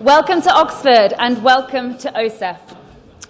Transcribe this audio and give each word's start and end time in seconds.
Welcome 0.00 0.40
to 0.40 0.50
Oxford 0.50 1.12
and 1.18 1.44
welcome 1.44 1.98
to 1.98 2.10
OSEF. 2.12 2.58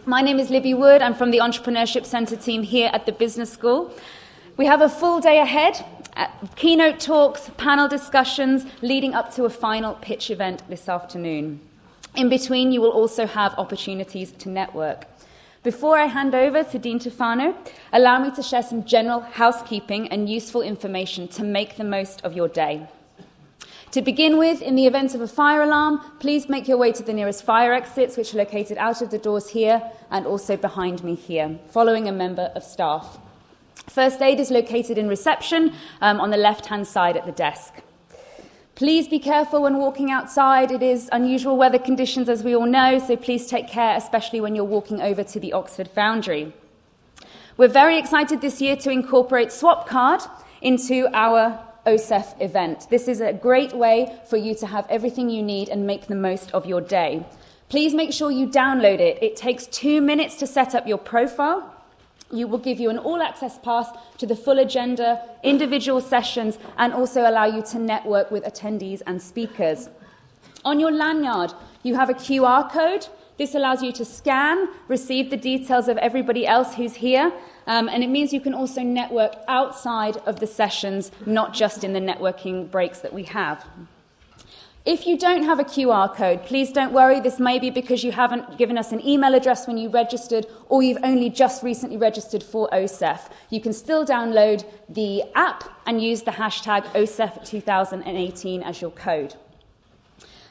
My 0.07 0.21
name 0.21 0.39
is 0.39 0.51
Libby 0.51 0.73
Wood. 0.73 1.03
I'm 1.03 1.15
from 1.15 1.33
the 1.33 1.39
Entrepreneurship 1.39 2.07
Centre 2.07 2.37
team 2.37 2.63
here 2.63 2.89
at 2.93 3.07
the 3.07 3.13
Business 3.13 3.53
School. 3.53 3.93
We 4.57 4.67
have 4.67 4.81
a 4.81 4.89
full 4.89 5.19
day 5.19 5.41
ahead 5.41 5.85
uh, 6.17 6.29
keynote 6.55 7.01
talks, 7.01 7.51
panel 7.57 7.89
discussions, 7.89 8.67
leading 8.83 9.15
up 9.15 9.35
to 9.35 9.47
a 9.47 9.51
final 9.51 9.95
pitch 9.95 10.31
event 10.31 10.63
this 10.69 10.89
afternoon. 10.89 11.59
In 12.15 12.29
between, 12.29 12.71
you 12.71 12.81
will 12.81 12.93
also 12.93 13.27
have 13.27 13.53
opportunities 13.59 14.31
to 14.31 14.49
network. 14.49 15.07
Before 15.65 15.99
I 15.99 16.07
hand 16.07 16.37
over 16.37 16.63
to 16.63 16.79
Dean 16.79 17.01
Tufano, 17.01 17.57
allow 17.93 18.23
me 18.23 18.31
to 18.37 18.45
share 18.45 18.63
some 18.63 18.85
general 18.85 19.23
housekeeping 19.23 20.07
and 20.07 20.31
useful 20.31 20.63
information 20.63 21.27
to 21.31 21.43
make 21.43 21.79
the 21.79 21.85
most 21.85 22.25
of 22.25 22.35
your 22.35 22.47
day. 22.47 22.87
To 23.93 24.03
begin 24.03 24.39
with, 24.39 24.63
in 24.63 24.77
the 24.77 24.87
event 24.87 25.17
of 25.17 25.21
a 25.21 25.27
fire 25.27 25.63
alarm, 25.63 26.01
please 26.21 26.49
make 26.49 26.69
your 26.69 26.77
way 26.77 26.93
to 26.93 27.03
the 27.03 27.13
nearest 27.13 27.43
fire 27.43 27.73
exits, 27.73 28.17
which 28.17 28.33
are 28.33 28.39
located 28.39 28.79
out 28.79 29.03
of 29.03 29.11
the 29.11 29.19
doors 29.19 29.49
here 29.49 29.83
and 30.13 30.27
also 30.27 30.57
behind 30.57 31.03
me 31.03 31.17
here, 31.17 31.59
following 31.71 32.07
a 32.07 32.13
member 32.13 32.53
of 32.55 32.63
staff. 32.63 33.19
First 33.89 34.23
aid 34.23 34.39
is 34.39 34.53
located 34.53 34.97
in 34.97 35.09
reception 35.09 35.73
um, 36.01 36.21
on 36.21 36.31
the 36.31 36.37
left 36.37 36.67
hand 36.67 36.87
side 36.87 37.17
at 37.17 37.27
the 37.27 37.33
desk. 37.33 37.75
Please 38.77 39.09
be 39.09 39.19
careful 39.19 39.63
when 39.63 39.79
walking 39.79 40.09
outside. 40.09 40.71
It 40.71 40.85
is 40.85 41.09
unusual 41.11 41.57
weather 41.57 41.79
conditions, 41.79 42.29
as 42.29 42.45
we 42.45 42.55
all 42.55 42.67
know, 42.67 43.01
so 43.01 43.17
please 43.17 43.49
take 43.49 43.67
care, 43.67 43.97
especially 43.97 44.41
when 44.41 44.55
you're 44.55 44.65
walking 44.65 45.01
over 45.01 45.25
to 45.25 45.41
the 45.41 45.53
Oxford 45.53 45.89
Foundry. 45.89 46.53
We're 47.57 47.67
very 47.67 47.99
excited 47.99 48.41
this 48.41 48.61
year 48.61 48.77
to 48.77 48.91
incorporate 48.91 49.49
Swapcard 49.49 50.31
into 50.63 51.09
our 51.13 51.61
OSEF 51.87 52.41
event. 52.41 52.87
This 52.91 53.09
is 53.09 53.21
a 53.21 53.33
great 53.33 53.73
way 53.73 54.21
for 54.29 54.37
you 54.37 54.55
to 54.57 54.67
have 54.67 54.87
everything 54.89 55.31
you 55.31 55.43
need 55.43 55.69
and 55.69 55.87
make 55.87 56.07
the 56.07 56.15
most 56.15 56.51
of 56.53 56.67
your 56.67 56.81
day. 56.81 57.27
Please 57.69 57.95
make 57.95 58.13
sure 58.13 58.31
you 58.31 58.47
download 58.47 58.99
it. 58.99 59.23
It 59.23 59.37
takes 59.37 59.67
two 59.67 60.01
minutes 60.01 60.37
to 60.37 60.47
set 60.47 60.75
up 60.75 60.87
your 60.87 60.99
profile 60.99 61.77
you 62.33 62.47
will 62.47 62.59
give 62.59 62.79
you 62.79 62.91
an 62.91 62.99
all 62.99 63.21
access 63.23 63.59
pass 63.59 63.89
to 64.19 64.27
the 64.27 64.37
full 64.37 64.59
agenda, 64.59 65.21
individual 65.43 66.01
sessions, 66.01 66.59
and 66.79 66.93
also 66.93 67.29
allow 67.29 67.45
you 67.45 67.63
to 67.63 67.79
network 67.79 68.31
with 68.31 68.45
attendees 68.45 69.03
and 69.07 69.21
speakers. 69.21 69.89
On 70.65 70.79
your 70.79 70.93
lanyard, 70.93 71.53
you 71.83 71.97
have 71.97 72.11
a 72.11 72.15
QR 72.15 72.71
code. 72.71 73.09
This 73.39 73.55
allows 73.55 73.83
you 73.83 73.91
to 73.93 74.05
scan, 74.05 74.69
receive 74.87 75.31
the 75.31 75.37
details 75.37 75.89
of 75.89 75.97
everybody 75.99 76.47
else 76.47 76.75
who's 76.75 76.95
here, 76.95 77.33
um, 77.71 77.89
and 77.89 78.03
it 78.03 78.09
means 78.09 78.33
you 78.33 78.41
can 78.41 78.53
also 78.53 78.83
network 78.83 79.37
outside 79.47 80.17
of 80.27 80.41
the 80.41 80.47
sessions, 80.49 81.13
not 81.25 81.55
just 81.55 81.85
in 81.85 81.93
the 81.93 82.01
networking 82.01 82.69
breaks 82.69 82.99
that 82.99 83.13
we 83.13 83.23
have. 83.23 83.65
If 84.85 85.07
you 85.07 85.17
don't 85.17 85.45
have 85.45 85.61
a 85.61 85.65
QR 85.65 86.13
code, 86.13 86.45
please 86.45 86.73
don't 86.73 86.93
worry. 86.93 87.21
This 87.21 87.39
may 87.39 87.61
be 87.61 87.71
because 87.71 88.03
you 88.03 88.11
haven't 88.11 88.59
given 88.59 88.77
us 88.77 88.91
an 88.91 89.07
email 89.07 89.37
address 89.37 89.69
when 89.69 89.79
you 89.79 89.89
registered 89.89 90.47
or 90.69 90.83
you've 90.83 91.05
only 91.05 91.31
just 91.31 91.63
recently 91.63 91.97
registered 91.97 92.43
for 92.43 92.69
OSEF. 92.73 93.31
You 93.51 93.61
can 93.61 93.73
still 93.73 94.05
download 94.05 94.65
the 94.89 95.23
app 95.37 95.63
and 95.87 96.03
use 96.03 96.23
the 96.23 96.33
hashtag 96.33 96.83
OSEF2018 96.87 98.65
as 98.65 98.81
your 98.81 98.91
code. 98.91 99.37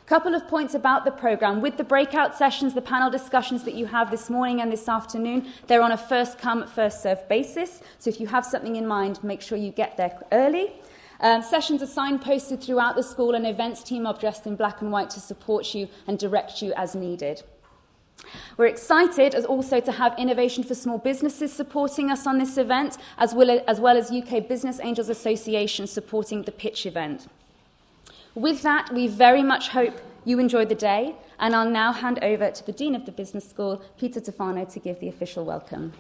Couple 0.09 0.33
of 0.33 0.47
points 0.47 0.73
about 0.73 1.05
the 1.05 1.11
program. 1.11 1.61
With 1.61 1.77
the 1.77 1.83
breakout 1.83 2.35
sessions, 2.35 2.73
the 2.73 2.81
panel 2.81 3.11
discussions 3.11 3.63
that 3.63 3.75
you 3.75 3.85
have 3.85 4.09
this 4.09 4.27
morning 4.27 4.59
and 4.59 4.71
this 4.71 4.89
afternoon, 4.89 5.45
they're 5.67 5.83
on 5.83 5.91
a 5.91 5.97
first 5.97 6.39
come, 6.39 6.65
first 6.65 7.03
served 7.03 7.29
basis. 7.29 7.83
So 7.99 8.09
if 8.09 8.19
you 8.19 8.25
have 8.25 8.43
something 8.43 8.75
in 8.75 8.87
mind, 8.87 9.23
make 9.23 9.39
sure 9.39 9.55
you 9.55 9.69
get 9.69 9.97
there 9.97 10.19
early. 10.31 10.73
Um, 11.19 11.43
sessions 11.43 11.83
are 11.83 11.85
signposted 11.85 12.63
throughout 12.63 12.95
the 12.95 13.03
school, 13.03 13.35
and 13.35 13.45
events 13.45 13.83
team 13.83 14.07
are 14.07 14.15
dressed 14.15 14.47
in 14.47 14.55
black 14.55 14.81
and 14.81 14.91
white 14.91 15.11
to 15.11 15.19
support 15.19 15.75
you 15.75 15.87
and 16.07 16.17
direct 16.17 16.63
you 16.63 16.73
as 16.75 16.95
needed. 16.95 17.43
We're 18.57 18.65
excited 18.65 19.35
as 19.35 19.45
also 19.45 19.79
to 19.79 19.91
have 19.91 20.17
Innovation 20.17 20.63
for 20.63 20.73
Small 20.73 20.97
Businesses 20.97 21.53
supporting 21.53 22.09
us 22.09 22.25
on 22.25 22.39
this 22.39 22.57
event, 22.57 22.97
as 23.19 23.35
well 23.35 23.51
as, 23.51 23.61
as 23.67 23.79
well 23.79 23.95
as 23.95 24.11
UK 24.11 24.47
Business 24.47 24.79
Angels 24.81 25.09
Association 25.09 25.85
supporting 25.85 26.41
the 26.41 26.51
pitch 26.51 26.87
event. 26.87 27.27
With 28.39 28.61
that, 28.61 28.93
we 28.93 29.09
very 29.09 29.43
much 29.43 29.67
hope 29.67 29.99
you 30.23 30.39
enjoy 30.39 30.63
the 30.63 30.73
day, 30.73 31.17
and 31.39 31.53
I'll 31.53 31.69
now 31.69 31.91
hand 31.91 32.19
over 32.21 32.49
to 32.49 32.65
the 32.65 32.71
Dean 32.71 32.95
of 32.95 33.05
the 33.05 33.11
Business 33.11 33.49
School, 33.49 33.81
Peter 33.97 34.21
Tufano, 34.21 34.63
to 34.71 34.79
give 34.79 35.01
the 35.01 35.09
official 35.09 35.43
welcome. 35.43 35.91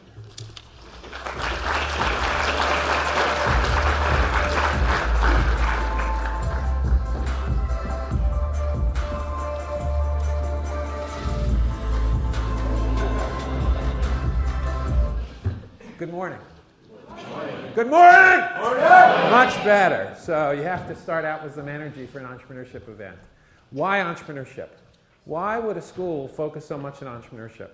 Good 15.97 16.09
morning. 16.09 16.39
Good 17.79 17.91
morning. 17.91 18.45
morning. 18.59 18.83
Much 19.31 19.55
better. 19.63 20.13
So 20.19 20.51
you 20.51 20.63
have 20.63 20.85
to 20.89 20.95
start 20.97 21.23
out 21.23 21.41
with 21.41 21.55
some 21.55 21.69
energy 21.69 22.05
for 22.07 22.19
an 22.19 22.25
entrepreneurship 22.25 22.89
event. 22.89 23.15
Why 23.69 23.99
entrepreneurship? 23.99 24.67
Why 25.23 25.57
would 25.57 25.77
a 25.77 25.81
school 25.81 26.27
focus 26.27 26.65
so 26.65 26.77
much 26.77 27.01
on 27.01 27.07
entrepreneurship? 27.07 27.69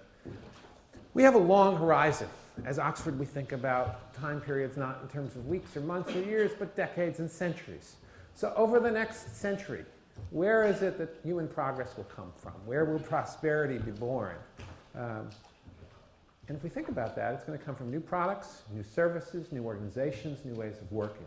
We 1.16 1.24
have 1.24 1.34
a 1.34 1.40
long 1.40 1.78
horizon. 1.78 2.28
As 2.66 2.78
Oxford, 2.78 3.18
we 3.18 3.26
think 3.26 3.52
about 3.52 4.14
time 4.14 4.42
periods 4.42 4.78
not 4.78 5.00
in 5.02 5.08
terms 5.08 5.36
of 5.36 5.48
weeks 5.48 5.76
or 5.76 5.80
months 5.80 6.16
or 6.16 6.22
years, 6.22 6.52
but 6.60 6.76
decades 6.76 7.18
and 7.18 7.28
centuries. 7.28 7.96
So, 8.36 8.54
over 8.56 8.80
the 8.80 8.92
next 8.92 9.36
century, 9.36 9.86
where 10.30 10.66
is 10.66 10.84
it 10.84 11.00
that 11.00 11.16
human 11.24 11.48
progress 11.48 11.98
will 11.98 12.04
come 12.04 12.32
from? 12.38 12.54
Where 12.68 12.86
will 12.86 13.00
prosperity 13.00 13.80
be 13.80 13.90
born? 13.90 14.36
Um, 14.94 15.32
and 16.48 16.56
if 16.56 16.64
we 16.64 16.70
think 16.70 16.90
about 16.90 17.16
that, 17.16 17.34
it's 17.34 17.44
going 17.44 17.58
to 17.58 17.64
come 17.64 17.74
from 17.74 17.90
new 17.90 18.00
products, 18.00 18.64
new 18.72 18.84
services, 18.84 19.52
new 19.52 19.64
organizations, 19.64 20.46
new 20.46 20.54
ways 20.54 20.78
of 20.80 20.92
working. 20.92 21.26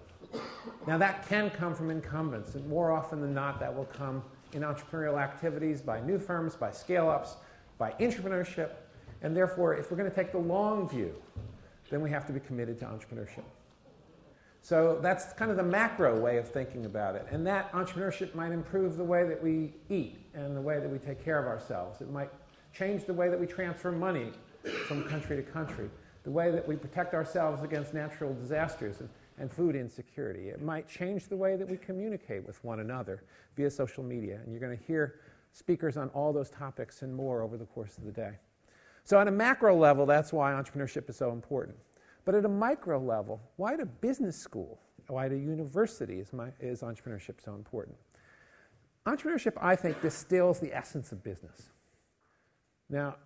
Now, 0.86 0.96
that 0.98 1.28
can 1.28 1.50
come 1.50 1.74
from 1.74 1.90
incumbents, 1.90 2.54
and 2.54 2.68
more 2.68 2.92
often 2.92 3.20
than 3.20 3.34
not, 3.34 3.58
that 3.58 3.74
will 3.74 3.86
come 3.86 4.22
in 4.52 4.62
entrepreneurial 4.62 5.20
activities 5.20 5.80
by 5.80 6.00
new 6.00 6.18
firms, 6.18 6.54
by 6.54 6.70
scale 6.70 7.08
ups, 7.08 7.36
by 7.78 7.92
entrepreneurship. 8.00 8.70
And 9.22 9.36
therefore, 9.36 9.74
if 9.74 9.90
we're 9.90 9.96
going 9.96 10.08
to 10.08 10.14
take 10.14 10.30
the 10.30 10.38
long 10.38 10.88
view, 10.88 11.14
then 11.90 12.00
we 12.00 12.10
have 12.10 12.24
to 12.26 12.32
be 12.32 12.38
committed 12.38 12.78
to 12.80 12.84
entrepreneurship. 12.84 13.44
So 14.62 14.98
that's 15.00 15.32
kind 15.32 15.50
of 15.50 15.56
the 15.56 15.62
macro 15.62 16.18
way 16.20 16.36
of 16.36 16.48
thinking 16.48 16.84
about 16.84 17.16
it. 17.16 17.26
And 17.30 17.44
that 17.46 17.72
entrepreneurship 17.72 18.34
might 18.34 18.52
improve 18.52 18.96
the 18.96 19.04
way 19.04 19.26
that 19.26 19.42
we 19.42 19.72
eat 19.88 20.18
and 20.34 20.56
the 20.56 20.60
way 20.60 20.78
that 20.78 20.88
we 20.88 20.98
take 20.98 21.24
care 21.24 21.38
of 21.38 21.46
ourselves. 21.46 22.00
It 22.00 22.10
might 22.10 22.30
change 22.72 23.04
the 23.04 23.14
way 23.14 23.28
that 23.28 23.40
we 23.40 23.46
transfer 23.46 23.90
money 23.90 24.32
from 24.86 25.04
country 25.04 25.36
to 25.36 25.42
country, 25.42 25.90
the 26.24 26.30
way 26.30 26.50
that 26.50 26.66
we 26.66 26.76
protect 26.76 27.14
ourselves 27.14 27.62
against 27.62 27.94
natural 27.94 28.34
disasters 28.34 29.00
and, 29.00 29.08
and 29.38 29.50
food 29.52 29.76
insecurity. 29.76 30.48
It 30.48 30.62
might 30.62 30.88
change 30.88 31.28
the 31.28 31.36
way 31.36 31.56
that 31.56 31.68
we 31.68 31.76
communicate 31.76 32.46
with 32.46 32.62
one 32.64 32.80
another 32.80 33.22
via 33.56 33.70
social 33.70 34.02
media. 34.02 34.40
And 34.42 34.52
you're 34.52 34.60
going 34.60 34.76
to 34.76 34.84
hear 34.84 35.20
speakers 35.52 35.96
on 35.96 36.08
all 36.10 36.32
those 36.32 36.50
topics 36.50 37.02
and 37.02 37.14
more 37.14 37.42
over 37.42 37.56
the 37.56 37.66
course 37.66 37.98
of 37.98 38.04
the 38.04 38.12
day. 38.12 38.32
So, 39.04 39.18
on 39.18 39.28
a 39.28 39.30
macro 39.30 39.74
level, 39.74 40.04
that's 40.04 40.32
why 40.32 40.52
entrepreneurship 40.52 41.08
is 41.08 41.16
so 41.16 41.32
important. 41.32 41.76
But 42.24 42.34
at 42.34 42.44
a 42.44 42.48
micro 42.48 43.02
level, 43.02 43.40
why 43.56 43.72
at 43.72 43.80
a 43.80 43.86
business 43.86 44.36
school, 44.36 44.78
why 45.06 45.26
at 45.26 45.32
a 45.32 45.38
university 45.38 46.20
is, 46.20 46.32
my, 46.34 46.48
is 46.60 46.82
entrepreneurship 46.82 47.40
so 47.42 47.54
important? 47.54 47.96
Entrepreneurship, 49.06 49.54
I 49.58 49.76
think, 49.76 50.02
distills 50.02 50.60
the 50.60 50.76
essence 50.76 51.12
of 51.12 51.24
business. 51.24 51.70
Now, 52.90 53.16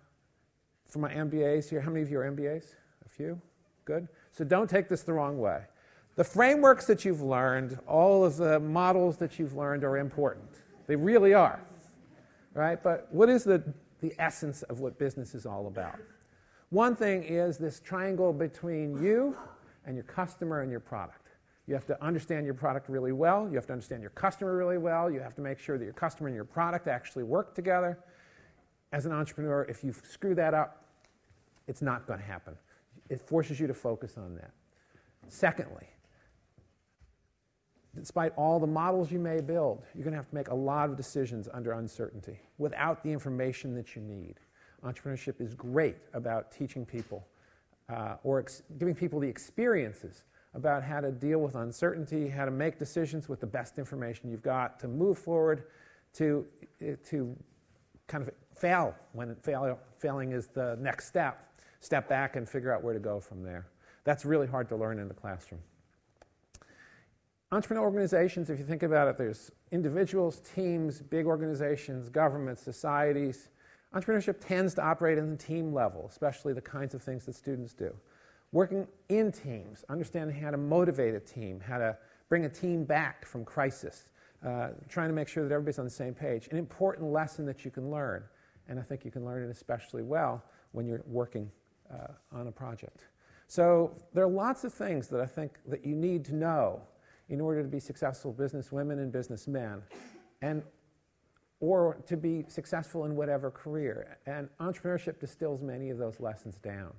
for 0.93 0.99
my 0.99 1.11
MBAs 1.11 1.71
here, 1.71 1.81
how 1.81 1.89
many 1.89 2.03
of 2.03 2.11
you 2.11 2.19
are 2.19 2.31
MBAs? 2.31 2.75
A 3.03 3.09
few? 3.09 3.41
Good. 3.83 4.07
So 4.31 4.43
don't 4.43 4.69
take 4.69 4.87
this 4.87 5.01
the 5.01 5.11
wrong 5.11 5.39
way. 5.39 5.63
The 6.15 6.23
frameworks 6.23 6.85
that 6.85 7.03
you've 7.03 7.23
learned, 7.23 7.79
all 7.87 8.23
of 8.23 8.37
the 8.37 8.59
models 8.59 9.17
that 9.17 9.39
you've 9.39 9.55
learned 9.55 9.83
are 9.83 9.97
important. 9.97 10.51
They 10.85 10.95
really 10.95 11.33
are. 11.33 11.59
Right? 12.53 12.81
But 12.81 13.07
what 13.09 13.27
is 13.27 13.43
the, 13.43 13.63
the 14.01 14.13
essence 14.19 14.61
of 14.63 14.81
what 14.81 14.99
business 14.99 15.33
is 15.33 15.47
all 15.47 15.65
about? 15.65 15.95
One 16.69 16.95
thing 16.95 17.23
is 17.23 17.57
this 17.57 17.79
triangle 17.79 18.31
between 18.31 19.01
you 19.03 19.35
and 19.87 19.95
your 19.95 20.03
customer 20.03 20.61
and 20.61 20.69
your 20.69 20.79
product. 20.79 21.29
You 21.65 21.73
have 21.73 21.87
to 21.87 22.03
understand 22.03 22.45
your 22.45 22.53
product 22.53 22.87
really 22.87 23.13
well. 23.13 23.49
You 23.49 23.55
have 23.55 23.65
to 23.65 23.73
understand 23.73 24.03
your 24.03 24.11
customer 24.11 24.55
really 24.55 24.77
well. 24.77 25.09
You 25.09 25.21
have 25.21 25.33
to 25.35 25.41
make 25.41 25.57
sure 25.57 25.79
that 25.79 25.83
your 25.83 25.93
customer 25.93 26.27
and 26.27 26.35
your 26.35 26.45
product 26.45 26.87
actually 26.87 27.23
work 27.23 27.55
together. 27.55 27.97
As 28.91 29.07
an 29.07 29.11
entrepreneur, 29.11 29.63
if 29.63 29.83
you 29.83 29.95
screw 30.03 30.35
that 30.35 30.53
up, 30.53 30.82
it's 31.67 31.81
not 31.81 32.07
going 32.07 32.19
to 32.19 32.25
happen. 32.25 32.55
It 33.09 33.21
forces 33.21 33.59
you 33.59 33.67
to 33.67 33.73
focus 33.73 34.17
on 34.17 34.35
that. 34.35 34.51
Secondly, 35.27 35.87
despite 37.95 38.33
all 38.35 38.59
the 38.59 38.67
models 38.67 39.11
you 39.11 39.19
may 39.19 39.39
build, 39.39 39.83
you're 39.93 40.03
going 40.03 40.13
to 40.13 40.17
have 40.17 40.29
to 40.29 40.35
make 40.35 40.49
a 40.49 40.55
lot 40.55 40.89
of 40.89 40.97
decisions 40.97 41.47
under 41.53 41.73
uncertainty 41.73 42.39
without 42.57 43.03
the 43.03 43.11
information 43.11 43.75
that 43.75 43.95
you 43.95 44.01
need. 44.01 44.35
Entrepreneurship 44.83 45.39
is 45.39 45.53
great 45.53 45.97
about 46.13 46.51
teaching 46.51 46.85
people 46.85 47.25
uh, 47.89 48.15
or 48.23 48.39
ex- 48.39 48.63
giving 48.77 48.95
people 48.95 49.19
the 49.19 49.27
experiences 49.27 50.23
about 50.55 50.83
how 50.83 50.99
to 50.99 51.11
deal 51.11 51.39
with 51.39 51.55
uncertainty, 51.55 52.27
how 52.27 52.45
to 52.45 52.51
make 52.51 52.77
decisions 52.77 53.27
with 53.27 53.39
the 53.39 53.47
best 53.47 53.77
information 53.79 54.29
you've 54.29 54.43
got 54.43 54.79
to 54.79 54.87
move 54.87 55.17
forward, 55.17 55.63
to, 56.13 56.45
to 57.05 57.35
kind 58.07 58.27
of 58.27 58.33
fail 58.55 58.95
when 59.13 59.35
fail, 59.37 59.79
failing 59.97 60.31
is 60.31 60.47
the 60.47 60.77
next 60.79 61.07
step. 61.07 61.52
Step 61.83 62.07
back 62.07 62.37
and 62.37 62.47
figure 62.47 62.73
out 62.73 62.81
where 62.81 62.93
to 62.93 62.99
go 63.01 63.19
from 63.19 63.43
there. 63.43 63.67
That's 64.05 64.23
really 64.23 64.47
hard 64.47 64.69
to 64.69 64.77
learn 64.77 64.99
in 64.99 65.09
the 65.09 65.13
classroom. 65.13 65.59
Entrepreneur 67.51 67.83
organizations, 67.83 68.49
if 68.49 68.57
you 68.57 68.63
think 68.63 68.83
about 68.83 69.09
it, 69.09 69.17
there's 69.17 69.51
individuals, 69.69 70.39
teams, 70.55 71.01
big 71.01 71.25
organizations, 71.25 72.07
governments, 72.07 72.61
societies. 72.61 73.49
Entrepreneurship 73.93 74.37
tends 74.39 74.73
to 74.75 74.81
operate 74.81 75.17
in 75.17 75.29
the 75.29 75.35
team 75.35 75.73
level, 75.73 76.07
especially 76.09 76.53
the 76.53 76.61
kinds 76.61 76.95
of 76.95 77.03
things 77.03 77.25
that 77.25 77.35
students 77.35 77.73
do. 77.73 77.93
Working 78.53 78.87
in 79.09 79.33
teams, 79.33 79.83
understanding 79.89 80.39
how 80.39 80.51
to 80.51 80.57
motivate 80.57 81.15
a 81.15 81.19
team, 81.19 81.59
how 81.59 81.79
to 81.79 81.97
bring 82.29 82.45
a 82.45 82.49
team 82.49 82.85
back 82.85 83.25
from 83.25 83.43
crisis, 83.43 84.07
uh, 84.47 84.69
trying 84.87 85.09
to 85.09 85.13
make 85.13 85.27
sure 85.27 85.43
that 85.43 85.53
everybody's 85.53 85.79
on 85.79 85.85
the 85.85 85.91
same 85.91 86.13
page. 86.13 86.47
An 86.49 86.55
important 86.55 87.11
lesson 87.11 87.45
that 87.47 87.65
you 87.65 87.71
can 87.71 87.91
learn, 87.91 88.23
and 88.69 88.79
I 88.79 88.83
think 88.83 89.03
you 89.03 89.11
can 89.11 89.25
learn 89.25 89.43
it 89.43 89.49
especially 89.51 90.01
well 90.01 90.41
when 90.71 90.85
you're 90.85 91.03
working 91.05 91.51
uh, 91.91 92.07
on 92.31 92.47
a 92.47 92.51
project. 92.51 93.05
So 93.47 93.95
there 94.13 94.23
are 94.23 94.29
lots 94.29 94.63
of 94.63 94.73
things 94.73 95.07
that 95.09 95.21
I 95.21 95.25
think 95.25 95.59
that 95.67 95.85
you 95.85 95.95
need 95.95 96.25
to 96.25 96.35
know 96.35 96.81
in 97.29 97.39
order 97.39 97.61
to 97.61 97.67
be 97.67 97.79
successful 97.79 98.33
businesswomen 98.33 98.93
and 98.93 99.11
businessmen, 99.11 99.81
and 100.41 100.61
or 101.59 101.97
to 102.07 102.17
be 102.17 102.43
successful 102.49 103.05
in 103.05 103.15
whatever 103.15 103.49
career. 103.49 104.17
And 104.25 104.49
entrepreneurship 104.59 105.19
distills 105.19 105.61
many 105.61 105.89
of 105.89 105.97
those 105.97 106.19
lessons 106.19 106.55
down. 106.57 106.91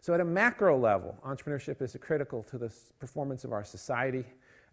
So, 0.00 0.14
at 0.14 0.20
a 0.20 0.24
macro 0.24 0.78
level, 0.78 1.16
entrepreneurship 1.24 1.82
is 1.82 1.96
critical 2.00 2.42
to 2.44 2.58
the 2.58 2.72
performance 2.98 3.44
of 3.44 3.52
our 3.52 3.64
society. 3.64 4.24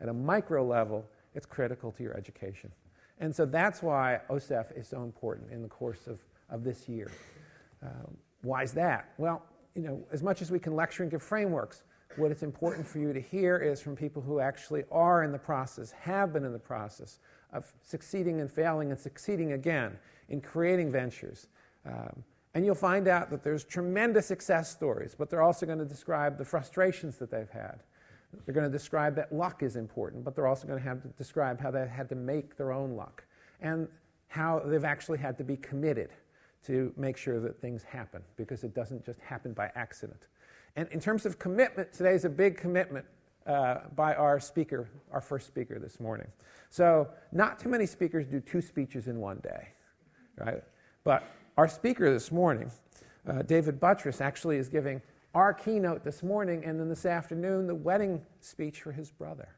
At 0.02 0.10
a 0.10 0.14
micro 0.14 0.66
level, 0.66 1.06
it's 1.36 1.46
critical 1.46 1.92
to 1.94 2.04
your 2.04 2.16
education. 2.16 2.72
And 3.20 3.36
so 3.36 3.46
that's 3.46 3.82
why 3.84 4.22
OSEF 4.30 4.78
is 4.78 4.88
so 4.88 5.04
important 5.04 5.52
in 5.52 5.62
the 5.62 5.68
course 5.68 6.08
of, 6.08 6.20
of 6.50 6.64
this 6.64 6.88
year. 6.88 7.12
Uh, 7.84 7.90
why 8.42 8.64
is 8.64 8.72
that? 8.74 9.14
Well, 9.18 9.44
you 9.76 9.82
know, 9.82 10.04
as 10.12 10.24
much 10.24 10.42
as 10.42 10.52
we 10.52 10.60
can 10.60 10.76
lecture 10.76 11.04
and 11.04 11.12
give 11.12 11.24
frameworks, 11.24 11.84
what 12.16 12.32
it's 12.32 12.44
important 12.44 12.88
for 12.88 13.00
you 13.00 13.14
to 13.14 13.22
hear 13.22 13.58
is 13.58 13.82
from 13.82 13.96
people 13.96 14.22
who 14.22 14.40
actually 14.40 14.84
are 14.92 15.24
in 15.24 15.32
the 15.32 15.38
process, 15.38 15.92
have 15.92 16.34
been 16.34 16.44
in 16.44 16.54
the 16.54 16.60
process 16.60 17.20
of 17.54 17.72
succeeding 17.82 18.42
and 18.42 18.52
failing 18.52 18.92
and 18.92 19.00
succeeding 19.00 19.54
again 19.54 19.98
in 20.30 20.42
creating 20.42 20.92
ventures. 20.92 21.48
Um, 21.86 22.24
and 22.54 22.66
you'll 22.66 22.76
find 22.76 23.08
out 23.08 23.30
that 23.30 23.44
there's 23.44 23.64
tremendous 23.64 24.26
success 24.26 24.72
stories, 24.72 25.16
but 25.18 25.30
they're 25.30 25.42
also 25.42 25.66
going 25.66 25.80
to 25.80 25.86
describe 25.86 26.38
the 26.38 26.46
frustrations 26.46 27.18
that 27.18 27.30
they've 27.30 27.50
had. 27.50 27.80
They're 28.46 28.54
going 28.54 28.70
to 28.70 28.76
describe 28.76 29.16
that 29.16 29.34
luck 29.34 29.64
is 29.64 29.76
important, 29.76 30.24
but 30.24 30.36
they're 30.36 30.48
also 30.48 30.68
going 30.68 30.80
to 30.80 30.86
have 30.86 31.02
to 31.02 31.08
describe 31.10 31.60
how 31.60 31.72
they 31.72 31.88
had 31.88 32.10
to 32.10 32.16
make 32.16 32.58
their 32.58 32.72
own 32.72 32.96
luck 32.96 33.24
and 33.62 33.88
how 34.28 34.62
they've 34.66 34.84
actually 34.84 35.18
had 35.18 35.38
to 35.38 35.44
be 35.44 35.58
committed 35.58 36.10
to 36.66 36.94
make 36.98 37.18
sure 37.18 37.40
that 37.40 37.60
things 37.60 37.84
happen 37.84 38.22
because 38.36 38.64
it 38.64 38.74
doesn't 38.74 39.06
just 39.06 39.20
happen 39.22 39.54
by 39.54 39.72
accident. 39.76 40.28
And 40.76 40.88
in 40.90 41.00
terms 41.00 41.26
of 41.26 41.40
commitment, 41.40 41.94
today 41.94 42.14
is 42.14 42.26
a 42.26 42.30
big 42.30 42.58
commitment 42.58 43.06
uh, 43.48 43.80
by 43.96 44.14
our 44.16 44.40
speaker, 44.40 44.90
our 45.12 45.22
first 45.22 45.48
speaker 45.48 45.80
this 45.80 46.00
morning. 46.00 46.28
So, 46.70 47.08
not 47.32 47.60
too 47.60 47.70
many 47.70 47.86
speakers 47.86 48.28
do 48.28 48.40
two 48.40 48.62
speeches 48.62 49.08
in 49.08 49.20
one 49.20 49.40
day, 49.40 49.70
right? 50.38 50.64
But 51.04 51.24
our 51.58 51.68
speaker 51.68 52.12
this 52.12 52.32
morning, 52.32 52.72
uh, 53.28 53.42
David 53.42 53.80
Buttress, 53.80 54.22
actually 54.22 54.58
is 54.58 54.70
giving 54.70 55.02
our 55.34 55.54
keynote 55.54 56.04
this 56.04 56.24
morning 56.24 56.64
and 56.66 56.80
then 56.80 56.90
this 56.90 57.06
afternoon 57.06 57.68
the 57.68 57.76
wedding 57.76 58.22
speech 58.40 58.82
for 58.82 58.92
his 58.92 59.12
brother. 59.12 59.50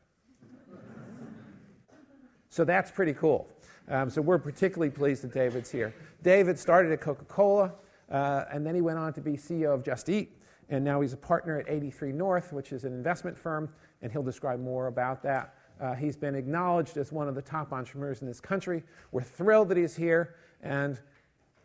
so 2.50 2.64
that's 2.64 2.92
pretty 2.92 3.14
cool. 3.14 3.50
Um, 3.92 4.10
so 4.10 4.22
we're 4.22 4.40
particularly 4.40 4.90
pleased 4.90 5.22
that 5.24 5.34
David's 5.34 5.70
here. 5.70 5.94
David 6.24 6.58
started 6.58 6.94
at 6.94 7.02
Coca 7.02 7.26
Cola, 7.26 7.74
uh, 8.10 8.46
and 8.50 8.66
then 8.66 8.74
he 8.74 8.80
went 8.80 8.98
on 8.98 9.12
to 9.12 9.20
be 9.20 9.34
CEO 9.34 9.74
of 9.74 9.84
Just 9.84 10.08
Eat, 10.08 10.38
and 10.70 10.82
now 10.82 11.02
he's 11.02 11.12
a 11.12 11.18
partner 11.18 11.60
at 11.60 11.66
83 11.68 12.14
North, 12.14 12.54
which 12.54 12.72
is 12.72 12.86
an 12.86 12.94
investment 12.94 13.38
firm, 13.38 13.68
and 14.02 14.10
he'll 14.10 14.24
describe 14.24 14.62
more 14.62 14.88
about 14.88 15.22
that. 15.24 15.56
Uh, 15.82 15.94
he's 15.94 16.16
been 16.16 16.36
acknowledged 16.36 16.96
as 16.96 17.12
one 17.12 17.28
of 17.28 17.36
the 17.36 17.42
top 17.42 17.74
entrepreneurs 17.74 18.22
in 18.22 18.28
this 18.28 18.40
country. 18.40 18.82
We're 19.12 19.24
thrilled 19.24 19.68
that 19.70 19.78
he's 19.78 19.98
here, 19.98 20.36
and 20.62 20.98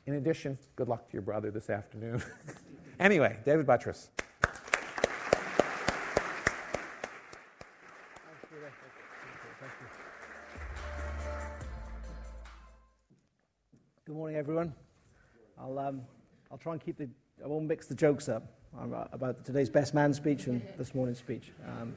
in 0.06 0.14
addition, 0.14 0.58
good 0.74 0.88
luck 0.88 1.06
to 1.06 1.12
your 1.12 1.22
brother 1.22 1.52
this 1.52 1.70
afternoon. 1.70 2.24
anyway, 2.98 3.38
David 3.44 3.66
Buttress. 3.66 4.10
Um, 15.86 16.02
I'll 16.50 16.58
try 16.58 16.72
and 16.72 16.84
keep 16.84 16.98
the, 16.98 17.08
I 17.42 17.46
won't 17.46 17.66
mix 17.66 17.86
the 17.86 17.94
jokes 17.94 18.28
up 18.28 18.44
about 19.12 19.44
today's 19.44 19.70
best 19.70 19.94
man 19.94 20.12
speech 20.12 20.46
and 20.46 20.60
this 20.76 20.94
morning's 20.94 21.18
speech. 21.18 21.52
Um, 21.66 21.94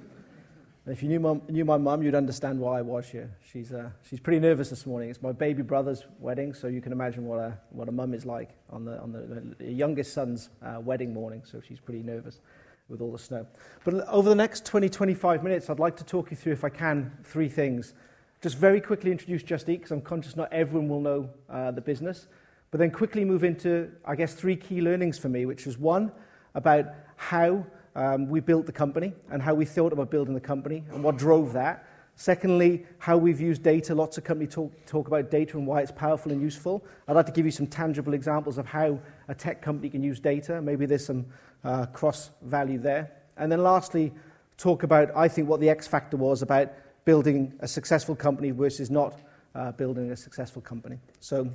if 0.85 1.03
you 1.03 1.09
knew, 1.09 1.19
mom, 1.19 1.41
knew 1.49 1.65
my 1.65 1.77
mum, 1.77 2.01
you'd 2.01 2.15
understand 2.15 2.59
why 2.59 2.79
I 2.79 2.81
was 2.81 3.07
here. 3.09 3.29
She's, 3.51 3.73
uh, 3.73 3.89
she's 4.07 4.19
pretty 4.19 4.39
nervous 4.39 4.69
this 4.69 4.85
morning. 4.85 5.09
It's 5.09 5.21
my 5.21 5.31
baby 5.31 5.61
brother's 5.61 6.05
wedding, 6.19 6.53
so 6.53 6.67
you 6.67 6.81
can 6.81 6.91
imagine 6.91 7.25
what 7.25 7.39
a, 7.39 7.57
what 7.69 7.87
a 7.89 7.91
mum 7.91 8.13
is 8.13 8.25
like 8.25 8.51
on 8.69 8.85
the, 8.85 8.99
on 8.99 9.11
the, 9.11 9.55
the 9.63 9.71
youngest 9.71 10.13
son's 10.13 10.49
uh, 10.63 10.79
wedding 10.79 11.13
morning, 11.13 11.43
so 11.45 11.61
she's 11.61 11.79
pretty 11.79 12.01
nervous 12.01 12.39
with 12.87 13.01
all 13.01 13.11
the 13.11 13.19
snow. 13.19 13.45
But 13.83 14.07
over 14.07 14.29
the 14.29 14.35
next 14.35 14.65
20, 14.65 14.89
25 14.89 15.43
minutes, 15.43 15.69
I'd 15.69 15.79
like 15.79 15.95
to 15.97 16.03
talk 16.03 16.31
you 16.31 16.37
through, 16.37 16.53
if 16.53 16.63
I 16.63 16.69
can, 16.69 17.11
three 17.23 17.49
things 17.49 17.93
just 18.41 18.57
very 18.57 18.79
quickly 18.79 19.11
introduce 19.11 19.43
Just 19.43 19.67
Eat 19.67 19.77
because 19.77 19.91
I'm 19.91 20.01
conscious 20.01 20.35
not 20.35 20.51
everyone 20.53 20.87
will 20.87 21.01
know 21.01 21.29
uh, 21.49 21.71
the 21.71 21.81
business. 21.81 22.27
But 22.71 22.79
then 22.79 22.91
quickly 22.91 23.25
move 23.25 23.43
into, 23.43 23.91
I 24.05 24.15
guess, 24.15 24.33
three 24.33 24.55
key 24.55 24.81
learnings 24.81 25.17
for 25.17 25.29
me, 25.29 25.45
which 25.45 25.65
was 25.65 25.77
one, 25.77 26.11
about 26.55 26.85
how 27.15 27.65
um, 27.95 28.29
we 28.29 28.39
built 28.39 28.65
the 28.65 28.71
company 28.71 29.13
and 29.31 29.41
how 29.41 29.53
we 29.53 29.65
thought 29.65 29.91
about 29.91 30.11
building 30.11 30.33
the 30.33 30.39
company 30.39 30.83
and 30.91 31.03
what 31.03 31.17
drove 31.17 31.53
that. 31.53 31.85
Secondly, 32.15 32.85
how 32.97 33.17
we've 33.17 33.39
used 33.39 33.63
data. 33.63 33.95
Lots 33.95 34.17
of 34.17 34.23
companies 34.23 34.53
talk, 34.53 34.85
talk 34.85 35.07
about 35.07 35.31
data 35.31 35.57
and 35.57 35.65
why 35.65 35.81
it's 35.81 35.91
powerful 35.91 36.31
and 36.31 36.41
useful. 36.41 36.83
I'd 37.07 37.15
like 37.15 37.25
to 37.27 37.31
give 37.31 37.45
you 37.45 37.51
some 37.51 37.65
tangible 37.65 38.13
examples 38.13 38.57
of 38.57 38.65
how 38.65 38.99
a 39.29 39.33
tech 39.33 39.61
company 39.61 39.89
can 39.89 40.03
use 40.03 40.19
data. 40.19 40.61
Maybe 40.61 40.85
there's 40.85 41.05
some 41.05 41.25
uh, 41.63 41.85
cross 41.87 42.31
value 42.41 42.77
there. 42.77 43.11
And 43.37 43.51
then 43.51 43.63
lastly, 43.63 44.11
talk 44.57 44.83
about, 44.83 45.15
I 45.15 45.29
think, 45.29 45.47
what 45.47 45.61
the 45.61 45.69
X 45.69 45.87
factor 45.87 46.17
was 46.17 46.41
about 46.41 46.73
building 47.05 47.53
a 47.61 47.67
successful 47.67 48.15
company 48.15 48.51
versus 48.51 48.91
not 48.91 49.21
uh, 49.55 49.71
building 49.71 50.11
a 50.11 50.17
successful 50.17 50.61
company. 50.61 50.99
So 51.21 51.49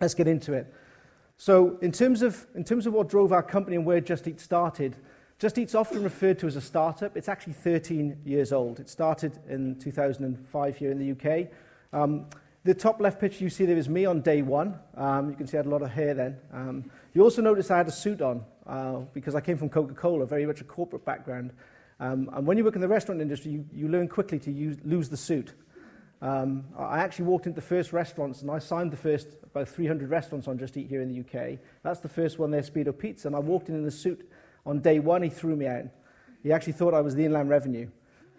let's 0.00 0.14
get 0.14 0.26
into 0.26 0.52
it. 0.52 0.72
So 1.36 1.78
in 1.80 1.92
terms, 1.92 2.22
of, 2.22 2.46
in 2.54 2.64
terms 2.64 2.86
of 2.86 2.92
what 2.92 3.08
drove 3.08 3.32
our 3.32 3.42
company 3.42 3.76
and 3.76 3.86
where 3.86 4.00
Just 4.00 4.26
Eat 4.28 4.40
started, 4.40 4.96
Just 5.38 5.56
Eat's 5.56 5.74
often 5.74 6.02
referred 6.02 6.38
to 6.40 6.46
as 6.46 6.56
a 6.56 6.60
startup. 6.60 7.16
It's 7.16 7.28
actually 7.28 7.54
13 7.54 8.18
years 8.24 8.52
old. 8.52 8.78
It 8.78 8.90
started 8.90 9.38
in 9.48 9.78
2005 9.78 10.76
here 10.76 10.90
in 10.90 10.98
the 10.98 11.12
UK. 11.12 11.48
Um, 11.92 12.26
the 12.62 12.74
top 12.74 13.00
left 13.00 13.18
picture 13.18 13.42
you 13.42 13.48
see 13.48 13.64
there 13.64 13.78
is 13.78 13.88
me 13.88 14.04
on 14.04 14.20
day 14.20 14.42
one. 14.42 14.78
Um, 14.94 15.30
you 15.30 15.36
can 15.36 15.46
see 15.46 15.56
I 15.56 15.60
had 15.60 15.66
a 15.66 15.70
lot 15.70 15.80
of 15.80 15.90
hair 15.90 16.12
then. 16.12 16.36
Um, 16.52 16.90
you 17.14 17.22
also 17.22 17.40
notice 17.40 17.70
I 17.70 17.78
had 17.78 17.88
a 17.88 17.92
suit 17.92 18.20
on 18.20 18.44
uh, 18.66 18.98
because 19.14 19.34
I 19.34 19.40
came 19.40 19.56
from 19.56 19.70
Coca-Cola, 19.70 20.26
very 20.26 20.44
much 20.44 20.60
a 20.60 20.64
corporate 20.64 21.06
background. 21.06 21.52
Um, 22.00 22.28
and 22.34 22.46
when 22.46 22.58
you 22.58 22.64
work 22.64 22.74
in 22.74 22.82
the 22.82 22.88
restaurant 22.88 23.22
industry, 23.22 23.52
you, 23.52 23.64
you 23.72 23.88
learn 23.88 24.08
quickly 24.08 24.38
to 24.40 24.52
use, 24.52 24.76
lose 24.84 25.08
the 25.08 25.16
suit. 25.16 25.54
Um, 26.22 26.64
I 26.78 26.98
actually 26.98 27.26
walked 27.26 27.46
into 27.46 27.56
the 27.56 27.66
first 27.66 27.92
restaurants 27.92 28.42
and 28.42 28.50
I 28.50 28.58
signed 28.58 28.90
the 28.90 28.96
first 28.96 29.28
about 29.42 29.68
300 29.68 30.10
restaurants 30.10 30.48
on 30.48 30.58
Just 30.58 30.76
Eat 30.76 30.88
here 30.88 31.00
in 31.00 31.08
the 31.08 31.20
UK. 31.20 31.58
That's 31.82 32.00
the 32.00 32.08
first 32.08 32.38
one 32.38 32.50
there, 32.50 32.60
Speedo 32.60 32.96
Pizza. 32.96 33.28
And 33.28 33.34
I 33.34 33.38
walked 33.38 33.68
in 33.68 33.74
in 33.74 33.84
a 33.86 33.90
suit. 33.90 34.28
On 34.66 34.80
day 34.80 34.98
one, 34.98 35.22
he 35.22 35.30
threw 35.30 35.56
me 35.56 35.66
out. 35.66 35.84
He 36.42 36.52
actually 36.52 36.74
thought 36.74 36.92
I 36.92 37.00
was 37.00 37.14
the 37.14 37.24
Inland 37.24 37.48
Revenue. 37.48 37.88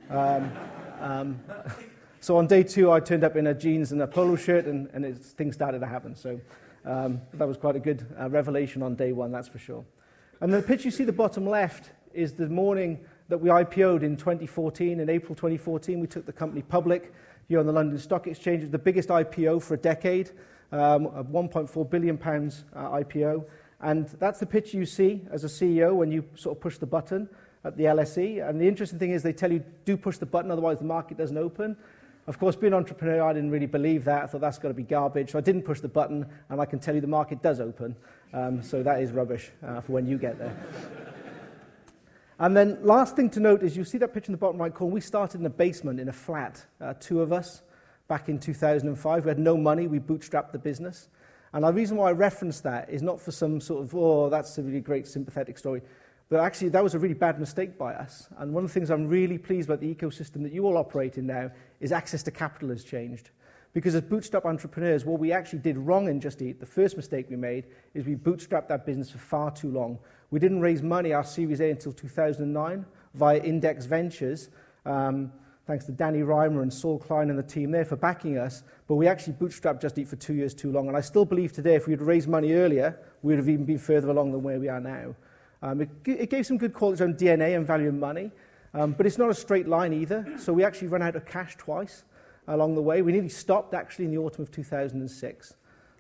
Um, 0.10 0.52
um, 1.00 1.40
so 2.20 2.38
on 2.38 2.46
day 2.46 2.62
two, 2.62 2.92
I 2.92 3.00
turned 3.00 3.24
up 3.24 3.36
in 3.36 3.48
a 3.48 3.54
jeans 3.54 3.92
and 3.92 4.02
a 4.02 4.08
polo 4.08 4.36
shirt, 4.36 4.66
and, 4.66 4.88
and 4.94 5.04
it, 5.04 5.18
things 5.18 5.56
started 5.56 5.80
to 5.80 5.88
happen. 5.88 6.16
So 6.16 6.40
um, 6.86 7.22
that 7.34 7.48
was 7.48 7.58
quite 7.58 7.76
a 7.76 7.80
good 7.80 8.06
uh, 8.20 8.30
revelation 8.30 8.84
on 8.84 8.96
day 8.96 9.12
one, 9.12 9.32
that's 9.32 9.48
for 9.48 9.60
sure. 9.60 9.84
And 10.40 10.54
the 10.54 10.62
picture 10.62 10.86
you 10.86 10.92
see 10.92 11.04
the 11.04 11.12
bottom 11.12 11.48
left 11.48 11.92
is 12.14 12.34
the 12.34 12.50
morning 12.50 13.00
that 13.30 13.38
we 13.38 13.50
IPO'd 13.50 14.04
in 14.04 14.18
2014. 14.18 15.00
In 15.00 15.10
April 15.10 15.36
2014, 15.36 16.00
we 16.00 16.08
took 16.08 16.26
the 16.26 16.34
company 16.34 16.62
public 16.62 17.14
here 17.52 17.60
on 17.60 17.66
the 17.66 17.74
London 17.74 18.00
Stock 18.00 18.28
Exchange. 18.28 18.60
It 18.60 18.64
was 18.64 18.70
the 18.70 18.80
biggest 18.80 19.10
IPO 19.10 19.62
for 19.62 19.74
a 19.74 19.78
decade, 19.78 20.32
um, 20.72 21.08
a 21.08 21.22
1.4 21.22 21.90
billion 21.90 22.18
pounds 22.18 22.64
uh, 22.74 22.92
IPO. 22.92 23.44
And 23.82 24.08
that's 24.20 24.40
the 24.40 24.46
picture 24.46 24.78
you 24.78 24.86
see 24.86 25.24
as 25.30 25.44
a 25.44 25.48
CEO 25.48 25.94
when 25.94 26.14
you 26.14 26.24
sort 26.34 26.56
of 26.56 26.62
push 26.62 26.78
the 26.78 26.86
button 26.86 27.28
at 27.66 27.76
the 27.76 27.84
LSE. 27.84 28.48
And 28.48 28.62
the 28.62 28.66
interesting 28.66 29.00
thing 29.00 29.12
is 29.12 29.22
they 29.22 29.34
tell 29.34 29.52
you, 29.52 29.62
do 29.84 29.98
push 29.98 30.18
the 30.18 30.26
button, 30.26 30.50
otherwise 30.50 30.78
the 30.78 30.86
market 30.86 31.18
doesn't 31.18 31.38
open. 31.38 31.76
Of 32.26 32.40
course, 32.40 32.56
being 32.56 32.72
an 32.72 32.80
entrepreneur, 32.80 33.22
I 33.22 33.34
didn't 33.34 33.52
really 33.52 33.66
believe 33.66 34.06
that. 34.06 34.24
I 34.24 34.28
thought 34.28 34.40
that's 34.40 34.58
got 34.58 34.70
to 34.70 34.74
be 34.74 34.84
garbage. 34.84 35.32
So 35.32 35.38
I 35.38 35.42
didn't 35.42 35.64
push 35.64 35.82
the 35.82 35.90
button, 35.90 36.26
and 36.48 36.62
I 36.62 36.66
can 36.66 36.80
tell 36.80 36.96
you 36.96 37.02
the 37.02 37.08
market 37.08 37.42
does 37.42 37.60
open. 37.60 37.98
Um, 38.32 38.64
so 38.64 38.82
that 38.82 39.02
is 39.02 39.12
rubbish 39.12 39.52
uh, 39.62 39.82
for 39.82 39.92
when 39.92 40.08
you 40.08 40.18
get 40.18 40.40
there. 40.40 41.11
And 42.42 42.58
then 42.58 42.80
last 42.82 43.16
thing 43.16 43.30
to 43.32 43.40
note 43.40 43.62
is 43.62 43.78
you 43.78 43.84
see 43.84 44.00
that 44.00 44.16
picture 44.16 44.30
in 44.30 44.32
the 44.32 44.38
bottom 44.40 44.60
right 44.60 44.74
corner. 44.74 44.92
We 44.92 45.00
started 45.00 45.40
in 45.40 45.46
a 45.46 45.50
basement 45.50 46.00
in 46.00 46.10
a 46.10 46.14
flat, 46.14 46.66
uh, 46.82 46.96
two 47.00 47.22
of 47.22 47.32
us, 47.32 47.62
back 48.08 48.30
in 48.30 48.40
2005. 48.40 49.26
We 49.26 49.30
had 49.30 49.38
no 49.38 49.56
money. 49.56 49.86
We 49.86 50.00
bootstrapped 50.00 50.52
the 50.52 50.58
business. 50.58 51.10
And 51.54 51.64
the 51.64 51.72
reason 51.72 51.98
why 51.98 52.10
I 52.10 52.14
reference 52.14 52.60
that 52.62 52.90
is 52.90 53.04
not 53.04 53.22
for 53.22 53.32
some 53.32 53.62
sort 53.62 53.84
of, 53.84 53.94
oh, 53.94 54.28
that's 54.28 54.58
a 54.58 54.64
really 54.64 54.80
great 54.80 55.08
sympathetic 55.08 55.60
story, 55.60 55.84
but 56.30 56.40
actually 56.40 56.70
that 56.70 56.84
was 56.84 56.96
a 56.96 57.00
really 57.00 57.14
bad 57.14 57.40
mistake 57.40 57.78
by 57.78 57.94
us. 57.94 58.28
And 58.40 58.52
one 58.52 58.64
of 58.64 58.72
the 58.72 58.74
things 58.74 58.90
I'm 58.90 59.08
really 59.08 59.38
pleased 59.38 59.70
about 59.70 59.80
the 59.80 59.94
ecosystem 59.94 60.42
that 60.42 60.52
you 60.52 60.66
all 60.66 60.78
operate 60.78 61.20
in 61.20 61.28
now 61.28 61.52
is 61.80 61.92
access 61.92 62.24
to 62.24 62.32
capital 62.32 62.70
has 62.70 62.84
changed. 62.84 63.30
Because 63.74 63.94
as 63.94 64.02
bootstrap 64.02 64.46
entrepreneurs, 64.46 65.06
what 65.06 65.20
we 65.20 65.32
actually 65.32 65.60
did 65.60 65.78
wrong 65.78 66.08
in 66.08 66.20
Just 66.20 66.42
Eat, 66.42 66.60
the 66.60 66.66
first 66.66 66.98
mistake 66.98 67.28
we 67.30 67.36
made, 67.36 67.66
is 67.94 68.06
we 68.06 68.16
bootstrapped 68.16 68.68
that 68.70 68.86
business 68.86 69.12
for 69.12 69.20
far 69.20 69.52
too 69.52 69.70
long. 69.70 70.00
We 70.32 70.40
didn't 70.40 70.62
raise 70.62 70.82
money, 70.82 71.12
our 71.12 71.26
Series 71.26 71.60
A, 71.60 71.70
until 71.70 71.92
2009 71.92 72.86
via 73.16 73.38
Index 73.40 73.86
Ventures. 73.86 74.48
Um, 74.86 75.34
thanks 75.68 75.86
to 75.86 75.92
Danny 75.92 76.24
Rimer 76.24 76.62
and 76.62 76.74
Saul 76.74 76.98
Klein 77.00 77.30
and 77.30 77.38
the 77.38 77.44
team 77.44 77.70
there 77.72 77.84
for 77.84 77.98
backing 77.98 78.38
us. 78.38 78.64
But 78.88 78.96
we 78.96 79.08
actually 79.08 79.34
bootstrapped 79.34 79.82
Just 79.82 79.98
Eat 79.98 80.08
for 80.08 80.16
two 80.16 80.34
years 80.34 80.54
too 80.54 80.72
long. 80.72 80.88
And 80.88 80.96
I 80.96 81.02
still 81.02 81.26
believe 81.26 81.52
today, 81.52 81.76
if 81.76 81.86
we 81.86 81.92
had 81.92 82.02
raised 82.02 82.30
money 82.30 82.54
earlier, 82.54 82.98
we 83.22 83.34
would 83.34 83.40
have 83.40 83.50
even 83.50 83.66
been 83.66 83.78
further 83.78 84.10
along 84.10 84.32
than 84.32 84.42
where 84.42 84.58
we 84.58 84.70
are 84.70 84.80
now. 84.80 85.16
Um, 85.62 85.82
it, 85.82 85.90
it, 86.06 86.30
gave 86.30 86.46
some 86.46 86.58
good 86.58 86.74
qualities 86.74 87.02
on 87.02 87.14
DNA 87.14 87.56
and 87.56 87.68
value 87.68 87.90
of 87.90 87.94
money, 87.94 88.32
um, 88.74 88.94
but 88.94 89.06
it's 89.06 89.18
not 89.18 89.30
a 89.30 89.34
straight 89.34 89.68
line 89.68 89.94
either. 89.94 90.26
So 90.40 90.54
we 90.54 90.64
actually 90.64 90.88
ran 90.88 91.04
out 91.04 91.16
of 91.16 91.26
cash 91.26 91.56
twice 91.58 92.04
along 92.48 92.76
the 92.76 92.82
way. 92.82 93.02
We 93.02 93.12
nearly 93.12 93.30
stopped 93.30 93.74
actually 93.74 94.06
in 94.06 94.12
the 94.12 94.18
autumn 94.18 94.42
of 94.42 94.52
2006. 94.52 95.56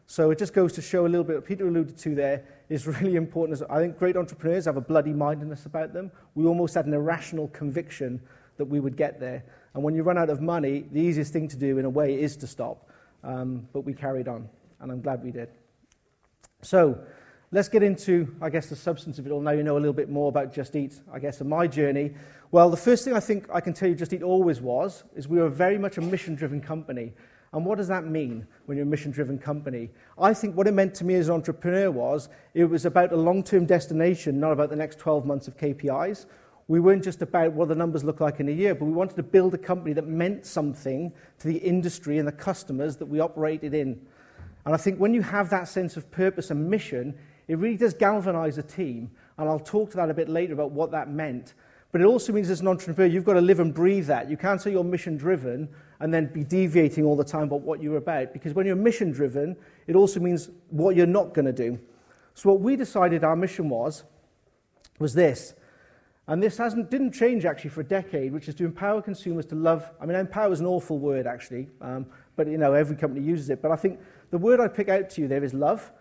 So 0.07 0.31
it 0.31 0.37
just 0.37 0.53
goes 0.53 0.73
to 0.73 0.81
show 0.81 1.05
a 1.05 1.07
little 1.07 1.23
bit 1.23 1.35
what 1.35 1.45
Peter 1.45 1.67
alluded 1.67 1.97
to 1.99 2.15
there 2.15 2.43
is 2.69 2.87
really 2.87 3.15
important. 3.15 3.61
I 3.69 3.79
think 3.79 3.97
great 3.97 4.17
entrepreneurs 4.17 4.65
have 4.65 4.77
a 4.77 4.81
bloody 4.81 5.13
mindedness 5.13 5.65
about 5.65 5.93
them. 5.93 6.11
We 6.35 6.45
almost 6.45 6.73
had 6.73 6.85
an 6.85 6.93
irrational 6.93 7.47
conviction 7.49 8.21
that 8.57 8.65
we 8.65 8.79
would 8.79 8.97
get 8.97 9.19
there. 9.19 9.43
And 9.73 9.83
when 9.83 9.95
you 9.95 10.03
run 10.03 10.17
out 10.17 10.29
of 10.29 10.41
money, 10.41 10.85
the 10.91 10.99
easiest 10.99 11.31
thing 11.31 11.47
to 11.47 11.57
do 11.57 11.77
in 11.77 11.85
a 11.85 11.89
way 11.89 12.19
is 12.19 12.35
to 12.37 12.47
stop. 12.47 12.89
Um, 13.23 13.67
but 13.73 13.81
we 13.81 13.93
carried 13.93 14.27
on, 14.27 14.49
and 14.79 14.91
I'm 14.91 15.01
glad 15.01 15.23
we 15.23 15.31
did. 15.31 15.49
So 16.61 16.99
let's 17.51 17.69
get 17.69 17.83
into, 17.83 18.35
I 18.41 18.49
guess, 18.49 18.67
the 18.67 18.75
substance 18.75 19.19
of 19.19 19.25
it 19.25 19.31
all. 19.31 19.41
Now 19.41 19.51
you 19.51 19.63
know 19.63 19.77
a 19.77 19.79
little 19.79 19.93
bit 19.93 20.09
more 20.09 20.29
about 20.29 20.53
Just 20.53 20.75
Eat, 20.75 20.99
I 21.11 21.19
guess, 21.19 21.41
and 21.41 21.49
my 21.49 21.67
journey. 21.67 22.13
Well, 22.51 22.69
the 22.69 22.77
first 22.77 23.05
thing 23.05 23.13
I 23.13 23.19
think 23.19 23.47
I 23.53 23.61
can 23.61 23.73
tell 23.73 23.89
you 23.89 23.95
Just 23.95 24.13
Eat 24.13 24.23
always 24.23 24.59
was 24.61 25.03
is 25.15 25.27
we 25.27 25.39
were 25.39 25.49
very 25.49 25.77
much 25.77 25.97
a 25.97 26.01
mission 26.01 26.35
driven 26.35 26.61
company. 26.61 27.13
And 27.53 27.65
what 27.65 27.77
does 27.77 27.89
that 27.89 28.05
mean 28.05 28.47
when 28.65 28.77
you're 28.77 28.85
a 28.85 28.89
mission 28.89 29.11
driven 29.11 29.37
company? 29.37 29.89
I 30.17 30.33
think 30.33 30.55
what 30.55 30.67
it 30.67 30.73
meant 30.73 30.95
to 30.95 31.03
me 31.03 31.15
as 31.15 31.27
an 31.27 31.35
entrepreneur 31.35 31.91
was 31.91 32.29
it 32.53 32.65
was 32.65 32.85
about 32.85 33.11
a 33.11 33.17
long 33.17 33.43
term 33.43 33.65
destination, 33.65 34.39
not 34.39 34.53
about 34.53 34.69
the 34.69 34.75
next 34.77 34.99
12 34.99 35.25
months 35.25 35.47
of 35.49 35.57
KPIs. 35.57 36.27
We 36.69 36.79
weren't 36.79 37.03
just 37.03 37.21
about 37.21 37.51
what 37.51 37.67
the 37.67 37.75
numbers 37.75 38.05
look 38.05 38.21
like 38.21 38.39
in 38.39 38.47
a 38.47 38.53
year, 38.53 38.73
but 38.73 38.85
we 38.85 38.93
wanted 38.93 39.17
to 39.17 39.23
build 39.23 39.53
a 39.53 39.57
company 39.57 39.91
that 39.93 40.07
meant 40.07 40.45
something 40.45 41.11
to 41.39 41.47
the 41.47 41.57
industry 41.57 42.17
and 42.17 42.27
the 42.27 42.31
customers 42.31 42.95
that 42.97 43.07
we 43.07 43.19
operated 43.19 43.73
in. 43.73 43.99
And 44.65 44.73
I 44.73 44.77
think 44.77 44.97
when 44.97 45.13
you 45.13 45.21
have 45.21 45.49
that 45.49 45.67
sense 45.67 45.97
of 45.97 46.09
purpose 46.11 46.51
and 46.51 46.69
mission, 46.69 47.17
it 47.49 47.57
really 47.57 47.75
does 47.75 47.93
galvanize 47.93 48.57
a 48.57 48.63
team. 48.63 49.11
And 49.37 49.49
I'll 49.49 49.59
talk 49.59 49.89
to 49.91 49.97
that 49.97 50.09
a 50.09 50.13
bit 50.13 50.29
later 50.29 50.53
about 50.53 50.71
what 50.71 50.91
that 50.91 51.09
meant. 51.09 51.55
But 51.91 52.01
it 52.01 52.05
also 52.05 52.31
means 52.31 52.49
as 52.49 52.61
an 52.61 52.67
entrepreneur, 52.67 53.05
you've 53.05 53.25
got 53.25 53.33
to 53.33 53.41
live 53.41 53.59
and 53.59 53.73
breathe 53.73 54.07
that. 54.07 54.29
You 54.29 54.37
can't 54.37 54.61
say 54.61 54.71
you're 54.71 54.83
mission 54.83 55.17
driven 55.17 55.67
and 55.99 56.13
then 56.13 56.27
be 56.27 56.43
deviating 56.43 57.03
all 57.03 57.17
the 57.17 57.23
time 57.23 57.43
about 57.43 57.61
what 57.61 57.81
you're 57.81 57.97
about. 57.97 58.31
Because 58.31 58.53
when 58.53 58.65
you're 58.65 58.77
mission 58.77 59.11
driven, 59.11 59.57
it 59.87 59.95
also 59.95 60.19
means 60.19 60.49
what 60.69 60.95
you're 60.95 61.05
not 61.05 61.33
going 61.33 61.45
to 61.45 61.53
do. 61.53 61.79
So, 62.33 62.49
what 62.49 62.61
we 62.61 62.77
decided 62.77 63.25
our 63.25 63.35
mission 63.35 63.67
was, 63.67 64.03
was 64.99 65.13
this. 65.13 65.53
And 66.27 66.41
this 66.41 66.57
hasn't, 66.57 66.89
didn't 66.89 67.11
change 67.11 67.43
actually 67.43 67.71
for 67.71 67.81
a 67.81 67.85
decade, 67.85 68.31
which 68.31 68.47
is 68.47 68.55
to 68.55 68.63
empower 68.63 69.01
consumers 69.01 69.45
to 69.47 69.55
love. 69.55 69.89
I 69.99 70.05
mean, 70.05 70.15
empower 70.15 70.53
is 70.53 70.61
an 70.61 70.65
awful 70.65 70.97
word 70.97 71.27
actually, 71.27 71.67
um, 71.81 72.05
but 72.37 72.47
you 72.47 72.57
know, 72.57 72.73
every 72.73 72.95
company 72.95 73.25
uses 73.25 73.49
it. 73.49 73.61
But 73.61 73.71
I 73.71 73.75
think 73.75 73.99
the 74.29 74.37
word 74.37 74.61
I 74.61 74.69
pick 74.69 74.87
out 74.87 75.09
to 75.09 75.21
you 75.21 75.27
there 75.27 75.43
is 75.43 75.53
love, 75.53 75.91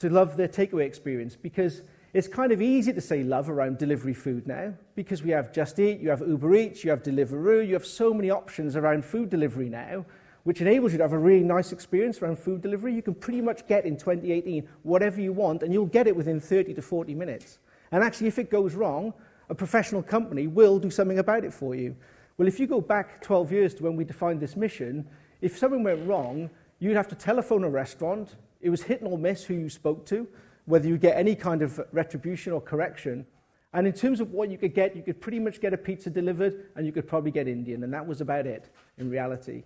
to 0.00 0.10
love 0.10 0.36
their 0.36 0.48
takeaway 0.48 0.84
experience. 0.84 1.36
Because 1.36 1.82
it's 2.14 2.28
kind 2.28 2.52
of 2.52 2.62
easy 2.62 2.92
to 2.92 3.00
say 3.00 3.22
love 3.22 3.50
around 3.50 3.76
delivery 3.76 4.14
food 4.14 4.46
now 4.46 4.72
because 4.94 5.22
we 5.22 5.30
have 5.30 5.52
Just 5.52 5.78
Eat, 5.78 6.00
you 6.00 6.08
have 6.08 6.20
Uber 6.20 6.54
Eats, 6.54 6.82
you 6.82 6.90
have 6.90 7.02
Deliveroo, 7.02 7.66
you 7.66 7.74
have 7.74 7.84
so 7.84 8.14
many 8.14 8.30
options 8.30 8.76
around 8.76 9.04
food 9.04 9.28
delivery 9.28 9.68
now, 9.68 10.06
which 10.44 10.62
enables 10.62 10.92
you 10.92 10.98
to 10.98 11.04
have 11.04 11.12
a 11.12 11.18
really 11.18 11.44
nice 11.44 11.70
experience 11.70 12.22
around 12.22 12.38
food 12.38 12.62
delivery. 12.62 12.94
You 12.94 13.02
can 13.02 13.14
pretty 13.14 13.42
much 13.42 13.66
get 13.66 13.84
in 13.84 13.96
2018 13.98 14.66
whatever 14.84 15.20
you 15.20 15.34
want, 15.34 15.62
and 15.62 15.72
you'll 15.72 15.86
get 15.86 16.06
it 16.06 16.16
within 16.16 16.40
30 16.40 16.72
to 16.74 16.82
40 16.82 17.14
minutes. 17.14 17.58
And 17.92 18.02
actually, 18.02 18.28
if 18.28 18.38
it 18.38 18.50
goes 18.50 18.74
wrong, 18.74 19.12
a 19.50 19.54
professional 19.54 20.02
company 20.02 20.46
will 20.46 20.78
do 20.78 20.90
something 20.90 21.18
about 21.18 21.44
it 21.44 21.52
for 21.52 21.74
you. 21.74 21.94
Well, 22.38 22.48
if 22.48 22.58
you 22.58 22.66
go 22.66 22.80
back 22.80 23.20
12 23.20 23.52
years 23.52 23.74
to 23.74 23.82
when 23.82 23.96
we 23.96 24.04
defined 24.04 24.40
this 24.40 24.56
mission, 24.56 25.06
if 25.42 25.58
something 25.58 25.82
went 25.82 26.06
wrong, 26.08 26.48
you'd 26.78 26.96
have 26.96 27.08
to 27.08 27.14
telephone 27.14 27.64
a 27.64 27.70
restaurant. 27.70 28.36
It 28.62 28.70
was 28.70 28.82
hit 28.82 29.02
or 29.02 29.18
miss 29.18 29.44
who 29.44 29.54
you 29.54 29.68
spoke 29.68 30.06
to 30.06 30.26
whether 30.68 30.86
you 30.86 30.98
get 30.98 31.16
any 31.16 31.34
kind 31.34 31.62
of 31.62 31.80
retribution 31.92 32.52
or 32.52 32.60
correction. 32.60 33.26
And 33.72 33.86
in 33.86 33.94
terms 33.94 34.20
of 34.20 34.32
what 34.32 34.50
you 34.50 34.58
could 34.58 34.74
get, 34.74 34.94
you 34.94 35.02
could 35.02 35.18
pretty 35.18 35.40
much 35.40 35.62
get 35.62 35.72
a 35.72 35.78
pizza 35.78 36.10
delivered 36.10 36.66
and 36.76 36.84
you 36.84 36.92
could 36.92 37.08
probably 37.08 37.30
get 37.30 37.48
Indian, 37.48 37.84
and 37.84 37.92
that 37.94 38.06
was 38.06 38.20
about 38.20 38.46
it 38.46 38.70
in 38.98 39.08
reality. 39.08 39.64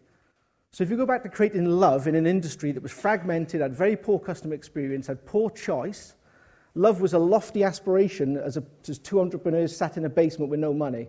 So 0.71 0.85
if 0.85 0.91
you 0.91 0.97
go 0.97 1.05
back 1.05 1.25
to 1.25 1.29
creating 1.29 1.67
love 1.67 2.07
in 2.07 2.15
an 2.15 2.27
industry 2.27 2.71
that 2.71 2.83
was 2.83 2.93
fragmented, 2.93 3.61
had 3.61 3.75
very 3.75 3.97
poor 3.97 4.19
customer 4.19 4.55
experience, 4.55 5.09
had 5.09 5.27
poor 5.27 5.51
choice, 5.51 6.15
love 6.77 7.01
was 7.01 7.15
a 7.15 7.19
lofty 7.19 7.65
aspiration 7.65 8.37
as, 8.37 8.57
a, 8.57 8.63
as 8.89 8.99
two 8.99 9.21
entrepreneurs 9.21 9.77
sat 9.77 9.97
in 9.97 10.05
a 10.05 10.09
basement 10.09 10.51
with 10.51 10.61
no 10.61 10.73
money. 10.73 11.09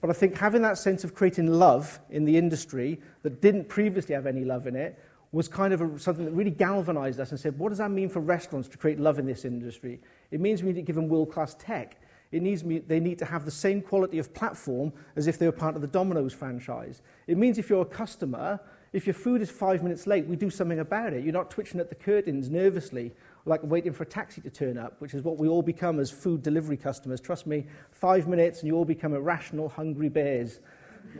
But 0.00 0.10
I 0.10 0.12
think 0.12 0.36
having 0.36 0.62
that 0.62 0.78
sense 0.78 1.02
of 1.02 1.14
creating 1.14 1.48
love 1.48 1.98
in 2.08 2.24
the 2.24 2.38
industry 2.38 3.00
that 3.22 3.42
didn't 3.42 3.68
previously 3.68 4.14
have 4.14 4.26
any 4.26 4.44
love 4.44 4.68
in 4.68 4.76
it 4.76 4.98
was 5.34 5.48
kind 5.48 5.74
of 5.74 5.80
a, 5.80 5.98
something 5.98 6.24
that 6.24 6.30
really 6.30 6.50
galvanized 6.50 7.18
us 7.18 7.30
and 7.30 7.40
said, 7.40 7.58
what 7.58 7.70
does 7.70 7.78
that 7.78 7.90
mean 7.90 8.08
for 8.08 8.20
restaurants 8.20 8.68
to 8.68 8.78
create 8.78 9.00
love 9.00 9.18
in 9.18 9.26
this 9.26 9.44
industry? 9.44 10.00
It 10.30 10.40
means 10.40 10.62
we 10.62 10.68
need 10.68 10.76
to 10.76 10.82
give 10.82 10.96
them 10.96 11.08
world 11.08 11.32
class 11.32 11.56
tech. 11.58 12.00
It 12.30 12.42
needs 12.42 12.64
me, 12.64 12.78
they 12.78 13.00
need 13.00 13.18
to 13.18 13.24
have 13.24 13.44
the 13.44 13.50
same 13.50 13.82
quality 13.82 14.18
of 14.18 14.32
platform 14.32 14.92
as 15.16 15.26
if 15.26 15.38
they 15.38 15.46
were 15.46 15.52
part 15.52 15.76
of 15.76 15.82
the 15.82 15.88
Domino's 15.88 16.32
franchise. 16.32 17.02
It 17.26 17.36
means 17.36 17.58
if 17.58 17.68
you're 17.68 17.82
a 17.82 17.86
customer, 17.86 18.60
if 18.92 19.06
your 19.06 19.14
food 19.14 19.42
is 19.42 19.50
five 19.50 19.82
minutes 19.82 20.06
late, 20.06 20.26
we 20.26 20.36
do 20.36 20.50
something 20.50 20.78
about 20.78 21.12
it. 21.12 21.24
You're 21.24 21.32
not 21.32 21.50
twitching 21.50 21.80
at 21.80 21.88
the 21.88 21.96
curtains 21.96 22.48
nervously, 22.48 23.12
like 23.44 23.60
waiting 23.64 23.92
for 23.92 24.04
a 24.04 24.06
taxi 24.06 24.40
to 24.40 24.50
turn 24.50 24.78
up, 24.78 25.00
which 25.00 25.14
is 25.14 25.22
what 25.22 25.36
we 25.36 25.48
all 25.48 25.62
become 25.62 25.98
as 25.98 26.10
food 26.10 26.42
delivery 26.42 26.76
customers. 26.76 27.20
Trust 27.20 27.46
me, 27.46 27.66
five 27.90 28.28
minutes 28.28 28.60
and 28.60 28.68
you 28.68 28.76
all 28.76 28.84
become 28.84 29.14
irrational, 29.14 29.68
hungry 29.68 30.08
bears 30.08 30.60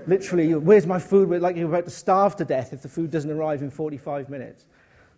Literally, 0.06 0.54
where's 0.54 0.86
my 0.86 0.98
food? 0.98 1.28
We're 1.28 1.40
like 1.40 1.56
you're 1.56 1.68
about 1.68 1.84
to 1.86 1.90
starve 1.90 2.36
to 2.36 2.44
death 2.44 2.72
if 2.72 2.82
the 2.82 2.88
food 2.88 3.10
doesn't 3.10 3.30
arrive 3.30 3.62
in 3.62 3.70
45 3.70 4.28
minutes. 4.28 4.66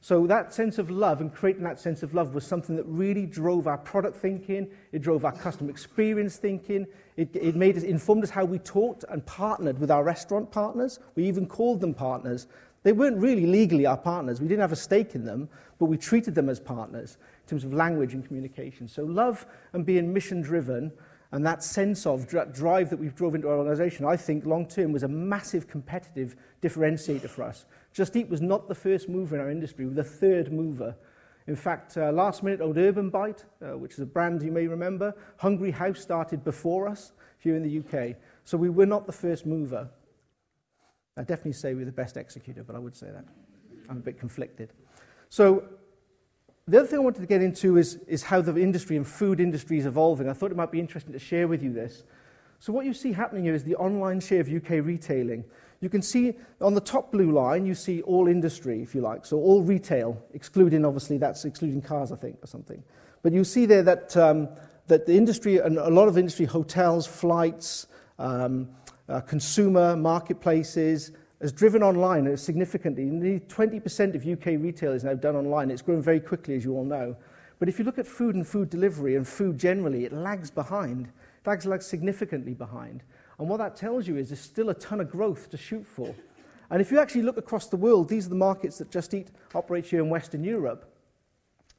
So 0.00 0.26
that 0.28 0.54
sense 0.54 0.78
of 0.78 0.88
love 0.88 1.20
and 1.20 1.35
creating 1.35 1.64
that 1.64 1.80
sense 1.80 2.04
of 2.04 2.14
love 2.14 2.35
was 2.35 2.46
something 2.46 2.76
that 2.76 2.85
really 2.85 3.26
drove 3.26 3.66
our 3.66 3.78
product 3.78 4.16
thinking. 4.16 4.68
It 4.92 5.02
drove 5.02 5.25
our 5.25 5.32
customer 5.32 5.70
experience 5.70 6.37
thinking. 6.37 6.87
It, 7.16 7.35
it 7.35 7.56
made 7.56 7.76
us, 7.76 7.82
informed 7.82 8.23
us 8.23 8.30
how 8.30 8.44
we 8.44 8.58
talked 8.58 9.04
and 9.08 9.25
partnered 9.26 9.80
with 9.80 9.90
our 9.90 10.04
restaurant 10.04 10.52
partners. 10.52 11.00
We 11.16 11.25
even 11.25 11.46
called 11.46 11.80
them 11.80 11.92
partners. 11.92 12.46
They 12.85 12.92
weren't 12.92 13.18
really 13.18 13.46
legally 13.46 13.85
our 13.85 13.96
partners. 13.96 14.40
We 14.40 14.46
didn't 14.46 14.61
have 14.61 14.70
a 14.70 14.76
stake 14.76 15.16
in 15.16 15.25
them, 15.25 15.49
but 15.80 15.87
we 15.87 15.96
treated 15.96 16.37
them 16.37 16.49
as 16.49 16.61
partners 16.61 17.16
in 17.42 17.49
terms 17.49 17.64
of 17.64 17.73
language 17.73 18.14
and 18.14 18.25
communication. 18.25 18.87
So 18.87 19.02
love 19.02 19.44
and 19.73 19.85
being 19.85 20.12
mission 20.12 20.40
driven 20.40 20.92
and 21.37 21.45
that 21.45 21.62
sense 21.62 22.07
of 22.07 22.26
drive 22.26 22.88
that 22.88 22.99
we've 22.99 23.14
drove 23.14 23.35
into 23.35 23.49
our 23.49 23.59
organization, 23.59 24.07
I 24.07 24.16
think 24.16 24.47
long 24.47 24.66
term 24.66 24.90
was 24.90 25.02
a 25.02 25.09
massive 25.09 25.69
competitive 25.69 26.35
differentiator 26.62 27.28
for 27.28 27.43
us. 27.43 27.66
Just 27.93 28.16
Eat 28.16 28.28
was 28.28 28.40
not 28.40 28.69
the 28.69 28.75
first 28.75 29.09
mover 29.09 29.37
in 29.37 29.43
our 29.43 29.50
industry, 29.50 29.85
we 29.85 29.90
were 29.90 30.02
the 30.02 30.09
third 30.09 30.50
mover. 30.50 30.97
In 31.47 31.55
fact, 31.55 31.99
uh, 31.99 32.11
last 32.11 32.43
minute 32.43 32.62
old 32.62 32.78
Urban 32.78 33.11
Bite, 33.11 33.45
uh, 33.62 33.76
which 33.76 33.93
is 33.93 34.00
a 34.00 34.07
brand 34.07 34.43
you 34.43 34.50
may 34.50 34.66
remember. 34.66 35.14
Hungry 35.37 35.71
House 35.71 36.00
started 36.00 36.43
before 36.43 36.88
us 36.88 37.12
here 37.38 37.55
in 37.55 37.62
the 37.62 37.78
UK. 37.81 38.16
So 38.45 38.57
we 38.57 38.71
were 38.71 38.87
not 38.87 39.07
the 39.07 39.12
first 39.12 39.45
mover. 39.45 39.90
I 41.19 41.23
definitely 41.23 41.52
say 41.52 41.75
we 41.75 41.81
we're 41.81 41.85
the 41.85 41.93
best 41.93 42.16
executor, 42.16 42.64
but 42.64 42.75
I 42.75 42.78
would 42.78 42.97
say 42.97 43.09
that. 43.11 43.25
I'm 43.88 43.99
a 43.99 44.00
bit 44.00 44.19
conflicted. 44.19 44.73
So 45.28 45.64
the 46.68 46.78
other 46.78 46.87
thing 46.88 46.99
I 46.99 47.02
wanted 47.02 47.20
to 47.20 47.26
get 47.26 47.42
into 47.42 47.76
is, 47.76 47.96
is 48.08 48.25
how 48.25 48.40
the 48.40 48.56
industry 48.61 48.96
and 48.96 49.06
food 49.06 49.38
industry 49.38 49.78
is 49.78 49.87
evolving. 49.87 50.28
I 50.28 50.32
thought 50.32 50.50
it 50.50 50.56
might 50.56 50.73
be 50.73 50.80
interesting 50.80 51.12
to 51.12 51.18
share 51.18 51.46
with 51.46 51.62
you 51.62 51.73
this. 51.73 52.02
So, 52.58 52.73
what 52.73 52.87
you 52.87 52.92
see 52.92 53.12
happening 53.12 53.44
here 53.44 53.54
is 53.54 53.62
the 53.62 53.76
online 53.76 54.18
share 54.18 54.40
of 54.40 54.52
UK 54.52 54.85
retailing. 54.85 55.44
You 55.80 55.88
can 55.88 56.02
see 56.02 56.35
on 56.61 56.75
the 56.75 56.80
top 56.80 57.12
blue 57.12 57.30
line, 57.30 57.66
you 57.66 57.75
see 57.75 58.02
all 58.02 58.26
industry, 58.26 58.82
if 58.82 58.94
you 58.94 59.00
like, 59.00 59.26
so 59.26 59.37
all 59.37 59.62
retail, 59.62 60.20
excluding 60.32 60.85
obviously 60.85 61.18
that's 61.18 61.44
excluding 61.44 61.82
cars, 61.82 62.11
I 62.11 62.16
think, 62.16 62.38
or 62.42 62.46
something. 62.46 62.82
But 63.23 63.32
you 63.32 63.44
see 63.44 63.66
there 63.66 63.82
that, 63.82 64.16
um, 64.16 64.49
that 64.88 65.06
the 65.06 65.16
industry, 65.16 65.58
and 65.58 65.78
a 65.78 65.90
lot 65.90 66.08
of 66.08 66.18
industry, 66.18 66.46
hotels, 66.46 67.06
flights, 67.06 67.87
um, 68.18 68.70
uh, 69.08 69.20
consumer 69.20 69.96
marketplaces, 69.96 71.12
has 71.40 71.52
driven 71.52 71.83
online 71.83 72.37
significantly. 72.37 73.05
Nearly 73.05 73.40
20% 73.40 74.14
of 74.14 74.26
UK 74.26 74.61
retail 74.61 74.93
is 74.93 75.05
now 75.05 75.14
done 75.14 75.37
online. 75.37 75.71
It's 75.71 75.83
grown 75.83 76.02
very 76.02 76.21
quickly, 76.21 76.57
as 76.57 76.64
you 76.64 76.75
all 76.75 76.85
know. 76.85 77.16
But 77.59 77.69
if 77.69 77.78
you 77.78 77.85
look 77.85 77.99
at 77.99 78.07
food 78.07 78.35
and 78.35 78.47
food 78.47 78.71
delivery 78.71 79.16
and 79.16 79.26
food 79.26 79.59
generally, 79.59 80.05
it 80.05 80.12
lags 80.12 80.50
behind. 80.50 81.07
It 81.07 81.47
lags, 81.47 81.66
lags 81.66 81.87
significantly 81.87 82.55
behind. 82.55 83.02
And 83.38 83.49
what 83.49 83.59
that 83.59 83.76
tells 83.76 84.07
you 84.09 84.16
is 84.16 84.28
there's 84.28 84.40
still 84.40 84.71
a 84.71 84.75
ton 84.75 85.00
of 85.00 85.11
growth 85.11 85.50
to 85.50 85.57
shoot 85.57 85.87
for. 85.87 86.14
And 86.71 86.81
if 86.81 86.90
you 86.90 86.99
actually 86.99 87.23
look 87.23 87.37
across 87.37 87.69
the 87.69 87.76
world, 87.76 88.09
these 88.09 88.26
are 88.26 88.31
the 88.31 88.35
markets 88.35 88.78
that 88.78 88.90
Just 88.90 89.14
Eat 89.14 89.28
operates 89.55 89.90
here 89.90 90.00
in 90.00 90.11
Western 90.11 90.43
Europe. 90.43 90.93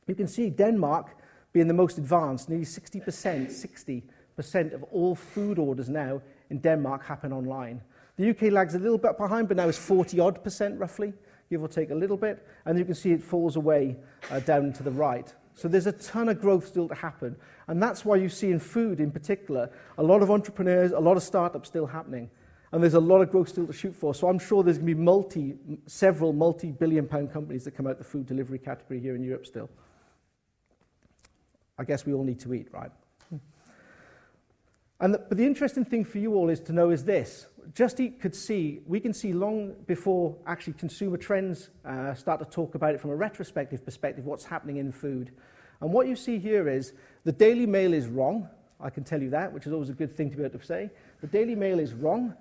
You 0.08 0.16
can 0.16 0.28
see 0.28 0.50
Denmark 0.50 1.16
being 1.52 1.68
the 1.68 1.74
most 1.74 1.98
advanced, 1.98 2.50
nearly 2.50 2.66
60%, 2.66 4.04
60% 4.38 4.74
of 4.74 4.84
all 4.84 5.16
food 5.16 5.60
orders 5.60 5.90
now 5.90 6.22
in 6.50 6.60
Denmark 6.60 7.04
happen 7.06 7.34
online. 7.34 7.82
The 8.18 8.32
UK 8.32 8.52
lags 8.52 8.76
a 8.76 8.80
little 8.80 8.98
bit 8.98 9.18
behind, 9.18 9.48
but 9.48 9.58
now 9.58 9.70
it's 9.70 9.78
40 9.78 10.20
odd 10.20 10.44
percent 10.44 10.80
roughly, 10.80 11.14
give 11.50 11.62
or 11.62 11.68
take 11.68 11.92
a 11.92 11.96
little 11.96 12.18
bit. 12.18 12.46
And 12.66 12.78
you 12.78 12.84
can 12.84 12.96
see 12.96 13.12
it 13.12 13.24
falls 13.24 13.56
away 13.56 13.96
uh, 14.32 14.40
down 14.40 14.74
to 14.74 14.84
the 14.84 14.92
right. 14.92 15.34
So 15.54 15.68
there's 15.68 15.88
a 15.88 15.92
ton 15.92 16.30
of 16.30 16.42
growth 16.42 16.68
still 16.68 16.88
to 16.88 16.96
happen. 16.96 17.36
And 17.68 17.82
that's 17.82 18.06
why 18.06 18.16
you 18.18 18.30
see 18.30 18.52
in 18.52 18.60
food 18.60 19.00
in 19.00 19.12
particular 19.12 19.70
a 19.98 20.04
lot 20.04 20.22
of 20.22 20.32
entrepreneurs, 20.32 20.92
a 20.92 21.00
lot 21.00 21.18
of 21.18 21.24
startups 21.24 21.68
still 21.68 21.86
happening. 21.86 22.30
And 22.72 22.84
there's 22.84 22.96
a 22.96 23.00
lot 23.00 23.22
of 23.22 23.32
growth 23.32 23.50
still 23.50 23.68
to 23.68 23.74
shoot 23.74 23.96
for. 23.96 24.14
So 24.14 24.28
I'm 24.28 24.40
sure 24.40 24.62
there's 24.62 24.78
going 24.78 24.88
to 24.88 24.96
be 24.96 25.02
multi, 25.02 25.56
several 25.86 26.34
multi 26.34 26.72
billion 26.72 27.08
pound 27.08 27.32
companies 27.32 27.64
that 27.66 27.72
come 27.72 27.88
out 27.88 27.98
the 27.98 28.04
food 28.04 28.26
delivery 28.26 28.60
category 28.60 29.00
here 29.00 29.16
in 29.16 29.24
Europe 29.24 29.46
still. 29.46 29.70
I 31.80 31.84
guess 31.84 32.06
we 32.06 32.14
all 32.14 32.24
need 32.24 32.40
to 32.42 32.54
eat, 32.54 32.68
right? 32.72 32.92
And 35.00 35.14
the, 35.14 35.20
but 35.20 35.38
the 35.38 35.46
interesting 35.46 35.86
thing 35.86 36.04
for 36.04 36.18
you 36.18 36.34
all 36.36 36.50
is 36.50 36.60
to 36.62 36.74
know 36.74 36.90
is 36.90 37.04
this. 37.04 37.48
Just 37.74 38.00
Eat 38.00 38.20
could 38.20 38.34
see, 38.34 38.80
we 38.88 39.00
can 39.00 39.14
see 39.14 39.34
long 39.34 39.76
before 39.86 40.36
actually 40.48 40.74
consumer 40.74 41.18
trends 41.18 41.70
uh, 41.86 42.14
start 42.14 42.40
to 42.40 42.46
talk 42.46 42.76
about 42.76 42.96
it 42.96 43.02
from 43.02 43.12
a 43.12 43.16
retrospective 43.16 43.86
perspective, 43.86 44.26
what's 44.26 44.46
happening 44.46 44.78
in 44.78 44.92
food. 44.92 45.32
And 45.82 45.94
what 45.94 46.08
you 46.08 46.16
see 46.16 46.40
here 46.40 46.68
is 46.68 46.94
the 47.24 47.32
Daily 47.32 47.66
Mail 47.66 47.94
is 47.94 48.08
wrong. 48.08 48.50
I 48.80 48.90
can 48.90 49.04
tell 49.04 49.22
you 49.22 49.30
that, 49.32 49.52
which 49.52 49.68
is 49.68 49.74
always 49.74 49.90
a 49.90 49.94
good 49.94 50.12
thing 50.12 50.32
to 50.32 50.38
be 50.38 50.44
able 50.44 50.58
to 50.58 50.66
say. 50.66 50.90
The 51.22 51.28
Daily 51.28 51.56
Mail 51.56 51.80
is 51.80 51.94
wrong. 51.94 52.34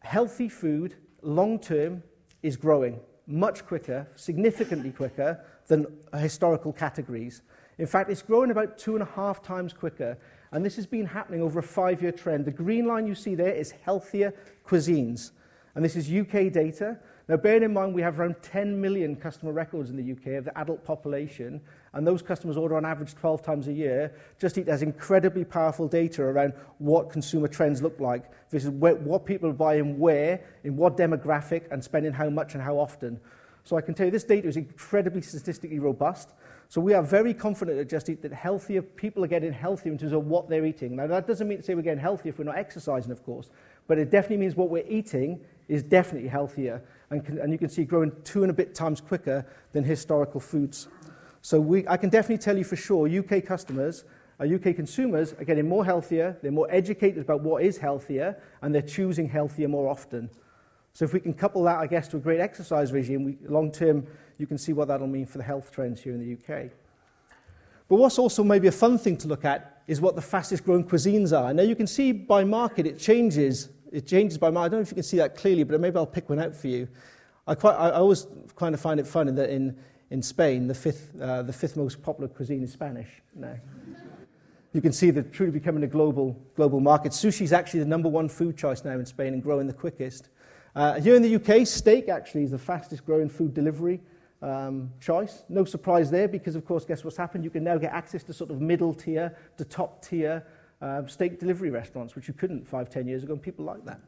Healthy 0.00 0.48
food, 0.48 0.96
long 1.22 1.58
term, 1.58 2.02
is 2.42 2.56
growing 2.56 3.00
much 3.26 3.64
quicker, 3.64 4.06
significantly 4.16 4.90
quicker 4.90 5.42
than 5.68 5.86
historical 6.18 6.72
categories. 6.72 7.42
In 7.78 7.86
fact, 7.86 8.10
it's 8.10 8.22
growing 8.22 8.50
about 8.50 8.76
two 8.76 8.94
and 8.94 9.02
a 9.02 9.10
half 9.14 9.42
times 9.42 9.72
quicker. 9.72 10.18
And 10.52 10.64
this 10.64 10.76
has 10.76 10.86
been 10.86 11.06
happening 11.06 11.42
over 11.42 11.60
a 11.60 11.62
five-year 11.62 12.12
trend. 12.12 12.44
The 12.44 12.50
green 12.50 12.86
line 12.86 13.06
you 13.06 13.14
see 13.14 13.34
there 13.34 13.52
is 13.52 13.70
healthier 13.70 14.34
cuisines. 14.66 15.30
And 15.74 15.84
this 15.84 15.94
is 15.94 16.10
UK 16.10 16.52
data. 16.52 16.98
Now, 17.28 17.36
bearing 17.36 17.62
in 17.62 17.72
mind 17.72 17.94
we 17.94 18.02
have 18.02 18.18
around 18.18 18.36
10 18.42 18.80
million 18.80 19.14
customer 19.14 19.52
records 19.52 19.88
in 19.90 19.96
the 19.96 20.12
UK 20.12 20.38
of 20.38 20.44
the 20.44 20.58
adult 20.58 20.84
population, 20.84 21.60
and 21.92 22.04
those 22.04 22.22
customers 22.22 22.56
order 22.56 22.76
on 22.76 22.84
average 22.84 23.14
12 23.14 23.42
times 23.42 23.68
a 23.68 23.72
year, 23.72 24.12
Just 24.40 24.58
Eat 24.58 24.66
has 24.66 24.82
incredibly 24.82 25.44
powerful 25.44 25.86
data 25.86 26.22
around 26.22 26.54
what 26.78 27.08
consumer 27.10 27.46
trends 27.46 27.82
look 27.82 28.00
like. 28.00 28.24
This 28.50 28.64
is 28.64 28.70
what 28.70 29.24
people 29.24 29.48
are 29.48 29.52
buying 29.52 29.96
where, 30.00 30.40
in 30.64 30.76
what 30.76 30.96
demographic, 30.96 31.70
and 31.70 31.84
spending 31.84 32.12
how 32.12 32.30
much 32.30 32.54
and 32.54 32.62
how 32.62 32.76
often. 32.76 33.20
So 33.62 33.76
I 33.76 33.80
can 33.80 33.94
tell 33.94 34.06
you 34.06 34.12
this 34.12 34.24
data 34.24 34.48
is 34.48 34.56
incredibly 34.56 35.22
statistically 35.22 35.78
robust. 35.78 36.30
So 36.70 36.80
we 36.80 36.94
are 36.94 37.02
very 37.02 37.34
confident 37.34 37.80
at 37.80 37.88
Just 37.88 38.08
Eat 38.08 38.22
that 38.22 38.32
healthier 38.32 38.80
people 38.80 39.24
are 39.24 39.26
getting 39.26 39.52
healthier 39.52 39.90
in 39.90 39.98
terms 39.98 40.12
of 40.12 40.26
what 40.26 40.48
they're 40.48 40.64
eating. 40.64 40.94
Now 40.94 41.08
that 41.08 41.26
doesn't 41.26 41.48
mean 41.48 41.58
to 41.58 41.64
say 41.64 41.74
we're 41.74 41.82
getting 41.82 41.98
healthier 41.98 42.30
if 42.30 42.38
we're 42.38 42.44
not 42.44 42.56
exercising, 42.56 43.10
of 43.10 43.24
course, 43.24 43.50
but 43.88 43.98
it 43.98 44.08
definitely 44.08 44.36
means 44.36 44.54
what 44.54 44.70
we're 44.70 44.86
eating 44.88 45.40
is 45.66 45.82
definitely 45.82 46.28
healthier, 46.28 46.80
and, 47.10 47.26
can, 47.26 47.38
and 47.38 47.50
you 47.50 47.58
can 47.58 47.68
see 47.68 47.82
growing 47.82 48.12
two 48.22 48.44
and 48.44 48.52
a 48.52 48.54
bit 48.54 48.72
times 48.72 49.00
quicker 49.00 49.44
than 49.72 49.82
historical 49.82 50.38
foods. 50.38 50.86
So 51.42 51.60
we, 51.60 51.88
I 51.88 51.96
can 51.96 52.08
definitely 52.08 52.38
tell 52.38 52.56
you 52.56 52.62
for 52.62 52.76
sure, 52.76 53.08
UK 53.08 53.44
customers, 53.44 54.04
uh, 54.38 54.44
UK 54.44 54.76
consumers 54.76 55.32
are 55.32 55.44
getting 55.44 55.68
more 55.68 55.84
healthier, 55.84 56.38
they're 56.40 56.52
more 56.52 56.70
educated 56.70 57.22
about 57.22 57.40
what 57.40 57.64
is 57.64 57.78
healthier, 57.78 58.40
and 58.62 58.72
they're 58.72 58.80
choosing 58.80 59.28
healthier 59.28 59.66
more 59.66 59.88
often. 59.88 60.30
So 60.92 61.04
if 61.04 61.12
we 61.12 61.20
can 61.20 61.32
couple 61.32 61.62
that, 61.64 61.78
I 61.78 61.86
guess, 61.86 62.08
to 62.08 62.16
a 62.16 62.20
great 62.20 62.40
exercise 62.40 62.92
regime, 62.92 63.38
long 63.48 63.70
term, 63.70 64.06
you 64.38 64.46
can 64.46 64.58
see 64.58 64.72
what 64.72 64.88
that'll 64.88 65.06
mean 65.06 65.26
for 65.26 65.38
the 65.38 65.44
health 65.44 65.70
trends 65.70 66.00
here 66.00 66.12
in 66.12 66.20
the 66.20 66.32
UK. 66.32 66.70
But 67.88 67.96
what's 67.96 68.18
also 68.18 68.44
maybe 68.44 68.68
a 68.68 68.72
fun 68.72 68.98
thing 68.98 69.16
to 69.18 69.28
look 69.28 69.44
at 69.44 69.82
is 69.86 70.00
what 70.00 70.14
the 70.14 70.22
fastest 70.22 70.64
growing 70.64 70.84
cuisines 70.84 71.36
are. 71.36 71.52
Now 71.52 71.64
you 71.64 71.74
can 71.74 71.86
see 71.86 72.12
by 72.12 72.44
market 72.44 72.86
it 72.86 72.98
changes. 72.98 73.68
It 73.92 74.06
changes 74.06 74.38
by 74.38 74.50
market. 74.50 74.66
I 74.66 74.68
don't 74.68 74.78
know 74.78 74.82
if 74.82 74.90
you 74.90 74.94
can 74.94 75.02
see 75.02 75.16
that 75.16 75.36
clearly, 75.36 75.64
but 75.64 75.80
maybe 75.80 75.96
I'll 75.96 76.06
pick 76.06 76.28
one 76.28 76.38
out 76.38 76.54
for 76.54 76.68
you. 76.68 76.86
I, 77.46 77.56
quite, 77.56 77.74
I 77.74 77.90
always 77.90 78.28
kind 78.54 78.74
of 78.74 78.80
find 78.80 79.00
it 79.00 79.06
funny 79.06 79.32
that 79.32 79.50
in, 79.50 79.76
in 80.10 80.22
Spain, 80.22 80.68
the 80.68 80.74
fifth, 80.74 81.10
uh, 81.20 81.42
the 81.42 81.52
fifth 81.52 81.76
most 81.76 82.00
popular 82.00 82.28
cuisine 82.28 82.62
is 82.62 82.72
Spanish. 82.72 83.08
No. 83.34 83.58
You 84.72 84.80
can 84.80 84.92
see 84.92 85.10
that 85.10 85.32
truly 85.32 85.50
becoming 85.50 85.82
a 85.82 85.88
global, 85.88 86.40
global 86.54 86.78
market. 86.78 87.10
Sushi 87.10 87.42
is 87.42 87.52
actually 87.52 87.80
the 87.80 87.86
number 87.86 88.08
one 88.08 88.28
food 88.28 88.56
choice 88.56 88.84
now 88.84 88.92
in 88.92 89.06
Spain 89.06 89.34
and 89.34 89.42
growing 89.42 89.66
the 89.66 89.72
quickest. 89.72 90.28
Uh, 90.74 91.00
here 91.00 91.16
in 91.16 91.22
the 91.22 91.34
UK, 91.34 91.66
steak 91.66 92.08
actually 92.08 92.44
is 92.44 92.52
the 92.52 92.58
fastest 92.58 93.04
growing 93.04 93.28
food 93.28 93.52
delivery 93.52 94.00
um, 94.42 94.90
choice. 95.00 95.44
No 95.48 95.64
surprise 95.64 96.10
there 96.10 96.28
because, 96.28 96.54
of 96.54 96.64
course, 96.64 96.84
guess 96.84 97.04
what's 97.04 97.16
happened? 97.16 97.44
You 97.44 97.50
can 97.50 97.64
now 97.64 97.76
get 97.76 97.92
access 97.92 98.22
to 98.24 98.32
sort 98.32 98.50
of 98.50 98.60
middle 98.60 98.94
tier 98.94 99.36
to 99.56 99.64
top 99.64 100.04
tier 100.04 100.44
um, 100.80 101.08
steak 101.08 101.38
delivery 101.38 101.70
restaurants, 101.70 102.14
which 102.14 102.28
you 102.28 102.34
couldn't 102.34 102.66
five, 102.66 102.88
ten 102.88 103.06
years 103.06 103.22
ago, 103.22 103.32
and 103.32 103.42
people 103.42 103.64
like 103.64 103.84
that. 103.84 104.00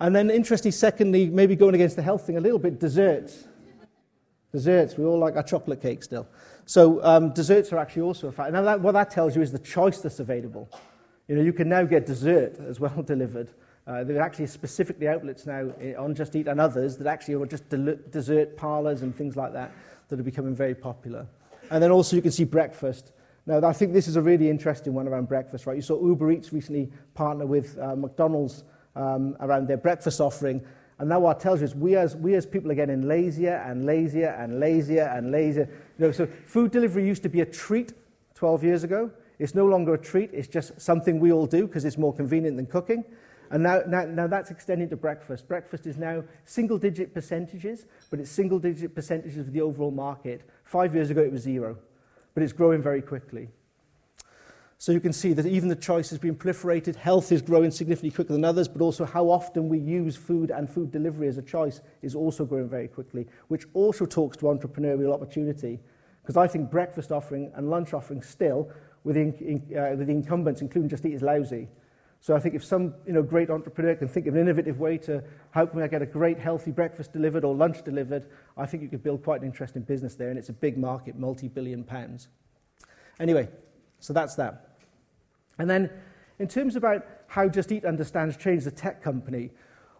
And 0.00 0.14
then, 0.14 0.30
interestingly, 0.30 0.72
secondly, 0.72 1.26
maybe 1.26 1.56
going 1.56 1.74
against 1.74 1.96
the 1.96 2.02
health 2.02 2.26
thing 2.26 2.36
a 2.36 2.40
little 2.40 2.58
bit, 2.58 2.78
desserts. 2.78 3.44
Desserts, 4.52 4.96
we 4.96 5.04
all 5.04 5.18
like 5.18 5.36
our 5.36 5.42
chocolate 5.42 5.80
cake 5.80 6.02
still. 6.02 6.26
So 6.66 7.02
um, 7.04 7.32
desserts 7.32 7.72
are 7.72 7.78
actually 7.78 8.02
also 8.02 8.28
a 8.28 8.32
fact. 8.32 8.52
Now, 8.52 8.62
that, 8.62 8.80
what 8.80 8.92
that 8.92 9.10
tells 9.10 9.36
you 9.36 9.42
is 9.42 9.52
the 9.52 9.58
choice 9.58 10.00
that's 10.00 10.20
available. 10.20 10.68
You 11.28 11.36
know, 11.36 11.42
you 11.42 11.52
can 11.52 11.68
now 11.68 11.84
get 11.84 12.06
dessert 12.06 12.58
as 12.58 12.80
well 12.80 13.02
delivered. 13.06 13.50
Uh, 13.90 14.04
there 14.04 14.18
are 14.18 14.22
actually 14.22 14.46
specifically 14.46 15.08
outlets 15.08 15.46
now 15.46 15.68
eh, 15.80 15.94
on 15.94 16.14
Just 16.14 16.36
Eat 16.36 16.46
and 16.46 16.60
others 16.60 16.96
that 16.96 17.08
actually 17.08 17.34
are 17.34 17.44
just 17.44 17.68
dessert 17.68 18.56
parlours 18.56 19.02
and 19.02 19.12
things 19.12 19.34
like 19.36 19.52
that 19.52 19.72
that 20.08 20.20
are 20.20 20.22
becoming 20.22 20.54
very 20.54 20.76
popular. 20.76 21.26
And 21.72 21.82
then 21.82 21.90
also 21.90 22.14
you 22.14 22.22
can 22.22 22.30
see 22.30 22.44
breakfast. 22.44 23.10
Now, 23.46 23.66
I 23.66 23.72
think 23.72 23.92
this 23.92 24.06
is 24.06 24.14
a 24.14 24.22
really 24.22 24.48
interesting 24.48 24.94
one 24.94 25.08
around 25.08 25.26
breakfast, 25.26 25.66
right? 25.66 25.74
You 25.74 25.82
saw 25.82 26.00
Uber 26.00 26.30
Eats 26.30 26.52
recently 26.52 26.88
partner 27.14 27.46
with 27.46 27.76
uh, 27.80 27.96
McDonald's 27.96 28.62
um, 28.94 29.36
around 29.40 29.66
their 29.66 29.76
breakfast 29.76 30.20
offering. 30.20 30.64
And 31.00 31.08
now 31.08 31.18
what 31.18 31.38
it 31.38 31.42
tells 31.42 31.58
you 31.58 31.64
is 31.64 31.74
we 31.74 31.96
as, 31.96 32.14
we 32.14 32.36
as 32.36 32.46
people 32.46 32.70
are 32.70 32.76
getting 32.76 33.08
lazier 33.08 33.60
and 33.66 33.86
lazier 33.86 34.36
and 34.38 34.60
lazier 34.60 35.12
and 35.16 35.32
lazier. 35.32 35.68
You 35.98 36.06
know, 36.06 36.12
so 36.12 36.28
food 36.46 36.70
delivery 36.70 37.04
used 37.04 37.24
to 37.24 37.28
be 37.28 37.40
a 37.40 37.46
treat 37.46 37.92
12 38.36 38.62
years 38.62 38.84
ago. 38.84 39.10
It's 39.40 39.56
no 39.56 39.66
longer 39.66 39.94
a 39.94 39.98
treat. 39.98 40.30
It's 40.32 40.46
just 40.46 40.80
something 40.80 41.18
we 41.18 41.32
all 41.32 41.46
do 41.46 41.66
because 41.66 41.84
it's 41.84 41.98
more 41.98 42.14
convenient 42.14 42.56
than 42.56 42.66
cooking. 42.66 43.04
And 43.50 43.64
now, 43.64 43.82
now, 43.86 44.04
now 44.04 44.26
that's 44.28 44.50
extending 44.50 44.88
to 44.90 44.96
breakfast. 44.96 45.48
Breakfast 45.48 45.86
is 45.86 45.96
now 45.96 46.22
single 46.44 46.78
digit 46.78 47.12
percentages, 47.12 47.86
but 48.08 48.20
it's 48.20 48.30
single 48.30 48.60
digit 48.60 48.94
percentages 48.94 49.38
of 49.38 49.52
the 49.52 49.60
overall 49.60 49.90
market. 49.90 50.42
Five 50.62 50.94
years 50.94 51.10
ago, 51.10 51.20
it 51.20 51.32
was 51.32 51.42
zero, 51.42 51.76
but 52.34 52.44
it's 52.44 52.52
growing 52.52 52.80
very 52.80 53.02
quickly. 53.02 53.48
So 54.78 54.92
you 54.92 55.00
can 55.00 55.12
see 55.12 55.34
that 55.34 55.44
even 55.44 55.68
the 55.68 55.76
choice 55.76 56.08
has 56.08 56.18
been 56.18 56.34
proliferated. 56.34 56.96
Health 56.96 57.32
is 57.32 57.42
growing 57.42 57.70
significantly 57.70 58.14
quicker 58.14 58.32
than 58.32 58.46
others, 58.46 58.66
but 58.66 58.80
also 58.80 59.04
how 59.04 59.28
often 59.28 59.68
we 59.68 59.78
use 59.78 60.16
food 60.16 60.50
and 60.50 60.70
food 60.70 60.90
delivery 60.90 61.28
as 61.28 61.36
a 61.36 61.42
choice 61.42 61.82
is 62.00 62.14
also 62.14 62.46
growing 62.46 62.68
very 62.68 62.88
quickly, 62.88 63.26
which 63.48 63.66
also 63.74 64.06
talks 64.06 64.38
to 64.38 64.44
entrepreneurial 64.44 65.12
opportunity. 65.12 65.80
Because 66.22 66.38
I 66.38 66.46
think 66.46 66.70
breakfast 66.70 67.12
offering 67.12 67.52
and 67.56 67.68
lunch 67.68 67.92
offering 67.92 68.22
still, 68.22 68.70
with 69.04 69.16
uh, 69.16 69.20
with 69.96 70.06
the 70.06 70.12
incumbents, 70.12 70.62
including 70.62 70.88
Just 70.88 71.04
Eat, 71.04 71.14
is 71.14 71.22
lousy. 71.22 71.68
So 72.22 72.36
I 72.36 72.38
think 72.38 72.54
if 72.54 72.62
some 72.62 72.94
you 73.06 73.14
know, 73.14 73.22
great 73.22 73.48
entrepreneur 73.48 73.94
can 73.94 74.06
think 74.06 74.26
of 74.26 74.34
an 74.34 74.40
innovative 74.40 74.78
way 74.78 74.98
to 74.98 75.24
help 75.52 75.74
me 75.74 75.86
get 75.88 76.02
a 76.02 76.06
great 76.06 76.38
healthy 76.38 76.70
breakfast 76.70 77.14
delivered 77.14 77.44
or 77.44 77.54
lunch 77.54 77.82
delivered, 77.82 78.26
I 78.58 78.66
think 78.66 78.82
you 78.82 78.90
could 78.90 79.02
build 79.02 79.24
quite 79.24 79.40
an 79.40 79.46
interesting 79.46 79.82
business 79.82 80.14
there, 80.16 80.28
and 80.28 80.38
it's 80.38 80.50
a 80.50 80.54
big 80.54 80.76
market, 80.76 81.18
multi-billion 81.18 81.82
pounds. 81.82 82.28
Anyway, 83.18 83.48
so 84.00 84.12
that's 84.12 84.34
that. 84.34 84.76
And 85.58 85.68
then 85.68 85.90
in 86.38 86.46
terms 86.46 86.76
about 86.76 87.06
how 87.26 87.48
Just 87.48 87.72
Eat 87.72 87.86
understands 87.86 88.36
change 88.36 88.66
a 88.66 88.70
tech 88.70 89.02
company, 89.02 89.50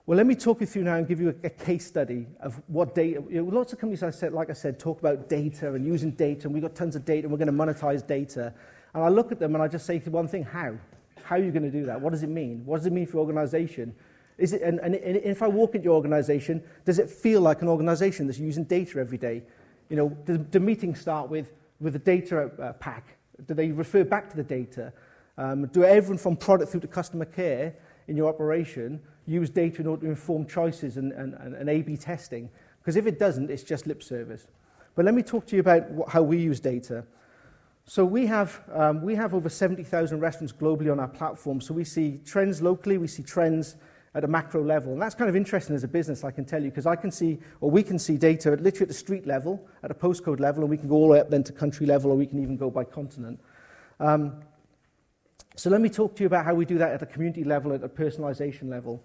well, 0.04 0.16
let 0.16 0.26
me 0.26 0.35
talk 0.35 0.61
you 0.61 0.66
through 0.66 0.85
now 0.85 0.96
and 0.96 1.09
give 1.09 1.20
you 1.20 1.28
a, 1.28 1.46
a 1.46 1.50
case 1.50 1.87
study 1.87 2.26
of 2.40 2.61
what 2.66 2.94
data. 2.94 3.22
You 3.30 3.44
know, 3.44 3.50
lots 3.50 3.72
of 3.72 3.78
companies, 3.78 4.02
I 4.02 4.11
said, 4.11 4.33
like 4.33 4.50
I 4.50 4.54
said, 4.54 4.78
talk 4.78 5.00
about 5.00 5.28
data 5.28 5.72
and 5.72 5.87
using 5.87 6.11
data, 6.11 6.44
and 6.44 6.52
we've 6.52 6.62
got 6.62 6.74
tons 6.74 6.96
of 6.96 7.04
data, 7.04 7.26
and 7.26 7.33
we're 7.33 7.38
going 7.38 7.46
to 7.46 7.52
monetize 7.52 8.06
data. 8.06 8.52
And 8.92 9.04
I 9.04 9.09
look 9.09 9.33
at 9.33 9.38
them 9.38 9.54
and 9.54 9.62
I 9.62 9.68
just 9.68 9.87
say 9.87 9.98
one 10.00 10.28
thing: 10.28 10.42
how? 10.42 10.74
How 11.22 11.37
are 11.37 11.42
you 11.42 11.50
going 11.50 11.70
to 11.70 11.70
do 11.70 11.87
that? 11.87 12.00
What 12.00 12.11
does 12.11 12.22
it 12.22 12.28
mean? 12.28 12.62
What 12.64 12.78
does 12.78 12.87
it 12.87 12.92
mean 12.92 13.06
for 13.06 13.18
your 13.18 13.20
organization? 13.20 13.94
Is 14.38 14.52
it, 14.54 14.62
and, 14.62 14.78
and, 14.80 14.94
and 14.94 15.16
if 15.16 15.42
I 15.42 15.48
walk 15.48 15.74
into 15.74 15.85
your 15.85 15.94
organization, 15.94 16.62
does 16.85 16.98
it 16.98 17.11
feel 17.11 17.40
like 17.40 17.62
an 17.62 17.68
organization 17.68 18.26
that's 18.26 18.38
using 18.38 18.64
data 18.64 18.98
every 18.98 19.18
day? 19.18 19.42
You 19.90 19.96
know, 19.96 20.09
do, 20.24 20.38
do 20.38 20.61
meetings 20.61 21.00
start 21.00 21.28
with, 21.28 21.52
with 21.78 21.94
a 21.96 21.98
data 21.98 22.50
uh, 22.61 22.72
pack? 22.74 23.18
Do 23.46 23.54
they 23.54 23.70
refer 23.70 24.04
back 24.04 24.30
to 24.30 24.37
the 24.37 24.42
data? 24.42 24.92
Um, 25.37 25.66
do 25.66 25.85
everyone 25.85 26.18
from 26.18 26.37
product 26.37 26.70
through 26.70 26.80
to 26.80 26.88
customer 26.88 27.24
care 27.24 27.74
in 28.09 28.16
your 28.16 28.28
operation 28.28 29.00
use 29.26 29.50
data 29.50 29.80
in 29.80 29.87
order 29.87 30.02
to 30.02 30.11
inform 30.11 30.46
choices 30.46 30.96
and, 30.96 31.12
and, 31.12 31.35
and, 31.35 31.54
and 31.54 31.68
A-B 31.68 31.96
testing? 31.96 32.48
Because 32.80 32.96
if 32.96 33.06
it 33.06 33.18
doesn't, 33.18 33.50
it's 33.50 33.62
just 33.62 33.87
lip 33.87 34.02
service. 34.02 34.46
But 34.94 35.04
let 35.04 35.14
me 35.14 35.22
talk 35.22 35.46
to 35.48 35.56
you 35.56 35.61
about 35.61 35.90
what, 35.90 36.09
how 36.09 36.22
we 36.22 36.38
use 36.38 36.61
data. 36.61 37.04
So 37.90 38.05
we 38.05 38.24
have, 38.26 38.61
um, 38.72 39.03
we 39.03 39.16
have 39.16 39.35
over 39.35 39.48
70,000 39.48 40.20
restaurants 40.20 40.53
globally 40.53 40.92
on 40.92 41.00
our 41.00 41.09
platform. 41.09 41.61
So 41.61 41.74
we 41.74 41.83
see 41.83 42.20
trends 42.24 42.62
locally, 42.62 42.98
we 42.98 43.09
see 43.09 43.24
trends 43.24 43.74
at 44.14 44.22
a 44.22 44.29
macro 44.29 44.62
level. 44.62 44.92
And 44.92 45.03
that's 45.03 45.16
kind 45.16 45.29
of 45.29 45.35
interesting 45.35 45.74
as 45.74 45.83
a 45.83 45.88
business, 45.88 46.22
I 46.22 46.31
can 46.31 46.44
tell 46.44 46.62
you, 46.62 46.70
because 46.70 46.87
I 46.87 46.94
can 46.94 47.11
see, 47.11 47.40
or 47.61 47.68
we 47.68 47.83
can 47.83 47.98
see 47.98 48.16
data 48.16 48.53
at 48.53 48.61
literally 48.61 48.83
at 48.83 48.88
the 48.90 48.94
street 48.94 49.26
level, 49.26 49.66
at 49.83 49.90
a 49.90 49.94
postcode 49.94 50.38
level, 50.38 50.62
and 50.62 50.70
we 50.70 50.76
can 50.76 50.88
go 50.88 50.94
all 50.94 51.09
the 51.09 51.14
way 51.14 51.20
up 51.20 51.31
then 51.31 51.42
to 51.42 51.53
country 51.53 51.85
level, 51.85 52.12
or 52.12 52.16
we 52.16 52.26
can 52.26 52.40
even 52.40 52.57
go 52.57 52.70
by 52.70 52.85
continent. 52.85 53.40
Um, 53.98 54.40
so 55.57 55.68
let 55.68 55.81
me 55.81 55.88
talk 55.88 56.14
to 56.14 56.22
you 56.22 56.29
about 56.29 56.44
how 56.44 56.55
we 56.55 56.64
do 56.64 56.79
that 56.79 56.92
at 56.92 57.03
a 57.03 57.07
community 57.07 57.42
level, 57.42 57.72
at 57.72 57.83
a 57.83 57.88
personalization 57.88 58.70
level. 58.70 59.03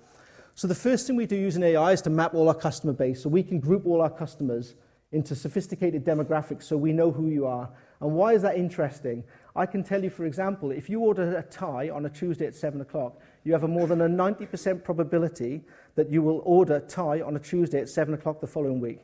So 0.53 0.67
the 0.67 0.75
first 0.75 1.07
thing 1.07 1.15
we 1.15 1.25
do 1.25 1.35
using 1.35 1.63
AI 1.63 1.93
is 1.93 2.03
to 2.03 2.11
map 2.11 2.35
all 2.35 2.49
our 2.49 2.53
customer 2.53 2.93
base, 2.93 3.23
so 3.23 3.29
we 3.29 3.41
can 3.41 3.59
group 3.59 3.87
all 3.87 3.99
our 3.99 4.11
customers 4.11 4.75
into 5.11 5.33
sophisticated 5.33 6.05
demographics 6.05 6.63
so 6.65 6.77
we 6.77 6.93
know 6.93 7.11
who 7.11 7.29
you 7.29 7.47
are. 7.47 7.67
And 8.05 8.13
why 8.13 8.33
is 8.33 8.43
that 8.43 8.55
interesting? 8.55 9.23
I 9.55 9.65
can 9.65 9.83
tell 9.83 10.03
you, 10.03 10.11
for 10.11 10.25
example, 10.25 10.69
if 10.69 10.91
you 10.91 10.99
order 10.99 11.37
a 11.37 11.41
Thai 11.41 11.89
on 11.89 12.05
a 12.05 12.09
Tuesday 12.09 12.45
at 12.45 12.53
7 12.53 12.79
o'clock, 12.81 13.19
you 13.43 13.51
have 13.51 13.63
a 13.63 13.67
more 13.67 13.87
than 13.87 14.01
a 14.01 14.07
90% 14.07 14.83
probability 14.83 15.63
that 15.95 16.11
you 16.11 16.21
will 16.21 16.43
order 16.45 16.79
Thai 16.81 17.21
on 17.21 17.35
a 17.35 17.39
Tuesday 17.39 17.81
at 17.81 17.89
7 17.89 18.13
o'clock 18.13 18.39
the 18.39 18.45
following 18.45 18.79
week. 18.79 18.99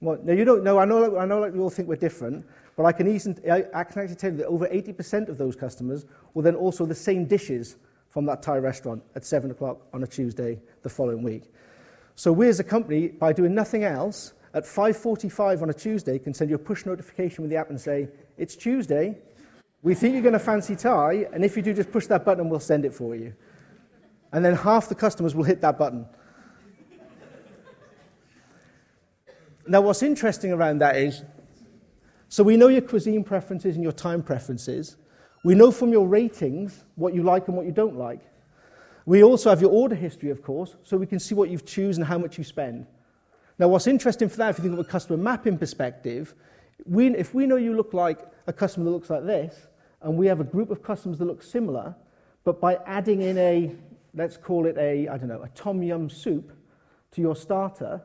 Well, 0.00 0.18
now, 0.24 0.32
you 0.32 0.46
don't 0.46 0.64
know, 0.64 0.78
I 0.78 0.86
know, 0.86 1.18
I 1.18 1.26
know 1.26 1.40
like 1.40 1.52
we 1.52 1.58
all 1.58 1.68
think 1.68 1.88
we're 1.88 1.96
different, 1.96 2.46
but 2.74 2.86
I 2.86 2.92
can, 2.92 3.06
easily, 3.06 3.50
I, 3.50 3.66
I 3.74 3.84
can 3.84 4.00
actually 4.00 4.16
tell 4.16 4.30
you 4.30 4.38
that 4.38 4.46
over 4.46 4.66
80% 4.66 5.28
of 5.28 5.36
those 5.36 5.54
customers 5.54 6.06
will 6.32 6.42
then 6.42 6.54
also 6.54 6.86
the 6.86 6.94
same 6.94 7.26
dishes 7.26 7.76
from 8.08 8.24
that 8.24 8.40
Thai 8.40 8.56
restaurant 8.56 9.02
at 9.14 9.26
7 9.26 9.50
o'clock 9.50 9.82
on 9.92 10.04
a 10.04 10.06
Tuesday 10.06 10.58
the 10.80 10.88
following 10.88 11.22
week. 11.22 11.52
So 12.14 12.32
we 12.32 12.48
as 12.48 12.60
a 12.60 12.64
company, 12.64 13.08
by 13.08 13.34
doing 13.34 13.54
nothing 13.54 13.84
else, 13.84 14.32
at 14.54 14.64
5.45 14.64 15.62
on 15.62 15.70
a 15.70 15.74
Tuesday 15.74 16.18
can 16.18 16.32
send 16.32 16.50
you 16.50 16.56
a 16.56 16.58
push 16.58 16.86
notification 16.86 17.42
with 17.42 17.50
the 17.50 17.56
app 17.56 17.70
and 17.70 17.80
say, 17.80 18.08
it's 18.36 18.56
Tuesday, 18.56 19.18
we 19.82 19.94
think 19.94 20.14
you're 20.14 20.22
going 20.22 20.32
to 20.32 20.38
fancy 20.38 20.74
Thai, 20.74 21.26
and 21.32 21.44
if 21.44 21.56
you 21.56 21.62
do, 21.62 21.72
just 21.72 21.92
push 21.92 22.06
that 22.06 22.24
button, 22.24 22.48
we'll 22.48 22.58
send 22.58 22.84
it 22.84 22.92
for 22.92 23.14
you. 23.14 23.32
And 24.32 24.44
then 24.44 24.54
half 24.54 24.88
the 24.88 24.94
customers 24.94 25.34
will 25.34 25.44
hit 25.44 25.60
that 25.60 25.78
button. 25.78 26.06
now, 29.66 29.80
what's 29.80 30.02
interesting 30.02 30.52
around 30.52 30.78
that 30.78 30.96
is 30.96 31.22
so 32.28 32.42
we 32.42 32.56
know 32.56 32.68
your 32.68 32.82
cuisine 32.82 33.24
preferences 33.24 33.74
and 33.74 33.82
your 33.82 33.92
time 33.92 34.22
preferences. 34.22 34.96
We 35.44 35.54
know 35.54 35.70
from 35.70 35.92
your 35.92 36.06
ratings 36.06 36.84
what 36.96 37.14
you 37.14 37.22
like 37.22 37.48
and 37.48 37.56
what 37.56 37.64
you 37.64 37.72
don't 37.72 37.96
like. 37.96 38.20
We 39.06 39.22
also 39.22 39.48
have 39.48 39.62
your 39.62 39.70
order 39.70 39.94
history, 39.94 40.30
of 40.30 40.42
course, 40.42 40.76
so 40.82 40.98
we 40.98 41.06
can 41.06 41.18
see 41.18 41.34
what 41.34 41.48
you've 41.48 41.64
chosen 41.64 42.02
and 42.02 42.08
how 42.08 42.18
much 42.18 42.36
you 42.36 42.44
spend. 42.44 42.86
Now, 43.58 43.66
what's 43.66 43.88
interesting 43.88 44.28
for 44.28 44.36
that, 44.36 44.50
if 44.50 44.58
you 44.58 44.62
think 44.62 44.74
of 44.74 44.86
a 44.86 44.88
customer 44.88 45.16
mapping 45.16 45.58
perspective, 45.58 46.34
we, 46.86 47.08
if 47.16 47.34
we 47.34 47.44
know 47.44 47.56
you 47.56 47.74
look 47.74 47.92
like 47.92 48.20
a 48.46 48.52
customer 48.52 48.84
that 48.84 48.90
looks 48.92 49.10
like 49.10 49.26
this, 49.26 49.66
and 50.00 50.16
we 50.16 50.28
have 50.28 50.38
a 50.38 50.44
group 50.44 50.70
of 50.70 50.80
customers 50.80 51.18
that 51.18 51.24
look 51.24 51.42
similar, 51.42 51.96
but 52.44 52.60
by 52.60 52.78
adding 52.86 53.22
in 53.22 53.36
a, 53.36 53.74
let's 54.14 54.36
call 54.36 54.66
it 54.66 54.78
a, 54.78 55.08
I 55.08 55.18
don't 55.18 55.28
know, 55.28 55.42
a 55.42 55.48
tom 55.48 55.82
yum 55.82 56.08
soup 56.08 56.52
to 57.12 57.20
your 57.20 57.34
starter, 57.34 58.00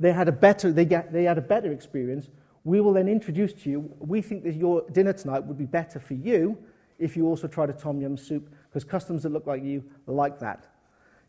they 0.00 0.12
had 0.12 0.26
a 0.26 0.32
better, 0.32 0.72
they, 0.72 0.84
get, 0.84 1.12
they 1.12 1.22
had 1.22 1.38
a 1.38 1.42
better 1.42 1.70
experience. 1.70 2.28
We 2.64 2.80
will 2.80 2.92
then 2.92 3.08
introduce 3.08 3.52
to 3.52 3.70
you, 3.70 3.94
we 4.00 4.20
think 4.20 4.42
that 4.42 4.54
your 4.54 4.82
dinner 4.90 5.12
tonight 5.12 5.44
would 5.44 5.56
be 5.56 5.66
better 5.66 6.00
for 6.00 6.14
you 6.14 6.58
if 6.98 7.16
you 7.16 7.28
also 7.28 7.46
tried 7.46 7.70
a 7.70 7.74
tom 7.74 8.00
yum 8.00 8.16
soup, 8.16 8.52
because 8.68 8.82
customers 8.82 9.22
that 9.22 9.32
look 9.32 9.46
like 9.46 9.62
you 9.62 9.84
like 10.08 10.40
that. 10.40 10.66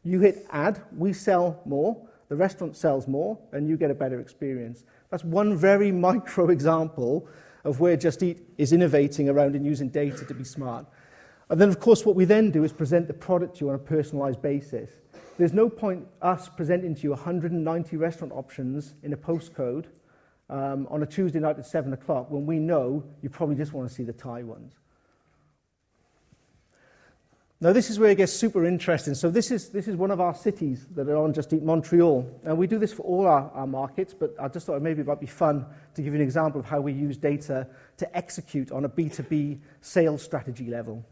You 0.03 0.19
hit 0.19 0.47
add, 0.49 0.81
we 0.95 1.13
sell 1.13 1.61
more, 1.63 2.06
the 2.29 2.35
restaurant 2.35 2.75
sells 2.75 3.07
more, 3.07 3.37
and 3.51 3.67
you 3.67 3.77
get 3.77 3.91
a 3.91 3.95
better 3.95 4.19
experience. 4.19 4.83
That's 5.09 5.23
one 5.23 5.55
very 5.55 5.91
micro 6.07 6.49
example 6.49 7.27
of 7.63 7.79
where 7.79 7.97
Just 7.97 8.23
Eat 8.23 8.39
is 8.57 8.73
innovating 8.73 9.29
around 9.29 9.55
and 9.55 9.65
using 9.65 9.89
data 9.89 10.25
to 10.25 10.33
be 10.33 10.43
smart. 10.43 10.85
And 11.49 11.61
then, 11.61 11.69
of 11.69 11.79
course, 11.79 12.05
what 12.05 12.15
we 12.15 12.25
then 12.25 12.51
do 12.51 12.63
is 12.63 12.73
present 12.73 13.07
the 13.07 13.13
product 13.13 13.57
to 13.57 13.65
you 13.65 13.69
on 13.69 13.75
a 13.75 13.79
personalized 13.79 14.41
basis. 14.41 14.89
There's 15.37 15.53
no 15.53 15.69
point 15.69 16.05
us 16.21 16.49
presenting 16.49 16.95
to 16.95 17.01
you 17.03 17.11
190 17.11 17.95
restaurant 17.97 18.33
options 18.33 18.95
in 19.03 19.13
a 19.13 19.17
postcode 19.17 19.85
um, 20.49 20.87
on 20.89 21.03
a 21.03 21.05
Tuesday 21.05 21.39
night 21.39 21.59
at 21.59 21.65
7 21.65 21.93
o'clock 21.93 22.31
when 22.31 22.45
we 22.45 22.57
know 22.59 23.03
you 23.21 23.29
probably 23.29 23.55
just 23.55 23.71
want 23.71 23.87
to 23.87 23.93
see 23.93 24.03
the 24.03 24.13
Thai 24.13 24.43
ones. 24.43 24.73
Now, 27.59 27.73
this 27.73 27.89
is 27.89 27.97
where 27.97 28.11
it 28.11 28.17
gets 28.17 28.33
super 28.33 28.65
interesting. 28.65 29.15
So, 29.15 29.31
this 29.31 29.49
is, 29.49 29.69
this 29.69 29.87
is 29.87 29.95
one 29.95 30.11
of 30.11 30.21
our 30.21 30.35
cities 30.35 30.85
that 30.93 31.09
are 31.09 31.17
on 31.17 31.33
Just 31.33 31.51
Eat 31.53 31.63
Montreal. 31.63 32.39
And 32.43 32.55
we 32.55 32.67
do 32.67 32.77
this 32.77 32.93
for 32.93 33.01
all 33.01 33.25
our, 33.25 33.49
our 33.51 33.65
markets, 33.65 34.13
but 34.13 34.35
I 34.39 34.47
just 34.47 34.67
thought 34.67 34.79
maybe 34.83 35.01
it 35.01 35.07
might 35.07 35.19
be 35.19 35.25
fun 35.25 35.65
to 35.95 36.03
give 36.03 36.13
you 36.13 36.19
an 36.19 36.23
example 36.23 36.59
of 36.59 36.67
how 36.67 36.81
we 36.81 36.93
use 36.93 37.17
data 37.17 37.67
to 37.97 38.15
execute 38.15 38.71
on 38.71 38.85
a 38.85 38.89
B2B 38.89 39.57
sales 39.81 40.21
strategy 40.21 40.67
level. 40.67 41.03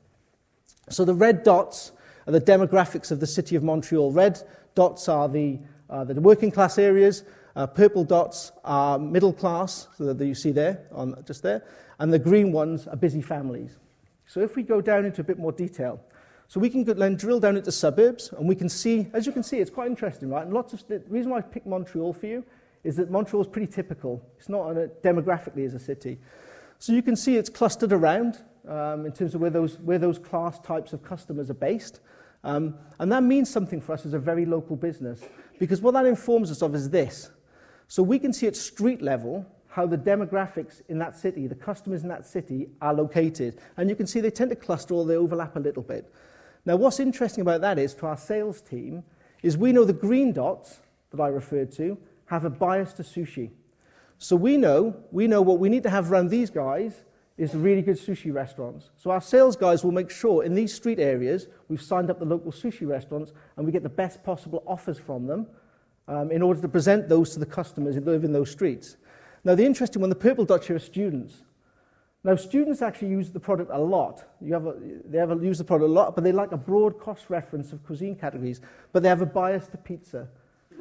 So, 0.89 1.03
the 1.03 1.15
red 1.15 1.41
dots 1.41 1.93
are 2.27 2.34
the 2.34 2.41
demographics 2.41 3.10
of 3.10 3.19
the 3.19 3.27
city 3.27 3.55
of 3.55 3.63
Montreal. 3.63 4.12
Red 4.12 4.39
dots 4.75 5.10
are 5.10 5.27
the, 5.27 5.58
uh, 5.89 6.03
the 6.03 6.13
working 6.21 6.51
class 6.51 6.77
areas, 6.77 7.23
uh, 7.55 7.65
purple 7.65 8.03
dots 8.03 8.51
are 8.63 8.99
middle 8.99 9.34
class, 9.34 9.88
so 9.97 10.13
that 10.13 10.23
you 10.23 10.36
see 10.36 10.51
there, 10.51 10.86
on, 10.91 11.23
just 11.25 11.41
there, 11.41 11.63
and 11.97 12.13
the 12.13 12.19
green 12.19 12.51
ones 12.51 12.86
are 12.88 12.97
busy 12.97 13.23
families. 13.23 13.77
So, 14.27 14.41
if 14.41 14.55
we 14.55 14.62
go 14.62 14.79
down 14.79 15.05
into 15.05 15.21
a 15.21 15.23
bit 15.23 15.39
more 15.39 15.51
detail, 15.51 15.99
so 16.47 16.60
we 16.60 16.69
can 16.69 16.84
then 16.84 17.15
drill 17.15 17.39
down 17.39 17.58
into 17.58 17.71
suburbs, 17.71 18.31
and 18.38 18.47
we 18.47 18.55
can 18.55 18.69
see, 18.69 19.08
as 19.13 19.25
you 19.25 19.31
can 19.31 19.43
see, 19.43 19.58
it's 19.58 19.71
quite 19.71 19.88
interesting, 19.88 20.29
right? 20.29 20.45
And 20.45 20.53
lots 20.53 20.73
of 20.73 20.88
the 20.88 21.01
reason 21.08 21.31
why 21.31 21.39
I 21.39 21.41
picked 21.41 21.65
Montreal 21.65 22.13
for 22.13 22.27
you 22.27 22.43
is 22.84 22.95
that 22.97 23.10
Montreal 23.10 23.41
is 23.41 23.47
pretty 23.47 23.71
typical. 23.71 24.21
It's 24.38 24.47
not 24.47 24.77
a, 24.77 24.89
demographically 25.03 25.65
as 25.65 25.73
a 25.73 25.79
city. 25.79 26.19
So 26.77 26.93
you 26.93 27.01
can 27.01 27.15
see 27.15 27.36
it's 27.36 27.49
clustered 27.49 27.91
around 27.91 28.43
um, 28.67 29.05
in 29.05 29.12
terms 29.12 29.34
of 29.34 29.41
where 29.41 29.49
those, 29.49 29.79
where 29.79 29.97
those 29.97 30.19
class 30.19 30.60
types 30.60 30.93
of 30.93 31.03
customers 31.03 31.49
are 31.49 31.55
based. 31.55 31.99
Um, 32.43 32.75
and 32.99 33.12
that 33.12 33.23
means 33.23 33.49
something 33.49 33.81
for 33.81 33.93
us 33.93 34.05
as 34.05 34.13
a 34.13 34.19
very 34.19 34.45
local 34.45 34.75
business, 34.75 35.21
because 35.58 35.81
what 35.81 35.95
that 35.95 36.05
informs 36.05 36.51
us 36.51 36.62
of 36.62 36.75
is 36.75 36.89
this. 36.91 37.31
So 37.88 38.03
we 38.03 38.19
can 38.19 38.31
see 38.34 38.45
at 38.45 38.55
street 38.55 39.01
level 39.01 39.45
how 39.67 39.88
the 39.88 39.97
demographics 39.97 40.81
in 40.88 40.99
that 40.99 41.17
city, 41.17 41.47
the 41.47 41.55
customers 41.55 42.03
in 42.03 42.10
that 42.10 42.25
city, 42.25 42.67
are 42.81 42.93
located. 42.93 43.60
And 43.77 43.89
you 43.89 43.95
can 43.95 44.05
see 44.05 44.21
they 44.21 44.29
tend 44.29 44.51
to 44.51 44.55
cluster 44.55 44.93
or 44.93 45.05
they 45.05 45.17
overlap 45.17 45.55
a 45.55 45.60
little 45.60 45.84
bit. 45.84 46.13
Now, 46.65 46.75
what's 46.75 46.99
interesting 46.99 47.41
about 47.41 47.62
that 47.62 47.78
is 47.78 47.93
to 47.95 48.08
our 48.08 48.17
sales 48.17 48.62
team 48.62 49.04
is 49.43 49.58
we 49.58 49.71
know 49.71 49.84
the 49.84 49.93
green 49.93 50.34
dots 50.34 50.80
that 51.12 51.21
I 51.21 51.28
referred 51.28 51.71
to 51.73 51.97
have 52.25 52.45
a 52.45 52.49
bias 52.49 52.93
to 52.93 53.04
sushi. 53.04 53.51
So 54.17 54.36
we 54.36 54.58
know, 54.58 54.95
we 55.12 55.28
know 55.28 55.41
what 55.41 55.60
we 55.60 55.69
need 55.69 55.84
to 55.84 55.89
have 55.89 56.12
around 56.12 56.30
these 56.30 56.49
guys 56.49 57.04
is 57.38 57.54
really 57.54 57.82
good 57.82 57.97
sushi 57.97 58.34
restaurants. 58.34 58.89
So 58.95 59.12
our 59.12 59.21
sales 59.21 59.56
guys 59.56 59.84
will 59.84 59.91
make 59.91 60.10
sure 60.10 60.43
in 60.43 60.56
these 60.56 60.73
street 60.73 60.99
areas 60.99 61.47
we've 61.67 61.82
signed 61.82 62.10
up 62.10 62.17
the 62.17 62.25
local 62.25 62.51
sushi 62.51 62.88
restaurants 62.88 63.34
and 63.58 63.65
we 63.65 63.71
get 63.71 63.84
the 63.84 63.89
best 63.89 64.23
possible 64.23 64.63
offers 64.65 64.97
from 64.97 65.28
them 65.28 65.47
um, 66.08 66.32
in 66.32 66.41
order 66.41 66.62
to 66.62 66.69
present 66.69 67.10
those 67.10 67.32
to 67.32 67.39
the 67.39 67.45
customers 67.45 67.95
who 67.95 68.01
live 68.01 68.23
in 68.23 68.32
those 68.32 68.49
streets. 68.49 68.97
Now, 69.43 69.54
the 69.54 69.65
interesting 69.65 70.01
one, 70.01 70.10
the 70.10 70.15
purple 70.15 70.45
dots 70.45 70.67
here 70.67 70.78
are 70.78 70.80
students. 70.80 71.43
Now, 72.25 72.35
students 72.35 72.81
actually 72.81 73.09
use 73.09 73.29
the 73.29 73.39
product 73.39 73.69
a 73.71 73.77
lot. 73.79 74.23
You 74.41 74.53
have 74.53 74.65
a, 74.65 74.73
they 75.07 75.19
have 75.19 75.29
a, 75.29 75.35
use 75.35 75.59
the 75.59 75.63
product 75.63 75.88
a 75.88 75.93
lot, 75.93 76.15
but 76.15 76.23
they 76.23 76.31
like 76.31 76.53
a 76.53 76.57
broad 76.57 76.97
cross 76.97 77.25
reference 77.29 77.71
of 77.71 77.85
cuisine 77.85 78.15
categories, 78.15 78.61
but 78.91 79.03
they 79.03 79.09
have 79.09 79.21
a 79.21 79.27
bias 79.27 79.67
to 79.67 79.77
pizza. 79.77 80.27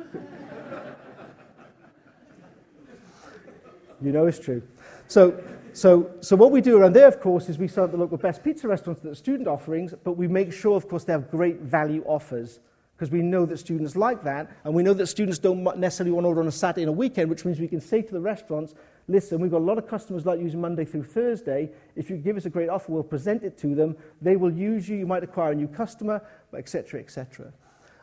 you 4.00 4.10
know 4.10 4.26
it's 4.26 4.38
true. 4.38 4.62
So, 5.06 5.38
so, 5.74 6.12
so 6.20 6.34
what 6.34 6.50
we 6.50 6.62
do 6.62 6.78
around 6.78 6.94
there, 6.94 7.08
of 7.08 7.20
course, 7.20 7.50
is 7.50 7.58
we 7.58 7.68
start 7.68 7.90
to 7.90 7.98
look 7.98 8.14
at 8.14 8.22
best 8.22 8.42
pizza 8.42 8.66
restaurants 8.66 9.02
that 9.02 9.10
are 9.10 9.14
student 9.14 9.46
offerings, 9.46 9.92
but 10.02 10.12
we 10.12 10.26
make 10.26 10.50
sure, 10.50 10.78
of 10.78 10.88
course, 10.88 11.04
they 11.04 11.12
have 11.12 11.30
great 11.30 11.60
value 11.60 12.02
offers 12.06 12.60
because 12.96 13.10
we 13.10 13.20
know 13.20 13.44
that 13.44 13.58
students 13.58 13.96
like 13.96 14.22
that, 14.22 14.50
and 14.64 14.72
we 14.72 14.82
know 14.82 14.94
that 14.94 15.08
students 15.08 15.38
don't 15.38 15.62
necessarily 15.78 16.10
want 16.10 16.24
to 16.24 16.28
order 16.28 16.40
on 16.40 16.46
a 16.46 16.52
Saturday 16.52 16.84
and 16.84 16.88
a 16.88 16.92
weekend, 16.92 17.28
which 17.28 17.44
means 17.44 17.60
we 17.60 17.68
can 17.68 17.82
say 17.82 18.00
to 18.00 18.14
the 18.14 18.20
restaurants, 18.20 18.74
listen, 19.08 19.40
we've 19.40 19.50
got 19.50 19.58
a 19.58 19.64
lot 19.64 19.78
of 19.78 19.88
customers 19.88 20.24
like 20.26 20.40
using 20.40 20.60
Monday 20.60 20.84
through 20.84 21.04
Thursday. 21.04 21.70
If 21.96 22.10
you 22.10 22.16
give 22.16 22.36
us 22.36 22.44
a 22.44 22.50
great 22.50 22.68
offer, 22.68 22.92
we'll 22.92 23.02
present 23.02 23.42
it 23.42 23.58
to 23.58 23.74
them. 23.74 23.96
They 24.22 24.36
will 24.36 24.52
use 24.52 24.88
you. 24.88 24.96
You 24.96 25.06
might 25.06 25.22
acquire 25.22 25.52
a 25.52 25.54
new 25.54 25.68
customer, 25.68 26.22
etc., 26.56 27.00
etc. 27.00 27.52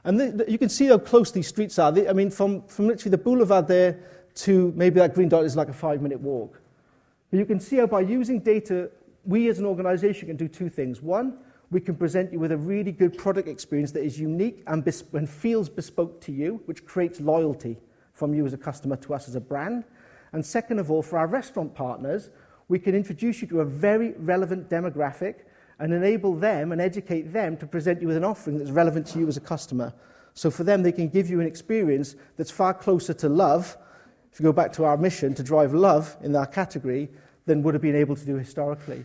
And 0.04 0.20
the, 0.20 0.32
the, 0.32 0.52
you 0.52 0.58
can 0.58 0.70
see 0.70 0.88
how 0.88 0.98
close 0.98 1.32
these 1.32 1.48
streets 1.48 1.78
are. 1.80 1.94
I 2.08 2.14
mean, 2.14 2.32
from, 2.32 2.64
from 2.64 2.88
literally 2.88 3.12
the 3.12 3.18
boulevard 3.18 3.68
there 3.68 4.00
to 4.34 4.74
maybe 4.76 5.00
that 5.00 5.14
green 5.14 5.30
dot 5.30 5.44
is 5.44 5.56
like 5.56 5.70
a 5.70 5.74
five-minute 5.74 6.20
walk. 6.20 6.60
But 7.30 7.38
you 7.38 7.46
can 7.46 7.60
see 7.60 7.78
how 7.78 7.88
by 7.88 8.02
using 8.02 8.40
data, 8.40 8.90
we 9.26 9.50
as 9.50 9.60
an 9.60 9.66
organization 9.66 10.28
can 10.28 10.38
do 10.38 10.48
two 10.48 10.70
things. 10.70 11.02
One, 11.02 11.38
we 11.70 11.80
can 11.80 11.96
present 11.96 12.34
you 12.34 12.40
with 12.40 12.52
a 12.52 12.58
really 12.58 12.92
good 12.92 13.18
product 13.18 13.48
experience 13.48 13.92
that 13.94 14.04
is 14.04 14.20
unique 14.20 14.64
and, 14.68 14.86
and 15.14 15.30
feels 15.30 15.70
bespoke 15.70 16.20
to 16.22 16.32
you, 16.32 16.62
which 16.66 16.86
creates 16.86 17.22
loyalty 17.22 17.78
from 18.14 18.34
you 18.34 18.46
as 18.46 18.54
a 18.54 18.58
customer 18.58 18.98
to 18.98 19.14
us 19.14 19.28
as 19.28 19.36
a 19.36 19.40
brand. 19.40 19.86
And 20.34 20.46
second 20.46 20.80
of 20.80 20.90
all, 20.90 21.02
for 21.02 21.18
our 21.18 21.28
restaurant 21.28 21.76
partners, 21.76 22.30
we 22.68 22.80
can 22.80 22.96
introduce 22.96 23.42
you 23.42 23.48
to 23.50 23.62
a 23.62 23.66
very 23.66 24.14
relevant 24.18 24.70
demographic 24.70 25.36
and 25.80 25.94
enable 25.94 26.36
them 26.36 26.72
and 26.72 26.80
educate 26.80 27.34
them 27.34 27.58
to 27.58 27.66
present 27.66 28.02
you 28.02 28.08
with 28.08 28.18
an 28.18 28.24
offering 28.24 28.58
that's 28.58 28.72
relevant 28.72 29.08
to 29.08 29.20
you 29.20 29.28
as 29.28 29.36
a 29.36 29.42
customer. 29.42 29.94
So 30.34 30.50
for 30.50 30.64
them, 30.64 30.84
they 30.84 30.92
can 30.92 31.10
give 31.10 31.30
you 31.30 31.42
an 31.42 31.48
experience 31.48 32.16
that's 32.38 32.52
far 32.52 32.74
closer 32.74 33.14
to 33.16 33.28
love, 33.28 33.78
if 34.32 34.40
you 34.40 34.44
go 34.44 34.54
back 34.54 34.72
to 34.74 34.86
our 34.86 34.96
mission 34.96 35.34
to 35.34 35.44
drive 35.44 35.74
love 35.74 36.16
in 36.22 36.36
our 36.36 36.46
category, 36.46 37.10
than 37.46 37.64
would 37.64 37.74
have 37.74 37.82
been 37.82 37.96
able 37.96 38.16
to 38.16 38.26
do 38.26 38.36
historically. 38.36 39.04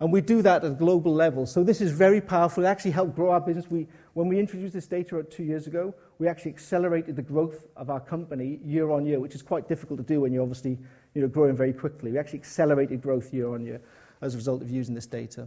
And 0.00 0.12
we 0.12 0.20
do 0.20 0.42
that 0.42 0.64
at 0.64 0.70
a 0.72 0.74
global 0.74 1.14
level. 1.14 1.46
So 1.46 1.62
this 1.62 1.80
is 1.80 1.92
very 1.92 2.20
powerful. 2.20 2.64
It 2.64 2.66
actually 2.66 2.90
helped 2.90 3.14
grow 3.14 3.30
our 3.30 3.40
business. 3.40 3.70
We, 3.70 3.86
when 4.16 4.28
we 4.28 4.38
introduced 4.38 4.72
this 4.72 4.86
data 4.86 5.22
two 5.24 5.44
years 5.44 5.66
ago, 5.66 5.94
we 6.18 6.26
actually 6.26 6.50
accelerated 6.50 7.16
the 7.16 7.22
growth 7.22 7.66
of 7.76 7.90
our 7.90 8.00
company 8.00 8.58
year 8.64 8.90
on 8.90 9.04
year, 9.04 9.20
which 9.20 9.34
is 9.34 9.42
quite 9.42 9.68
difficult 9.68 9.98
to 9.98 10.02
do 10.02 10.22
when 10.22 10.32
you're 10.32 10.42
obviously 10.42 10.78
you 11.12 11.20
know, 11.20 11.28
growing 11.28 11.54
very 11.54 11.74
quickly. 11.74 12.12
We 12.12 12.18
actually 12.18 12.38
accelerated 12.38 13.02
growth 13.02 13.34
year 13.34 13.52
on 13.52 13.62
year 13.62 13.78
as 14.22 14.32
a 14.32 14.38
result 14.38 14.62
of 14.62 14.70
using 14.70 14.94
this 14.94 15.04
data. 15.04 15.46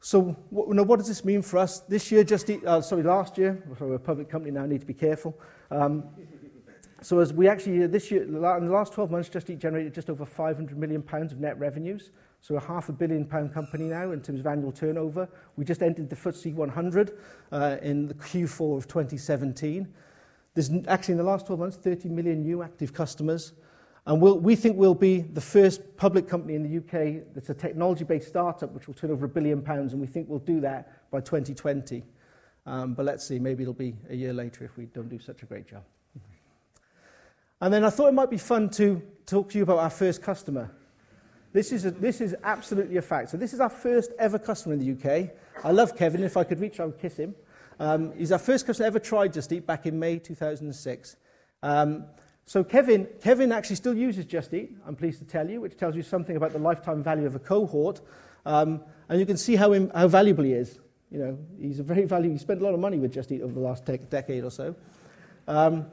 So, 0.00 0.22
what, 0.48 0.96
does 0.96 1.08
this 1.08 1.22
mean 1.22 1.42
for 1.42 1.58
us? 1.58 1.80
This 1.80 2.10
year, 2.10 2.24
just 2.24 2.48
uh, 2.48 2.80
sorry, 2.80 3.02
last 3.02 3.36
year, 3.36 3.62
we're 3.78 3.96
a 3.96 3.98
public 3.98 4.30
company 4.30 4.50
now, 4.50 4.64
need 4.64 4.80
to 4.80 4.86
be 4.86 4.94
careful. 4.94 5.38
Um, 5.70 6.04
so, 7.02 7.18
as 7.18 7.30
we 7.30 7.46
actually, 7.46 7.86
this 7.88 8.10
year, 8.10 8.22
in 8.22 8.32
the 8.32 8.40
last 8.40 8.94
12 8.94 9.10
months, 9.10 9.28
Just 9.28 9.50
Eat 9.50 9.58
generated 9.58 9.92
just 9.92 10.08
over 10.08 10.24
500 10.24 10.78
million 10.78 11.02
pounds 11.02 11.30
of 11.30 11.40
net 11.40 11.58
revenues. 11.58 12.10
So, 12.40 12.56
a 12.56 12.60
half 12.60 12.88
a 12.88 12.92
billion 12.92 13.24
pound 13.24 13.52
company 13.52 13.84
now 13.84 14.12
in 14.12 14.22
terms 14.22 14.40
of 14.40 14.46
annual 14.46 14.72
turnover. 14.72 15.28
We 15.56 15.64
just 15.64 15.82
entered 15.82 16.08
the 16.08 16.16
FTSE 16.16 16.54
100 16.54 17.18
uh, 17.50 17.76
in 17.82 18.06
the 18.06 18.14
Q4 18.14 18.78
of 18.78 18.88
2017. 18.88 19.88
There's 20.54 20.70
actually 20.86 21.12
in 21.12 21.18
the 21.18 21.24
last 21.24 21.46
12 21.46 21.60
months 21.60 21.76
30 21.76 22.08
million 22.08 22.42
new 22.42 22.62
active 22.62 22.92
customers. 22.92 23.52
And 24.06 24.22
we'll, 24.22 24.38
we 24.38 24.56
think 24.56 24.78
we'll 24.78 24.94
be 24.94 25.20
the 25.20 25.40
first 25.40 25.96
public 25.98 26.26
company 26.26 26.54
in 26.54 26.62
the 26.62 26.78
UK 26.78 27.24
that's 27.34 27.50
a 27.50 27.54
technology 27.54 28.04
based 28.04 28.28
startup 28.28 28.72
which 28.72 28.86
will 28.86 28.94
turn 28.94 29.10
over 29.10 29.26
a 29.26 29.28
billion 29.28 29.60
pounds, 29.60 29.92
and 29.92 30.00
we 30.00 30.06
think 30.06 30.28
we'll 30.28 30.38
do 30.38 30.60
that 30.60 31.10
by 31.10 31.20
2020. 31.20 32.02
Um, 32.64 32.94
but 32.94 33.04
let's 33.04 33.26
see, 33.26 33.38
maybe 33.38 33.64
it'll 33.64 33.74
be 33.74 33.94
a 34.08 34.14
year 34.14 34.32
later 34.32 34.64
if 34.64 34.76
we 34.76 34.86
don't 34.86 35.08
do 35.08 35.18
such 35.18 35.42
a 35.42 35.46
great 35.46 35.66
job. 35.66 35.82
And 37.60 37.74
then 37.74 37.84
I 37.84 37.90
thought 37.90 38.08
it 38.08 38.14
might 38.14 38.30
be 38.30 38.38
fun 38.38 38.70
to 38.70 39.02
talk 39.26 39.50
to 39.50 39.58
you 39.58 39.64
about 39.64 39.78
our 39.78 39.90
first 39.90 40.22
customer. 40.22 40.70
This 41.52 41.72
is, 41.72 41.84
a, 41.86 41.90
this 41.90 42.20
is 42.20 42.36
absolutely 42.44 42.98
a 42.98 43.02
fact. 43.02 43.30
So, 43.30 43.36
this 43.36 43.54
is 43.54 43.60
our 43.60 43.70
first 43.70 44.12
ever 44.18 44.38
customer 44.38 44.74
in 44.74 44.80
the 44.80 44.92
UK. 44.92 45.30
I 45.64 45.72
love 45.72 45.96
Kevin. 45.96 46.22
If 46.22 46.36
I 46.36 46.44
could 46.44 46.60
reach, 46.60 46.78
I 46.78 46.84
would 46.84 46.98
kiss 46.98 47.16
him. 47.16 47.34
Um, 47.80 48.12
he's 48.16 48.32
our 48.32 48.38
first 48.38 48.66
customer 48.66 48.86
ever 48.86 48.98
tried 48.98 49.32
Just 49.32 49.52
Eat 49.52 49.66
back 49.66 49.86
in 49.86 49.98
May 49.98 50.18
2006. 50.18 51.16
Um, 51.62 52.04
so 52.44 52.64
Kevin, 52.64 53.06
Kevin 53.22 53.52
actually 53.52 53.76
still 53.76 53.94
uses 53.94 54.24
Just 54.24 54.52
Eat, 54.54 54.74
I'm 54.86 54.96
pleased 54.96 55.18
to 55.18 55.24
tell 55.24 55.48
you, 55.48 55.60
which 55.60 55.76
tells 55.76 55.94
you 55.94 56.02
something 56.02 56.36
about 56.36 56.52
the 56.52 56.58
lifetime 56.58 57.02
value 57.02 57.26
of 57.26 57.34
a 57.34 57.38
cohort. 57.38 58.00
Um, 58.46 58.80
and 59.08 59.20
you 59.20 59.26
can 59.26 59.36
see 59.36 59.54
how, 59.54 59.72
how 59.94 60.08
valuable 60.08 60.44
he 60.44 60.52
is. 60.52 60.78
You 61.10 61.18
know, 61.18 61.38
he's 61.60 61.78
a 61.78 61.82
very 61.82 62.04
valuable, 62.06 62.34
he 62.34 62.38
spent 62.38 62.60
a 62.60 62.64
lot 62.64 62.74
of 62.74 62.80
money 62.80 62.98
with 62.98 63.12
Just 63.12 63.30
Eat 63.32 63.42
over 63.42 63.52
the 63.52 63.60
last 63.60 63.84
de- 63.84 63.98
decade 63.98 64.44
or 64.44 64.50
so. 64.50 64.74
Um, 65.46 65.86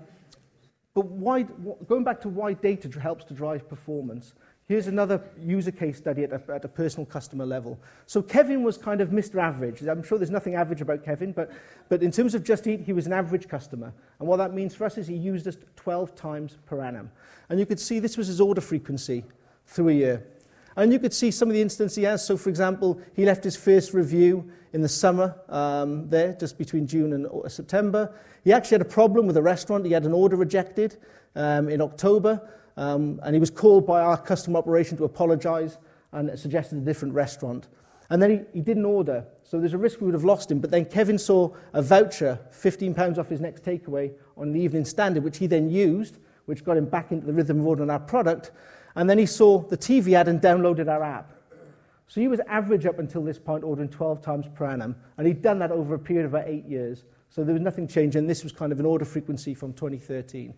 but 0.93 1.07
why, 1.07 1.43
going 1.43 2.05
back 2.05 2.21
to 2.21 2.29
why 2.29 2.53
data 2.53 2.89
helps 2.99 3.25
to 3.25 3.33
drive 3.33 3.67
performance, 3.67 4.33
Here's 4.67 4.87
another 4.87 5.21
user 5.39 5.71
case 5.71 5.97
study 5.97 6.23
at 6.23 6.31
a, 6.31 6.41
at 6.51 6.65
a, 6.65 6.67
personal 6.67 7.05
customer 7.05 7.45
level. 7.45 7.79
So 8.07 8.23
Kevin 8.23 8.63
was 8.63 8.79
kind 8.79 8.99
of 8.99 9.09
Mr. 9.09 9.39
Average. 9.39 9.83
I'm 9.83 10.01
sure 10.01 10.17
there's 10.17 10.31
nothing 10.31 10.55
average 10.55 10.81
about 10.81 11.05
Kevin, 11.05 11.33
but, 11.33 11.51
but 11.87 12.01
in 12.01 12.09
terms 12.09 12.33
of 12.33 12.43
Just 12.43 12.65
Eat, 12.65 12.81
he 12.81 12.91
was 12.91 13.05
an 13.05 13.13
average 13.13 13.47
customer. 13.47 13.93
And 14.19 14.27
what 14.27 14.37
that 14.37 14.55
means 14.55 14.73
for 14.73 14.85
us 14.85 14.97
is 14.97 15.05
he 15.05 15.15
used 15.15 15.47
us 15.47 15.55
12 15.75 16.15
times 16.15 16.57
per 16.65 16.81
annum. 16.81 17.11
And 17.49 17.59
you 17.59 17.67
could 17.67 17.79
see 17.79 17.99
this 17.99 18.17
was 18.17 18.25
his 18.25 18.41
order 18.41 18.59
frequency 18.59 19.23
through 19.67 19.89
a 19.89 19.93
year. 19.93 20.27
And 20.75 20.91
you 20.91 20.97
could 20.97 21.13
see 21.13 21.29
some 21.29 21.47
of 21.47 21.53
the 21.53 21.61
instances 21.61 21.95
he 21.95 22.03
has. 22.03 22.25
So, 22.25 22.35
for 22.35 22.49
example, 22.49 22.99
he 23.15 23.23
left 23.23 23.43
his 23.43 23.55
first 23.55 23.93
review 23.93 24.51
in 24.73 24.81
the 24.81 24.89
summer 24.89 25.35
um, 25.47 26.09
there, 26.09 26.33
just 26.33 26.57
between 26.57 26.87
June 26.87 27.13
and 27.13 27.51
September. 27.51 28.13
He 28.43 28.51
actually 28.51 28.75
had 28.75 28.81
a 28.81 28.89
problem 28.89 29.27
with 29.27 29.37
a 29.37 29.43
restaurant. 29.43 29.85
He 29.85 29.91
had 29.91 30.05
an 30.05 30.11
order 30.11 30.35
rejected 30.35 30.97
um, 31.35 31.69
in 31.69 31.81
October. 31.81 32.41
Um, 32.77 33.19
and 33.23 33.33
he 33.33 33.39
was 33.39 33.49
called 33.49 33.85
by 33.85 34.01
our 34.01 34.17
customer 34.17 34.59
operation 34.59 34.97
to 34.97 35.05
apologize 35.05 35.77
and 36.11 36.37
suggested 36.37 36.77
a 36.77 36.81
different 36.81 37.13
restaurant. 37.13 37.67
And 38.09 38.21
then 38.21 38.29
he, 38.29 38.39
he 38.53 38.61
didn't 38.61 38.85
order. 38.85 39.25
So 39.43 39.59
there's 39.59 39.73
a 39.73 39.77
risk 39.77 39.99
we 39.99 40.05
would 40.05 40.13
have 40.13 40.23
lost 40.23 40.51
him. 40.51 40.59
But 40.59 40.71
then 40.71 40.85
Kevin 40.85 41.17
saw 41.17 41.51
a 41.73 41.81
voucher, 41.81 42.39
£15 42.51 43.17
off 43.17 43.29
his 43.29 43.41
next 43.41 43.63
takeaway 43.63 44.13
on 44.37 44.51
the 44.51 44.59
Evening 44.59 44.85
Standard, 44.85 45.23
which 45.23 45.37
he 45.37 45.47
then 45.47 45.69
used, 45.69 46.19
which 46.45 46.63
got 46.63 46.77
him 46.77 46.85
back 46.85 47.11
into 47.11 47.25
the 47.25 47.33
rhythm 47.33 47.59
of 47.59 47.67
ordering 47.67 47.89
our 47.89 47.99
product. 47.99 48.51
And 48.95 49.09
then 49.09 49.17
he 49.17 49.25
saw 49.25 49.59
the 49.59 49.77
TV 49.77 50.13
ad 50.13 50.27
and 50.27 50.41
downloaded 50.41 50.87
our 50.87 51.03
app. 51.03 51.31
So 52.07 52.21
he 52.21 52.27
was 52.27 52.39
average 52.41 52.85
up 52.85 52.99
until 52.99 53.23
this 53.23 53.39
point, 53.39 53.63
ordering 53.63 53.89
12 53.89 54.21
times 54.21 54.45
per 54.53 54.65
annum. 54.65 54.95
And 55.17 55.25
he'd 55.25 55.41
done 55.41 55.59
that 55.59 55.71
over 55.71 55.95
a 55.95 55.99
period 55.99 56.25
of 56.25 56.33
about 56.33 56.47
eight 56.47 56.65
years. 56.65 57.03
So 57.29 57.43
there 57.43 57.53
was 57.53 57.61
nothing 57.61 57.87
changing. 57.87 58.27
This 58.27 58.43
was 58.43 58.51
kind 58.51 58.71
of 58.71 58.79
an 58.79 58.85
order 58.85 59.05
frequency 59.05 59.55
from 59.55 59.73
2013. 59.73 60.53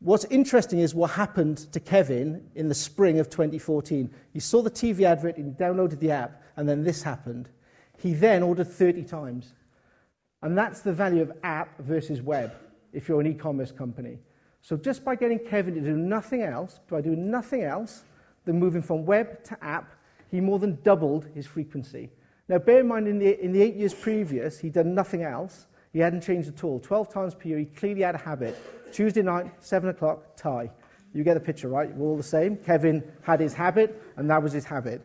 What's 0.00 0.24
interesting 0.26 0.78
is 0.78 0.94
what 0.94 1.10
happened 1.10 1.58
to 1.72 1.80
Kevin 1.80 2.48
in 2.54 2.68
the 2.68 2.74
spring 2.74 3.18
of 3.18 3.28
2014. 3.28 4.10
He 4.32 4.38
saw 4.38 4.62
the 4.62 4.70
TV 4.70 5.02
advert, 5.02 5.36
he 5.36 5.42
downloaded 5.42 5.98
the 5.98 6.12
app, 6.12 6.40
and 6.56 6.68
then 6.68 6.84
this 6.84 7.02
happened. 7.02 7.48
He 7.96 8.14
then 8.14 8.44
ordered 8.44 8.68
30 8.68 9.02
times. 9.02 9.54
And 10.40 10.56
that's 10.56 10.82
the 10.82 10.92
value 10.92 11.22
of 11.22 11.32
app 11.42 11.76
versus 11.80 12.22
web 12.22 12.54
if 12.92 13.08
you're 13.08 13.20
an 13.20 13.26
e 13.26 13.34
commerce 13.34 13.72
company. 13.72 14.18
So 14.62 14.76
just 14.76 15.04
by 15.04 15.16
getting 15.16 15.40
Kevin 15.40 15.74
to 15.74 15.80
do 15.80 15.96
nothing 15.96 16.42
else, 16.42 16.78
by 16.88 17.00
doing 17.00 17.28
nothing 17.28 17.64
else 17.64 18.04
than 18.44 18.58
moving 18.58 18.82
from 18.82 19.04
web 19.04 19.42
to 19.44 19.64
app, 19.64 19.94
he 20.30 20.40
more 20.40 20.60
than 20.60 20.78
doubled 20.84 21.26
his 21.34 21.46
frequency. 21.46 22.10
Now, 22.48 22.58
bear 22.58 22.80
in 22.80 22.88
mind, 22.88 23.08
in 23.08 23.18
the, 23.18 23.42
in 23.42 23.52
the 23.52 23.62
eight 23.62 23.74
years 23.74 23.94
previous, 23.94 24.60
he'd 24.60 24.74
done 24.74 24.94
nothing 24.94 25.22
else. 25.22 25.66
He 25.92 25.98
hadn't 25.98 26.22
changed 26.22 26.48
at 26.48 26.62
all. 26.62 26.78
12 26.78 27.12
times 27.12 27.34
per 27.34 27.48
year, 27.48 27.58
he 27.58 27.64
clearly 27.64 28.02
had 28.02 28.14
a 28.14 28.18
habit. 28.18 28.56
Tuesday 28.92 29.22
night, 29.22 29.52
7 29.60 29.90
o'clock, 29.90 30.36
Thai. 30.36 30.70
You 31.14 31.24
get 31.24 31.34
the 31.34 31.40
picture, 31.40 31.68
right? 31.68 31.94
We're 31.94 32.06
all 32.06 32.16
the 32.16 32.22
same. 32.22 32.56
Kevin 32.56 33.02
had 33.22 33.40
his 33.40 33.54
habit, 33.54 34.02
and 34.16 34.28
that 34.30 34.42
was 34.42 34.52
his 34.52 34.64
habit. 34.64 35.02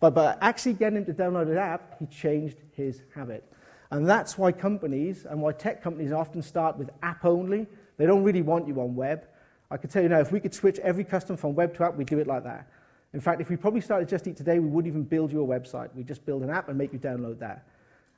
But 0.00 0.14
by 0.14 0.36
actually 0.40 0.74
getting 0.74 0.98
him 0.98 1.04
to 1.06 1.14
download 1.14 1.50
an 1.50 1.58
app, 1.58 1.98
he 1.98 2.06
changed 2.06 2.56
his 2.72 3.02
habit. 3.14 3.44
And 3.90 4.08
that's 4.08 4.38
why 4.38 4.52
companies 4.52 5.26
and 5.28 5.40
why 5.40 5.52
tech 5.52 5.82
companies 5.82 6.12
often 6.12 6.42
start 6.42 6.78
with 6.78 6.90
app 7.02 7.24
only. 7.24 7.66
They 7.98 8.06
don't 8.06 8.24
really 8.24 8.42
want 8.42 8.66
you 8.66 8.80
on 8.80 8.94
web. 8.96 9.26
I 9.70 9.76
can 9.76 9.90
tell 9.90 10.02
you 10.02 10.08
now, 10.08 10.20
if 10.20 10.32
we 10.32 10.40
could 10.40 10.54
switch 10.54 10.78
every 10.78 11.04
customer 11.04 11.36
from 11.36 11.54
web 11.54 11.74
to 11.76 11.84
app, 11.84 11.96
we'd 11.96 12.08
do 12.08 12.18
it 12.18 12.26
like 12.26 12.44
that. 12.44 12.66
In 13.12 13.20
fact, 13.20 13.40
if 13.40 13.50
we 13.50 13.56
probably 13.56 13.82
started 13.82 14.08
Just 14.08 14.26
Eat 14.26 14.36
today, 14.36 14.58
we 14.58 14.68
wouldn't 14.68 14.90
even 14.90 15.02
build 15.02 15.30
you 15.30 15.44
a 15.44 15.46
website. 15.46 15.94
We'd 15.94 16.08
just 16.08 16.24
build 16.24 16.42
an 16.42 16.50
app 16.50 16.68
and 16.68 16.78
make 16.78 16.92
you 16.92 16.98
download 16.98 17.38
that. 17.40 17.66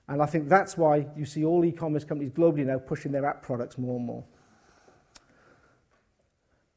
And 0.07 0.23
I 0.23 0.27
think 0.27 0.49
that's 0.49 0.77
why 0.77 1.07
you 1.17 1.25
see 1.25 1.45
all 1.45 1.65
e-commerce 1.65 2.05
companies 2.05 2.33
globally 2.33 2.65
now 2.65 2.79
pushing 2.79 3.11
their 3.11 3.27
app 3.27 3.43
products 3.43 3.77
more 3.77 3.97
and 3.97 4.07
more. 4.07 4.25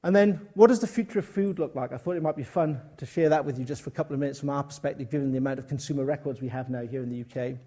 And 0.04 0.16
then, 0.16 0.48
what 0.54 0.68
does 0.68 0.80
the 0.80 0.88
future 0.88 1.20
of 1.20 1.26
food 1.26 1.58
look 1.60 1.74
like? 1.76 1.92
I 1.92 1.98
thought 1.98 2.16
it 2.16 2.24
might 2.24 2.36
be 2.36 2.44
fun 2.44 2.80
to 2.98 3.06
share 3.06 3.30
that 3.30 3.44
with 3.44 3.58
you 3.58 3.66
just 3.66 3.82
for 3.82 3.90
a 3.90 3.94
couple 3.94 4.14
of 4.14 4.20
minutes 4.20 4.40
from 4.40 4.50
our 4.50 4.64
perspective, 4.64 5.10
given 5.10 5.32
the 5.32 5.40
amount 5.40 5.60
of 5.60 5.68
consumer 5.68 6.06
records 6.06 6.40
we 6.40 6.50
have 6.50 6.70
now 6.70 6.82
here 6.84 7.02
in 7.02 7.10
the 7.10 7.22
UK. 7.22 7.58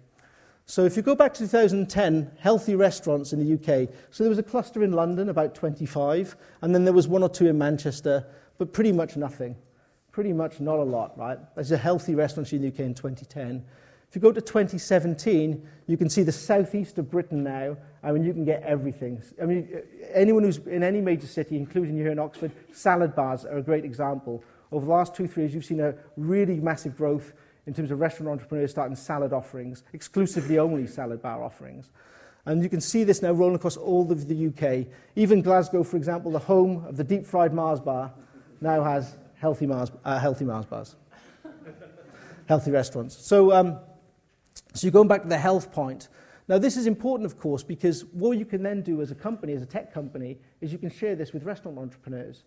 So, 0.65 0.85
if 0.85 0.95
you 0.95 1.01
go 1.01 1.15
back 1.15 1.33
to 1.35 1.39
2010, 1.39 2.31
healthy 2.39 2.75
restaurants 2.75 3.33
in 3.33 3.39
the 3.45 3.53
UK. 3.55 3.89
So, 4.11 4.23
there 4.23 4.29
was 4.29 4.39
a 4.39 4.43
cluster 4.43 4.81
in 4.81 4.93
London, 4.93 5.27
about 5.27 5.55
25, 5.55 6.37
and 6.61 6.73
then 6.73 6.85
there 6.85 6.93
was 6.93 7.07
one 7.07 7.21
or 7.21 7.29
two 7.29 7.47
in 7.47 7.57
Manchester, 7.57 8.25
but 8.57 8.71
pretty 8.71 8.93
much 8.93 9.17
nothing. 9.17 9.57
Pretty 10.11 10.31
much 10.31 10.61
not 10.61 10.79
a 10.79 10.83
lot, 10.83 11.17
right? 11.17 11.37
There's 11.55 11.71
a 11.71 11.77
healthy 11.77 12.15
restaurant 12.15 12.51
in 12.53 12.61
the 12.61 12.69
UK 12.69 12.79
in 12.79 12.93
2010. 12.93 13.65
If 14.11 14.15
you 14.15 14.21
go 14.21 14.33
to 14.33 14.41
2017, 14.41 15.65
you 15.87 15.95
can 15.95 16.09
see 16.09 16.23
the 16.23 16.33
southeast 16.33 16.97
of 16.97 17.09
Britain 17.09 17.45
now. 17.45 17.77
I 18.03 18.11
mean, 18.11 18.25
you 18.25 18.33
can 18.33 18.43
get 18.43 18.61
everything. 18.63 19.23
I 19.41 19.45
mean, 19.45 19.69
anyone 20.13 20.43
who's 20.43 20.57
in 20.57 20.83
any 20.83 20.99
major 20.99 21.27
city, 21.27 21.55
including 21.55 21.95
here 21.95 22.11
in 22.11 22.19
Oxford, 22.19 22.51
salad 22.73 23.15
bars 23.15 23.45
are 23.45 23.59
a 23.59 23.61
great 23.61 23.85
example. 23.85 24.43
Over 24.73 24.85
the 24.85 24.91
last 24.91 25.15
two, 25.15 25.29
three 25.29 25.43
years, 25.43 25.53
you've 25.53 25.63
seen 25.63 25.79
a 25.79 25.95
really 26.17 26.59
massive 26.59 26.97
growth 26.97 27.31
in 27.65 27.73
terms 27.73 27.89
of 27.89 28.01
restaurant 28.01 28.33
entrepreneurs 28.33 28.71
starting 28.71 28.97
salad 28.97 29.31
offerings, 29.31 29.85
exclusively 29.93 30.59
only 30.59 30.87
salad 30.87 31.21
bar 31.21 31.41
offerings. 31.41 31.89
And 32.45 32.61
you 32.61 32.67
can 32.67 32.81
see 32.81 33.05
this 33.05 33.21
now 33.21 33.31
rolling 33.31 33.55
across 33.55 33.77
all 33.77 34.11
of 34.11 34.27
the 34.27 34.47
UK. 34.47 34.87
Even 35.15 35.41
Glasgow, 35.41 35.83
for 35.83 35.95
example, 35.95 36.31
the 36.31 36.39
home 36.39 36.83
of 36.85 36.97
the 36.97 37.05
deep 37.05 37.25
fried 37.25 37.53
Mars 37.53 37.79
bar, 37.79 38.11
now 38.59 38.83
has 38.83 39.15
healthy 39.35 39.67
Mars, 39.67 39.89
uh, 40.03 40.19
healthy 40.19 40.43
Mars 40.43 40.65
bars, 40.65 40.97
healthy 42.49 42.71
restaurants. 42.71 43.15
So, 43.15 43.53
um, 43.53 43.79
so 44.73 44.85
you're 44.85 44.91
going 44.91 45.07
back 45.07 45.23
to 45.23 45.29
the 45.29 45.37
health 45.37 45.71
point. 45.71 46.07
Now, 46.47 46.57
this 46.57 46.75
is 46.75 46.87
important, 46.87 47.25
of 47.25 47.39
course, 47.39 47.63
because 47.63 48.05
what 48.05 48.37
you 48.37 48.45
can 48.45 48.63
then 48.63 48.81
do 48.81 49.01
as 49.01 49.11
a 49.11 49.15
company, 49.15 49.53
as 49.53 49.61
a 49.61 49.65
tech 49.65 49.93
company, 49.93 50.37
is 50.59 50.71
you 50.71 50.77
can 50.77 50.89
share 50.89 51.15
this 51.15 51.33
with 51.33 51.43
restaurant 51.43 51.77
entrepreneurs. 51.77 52.43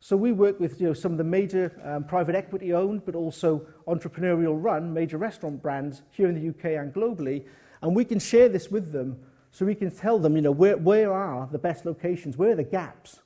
So 0.00 0.16
we 0.16 0.32
work 0.32 0.60
with 0.60 0.80
you 0.80 0.88
know, 0.88 0.92
some 0.92 1.12
of 1.12 1.18
the 1.18 1.24
major 1.24 1.72
um, 1.82 2.04
private 2.04 2.34
equity 2.34 2.74
owned, 2.74 3.04
but 3.06 3.14
also 3.14 3.66
entrepreneurial 3.88 4.62
run 4.62 4.92
major 4.92 5.16
restaurant 5.16 5.62
brands 5.62 6.02
here 6.10 6.28
in 6.28 6.34
the 6.34 6.50
UK 6.50 6.78
and 6.78 6.92
globally, 6.92 7.44
and 7.80 7.96
we 7.96 8.04
can 8.04 8.18
share 8.18 8.48
this 8.48 8.70
with 8.70 8.92
them 8.92 9.18
so 9.50 9.64
we 9.64 9.74
can 9.74 9.90
tell 9.90 10.18
them, 10.18 10.36
you 10.36 10.42
know, 10.42 10.50
where, 10.50 10.76
where 10.76 11.12
are 11.12 11.48
the 11.50 11.58
best 11.58 11.86
locations? 11.86 12.36
Where 12.36 12.50
are 12.50 12.56
the 12.56 12.64
gaps? 12.64 13.20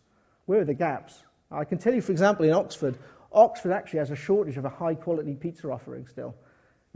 Where 0.46 0.60
are 0.60 0.64
the 0.64 0.74
gaps? 0.74 1.22
I 1.50 1.64
can 1.64 1.78
tell 1.78 1.94
you, 1.94 2.02
for 2.02 2.12
example, 2.12 2.44
in 2.44 2.52
Oxford, 2.52 2.98
Oxford 3.32 3.72
actually 3.72 4.00
has 4.00 4.10
a 4.10 4.16
shortage 4.16 4.56
of 4.56 4.64
a 4.64 4.68
high 4.68 4.94
quality 4.94 5.34
pizza 5.34 5.70
offering 5.70 6.06
still. 6.06 6.34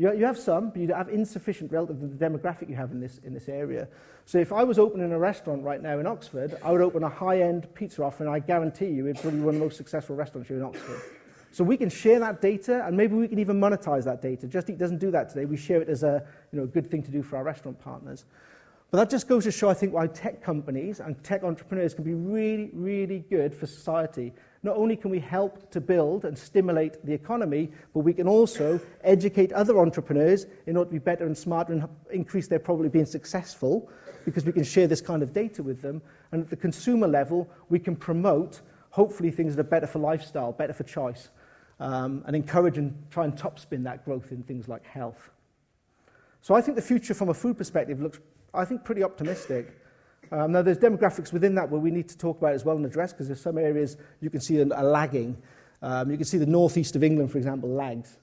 You, 0.03 0.13
you 0.15 0.25
have 0.25 0.37
some, 0.37 0.71
but 0.71 0.81
you 0.81 0.93
have 0.93 1.11
insufficient 1.11 1.71
relative 1.71 2.01
to 2.01 2.09
the 2.09 2.17
demographic 2.17 2.69
you 2.69 2.75
have 2.75 2.91
in 2.91 2.99
this, 2.99 3.21
in 3.23 3.33
this 3.33 3.49
area. 3.49 3.87
So 4.27 4.39
if 4.39 4.53
I 4.53 4.65
was 4.65 4.77
opening 4.77 5.13
a 5.13 5.19
restaurant 5.19 5.63
right 5.63 5.81
now 5.81 6.01
in 6.01 6.09
Oxford, 6.09 6.59
I 6.65 6.73
would 6.73 6.81
open 6.81 7.05
a 7.05 7.09
high-end 7.09 7.73
pizza 7.75 8.03
offer, 8.03 8.25
and 8.25 8.33
I 8.33 8.41
guarantee 8.41 8.89
you 8.89 9.07
it's 9.07 9.21
probably 9.21 9.39
one 9.39 9.55
of 9.55 9.61
the 9.61 9.67
most 9.67 9.77
successful 9.77 10.17
restaurants 10.17 10.49
here 10.49 10.57
in 10.57 10.65
Oxford. 10.65 11.01
So 11.53 11.63
we 11.63 11.77
can 11.77 11.89
share 11.89 12.19
that 12.19 12.41
data, 12.41 12.85
and 12.85 12.97
maybe 12.97 13.15
we 13.15 13.29
can 13.29 13.39
even 13.39 13.61
monetize 13.61 14.03
that 14.03 14.21
data. 14.21 14.49
Just 14.49 14.69
Eat 14.69 14.79
doesn't 14.79 14.99
do 14.99 15.13
that 15.13 15.29
today. 15.29 15.45
We 15.45 15.57
share 15.57 15.81
it 15.81 15.89
as 15.89 16.03
a 16.03 16.27
you 16.51 16.59
know, 16.59 16.67
good 16.67 16.91
thing 16.91 17.05
to 17.05 17.11
do 17.13 17.23
for 17.23 17.37
our 17.37 17.45
restaurant 17.45 17.79
partners. 17.79 18.25
But 18.91 18.99
that 18.99 19.09
just 19.11 19.29
goes 19.29 19.45
to 19.45 19.53
show, 19.53 19.69
I 19.69 19.75
think, 19.75 19.93
why 19.93 20.09
tech 20.09 20.43
companies 20.43 20.99
and 20.99 21.23
tech 21.23 21.45
entrepreneurs 21.45 21.95
can 21.95 22.03
be 22.03 22.15
really, 22.15 22.71
really 22.73 23.21
good 23.31 23.55
for 23.55 23.69
society. 23.69 24.33
Not 24.65 24.77
only 24.77 24.97
can 24.97 25.11
we 25.11 25.19
help 25.19 25.71
to 25.73 25.81
build 25.81 26.25
and 26.25 26.39
stimulate 26.39 27.05
the 27.05 27.13
economy, 27.13 27.73
but 27.93 28.01
we 28.01 28.13
can 28.13 28.29
also 28.29 28.81
educate 29.03 29.53
other 29.53 29.79
entrepreneurs 29.79 30.47
in 30.67 30.77
order 30.77 30.89
to 30.89 30.93
be 30.93 30.99
better 31.01 31.27
and 31.27 31.37
smarter 31.37 31.73
and 31.73 31.89
increase 32.13 32.47
their 32.47 32.61
probability 32.61 32.87
of 32.89 32.93
being 32.93 33.07
successful 33.07 33.91
because 34.25 34.45
we 34.45 34.53
can 34.53 34.63
share 34.63 34.87
this 34.87 35.01
kind 35.01 35.23
of 35.23 35.33
data 35.33 35.65
with 35.65 35.83
them. 35.83 36.01
And 36.31 36.45
at 36.45 36.51
the 36.51 36.57
consumer 36.57 37.09
level, 37.09 37.51
we 37.71 37.81
can 37.81 37.97
promote, 37.97 38.61
hopefully, 38.91 39.33
things 39.33 39.57
that 39.57 39.67
are 39.67 39.69
better 39.69 39.89
for 39.89 39.99
lifestyle, 39.99 40.53
better 40.53 40.73
for 40.73 40.85
choice 40.85 41.31
um, 41.81 42.23
and 42.27 42.37
encourage 42.37 42.79
and 42.79 42.95
try 43.11 43.25
and 43.25 43.37
topspin 43.37 43.83
that 43.83 44.05
growth 44.05 44.31
in 44.31 44.45
things 44.45 44.69
like 44.69 44.87
health. 44.87 45.31
So 46.41 46.55
I 46.55 46.61
think 46.61 46.77
the 46.77 46.83
future 46.83 47.15
from 47.15 47.29
a 47.29 47.35
food 47.35 47.59
perspective 47.59 48.01
looks, 48.01 48.21
I 48.55 48.65
think, 48.65 48.85
pretty 48.85 49.03
optimistic. 49.03 49.77
Um, 50.33 50.51
now, 50.51 50.63
there's 50.63 50.79
demographics 50.79 51.31
within 51.31 51.55
that 51.57 51.71
where 51.71 51.81
we 51.81 51.91
need 51.91 52.09
to 52.09 52.17
talk 52.17 52.39
about 52.39 52.55
as 52.55 52.65
well 52.65 52.77
and 52.77 52.87
address 52.87 53.13
because 53.13 53.27
there's 53.27 53.43
some 53.43 53.59
areas 53.59 53.99
you 54.23 54.31
can 54.31 54.41
see 54.41 54.59
are 54.63 54.65
lagging. 54.65 55.37
Um, 55.83 56.11
you 56.11 56.17
can 56.17 56.25
see 56.25 56.39
the 56.39 56.47
northeast 56.47 56.97
of 56.97 57.05
England, 57.05 57.31
for 57.31 57.37
example, 57.37 57.69
lags 57.69 58.17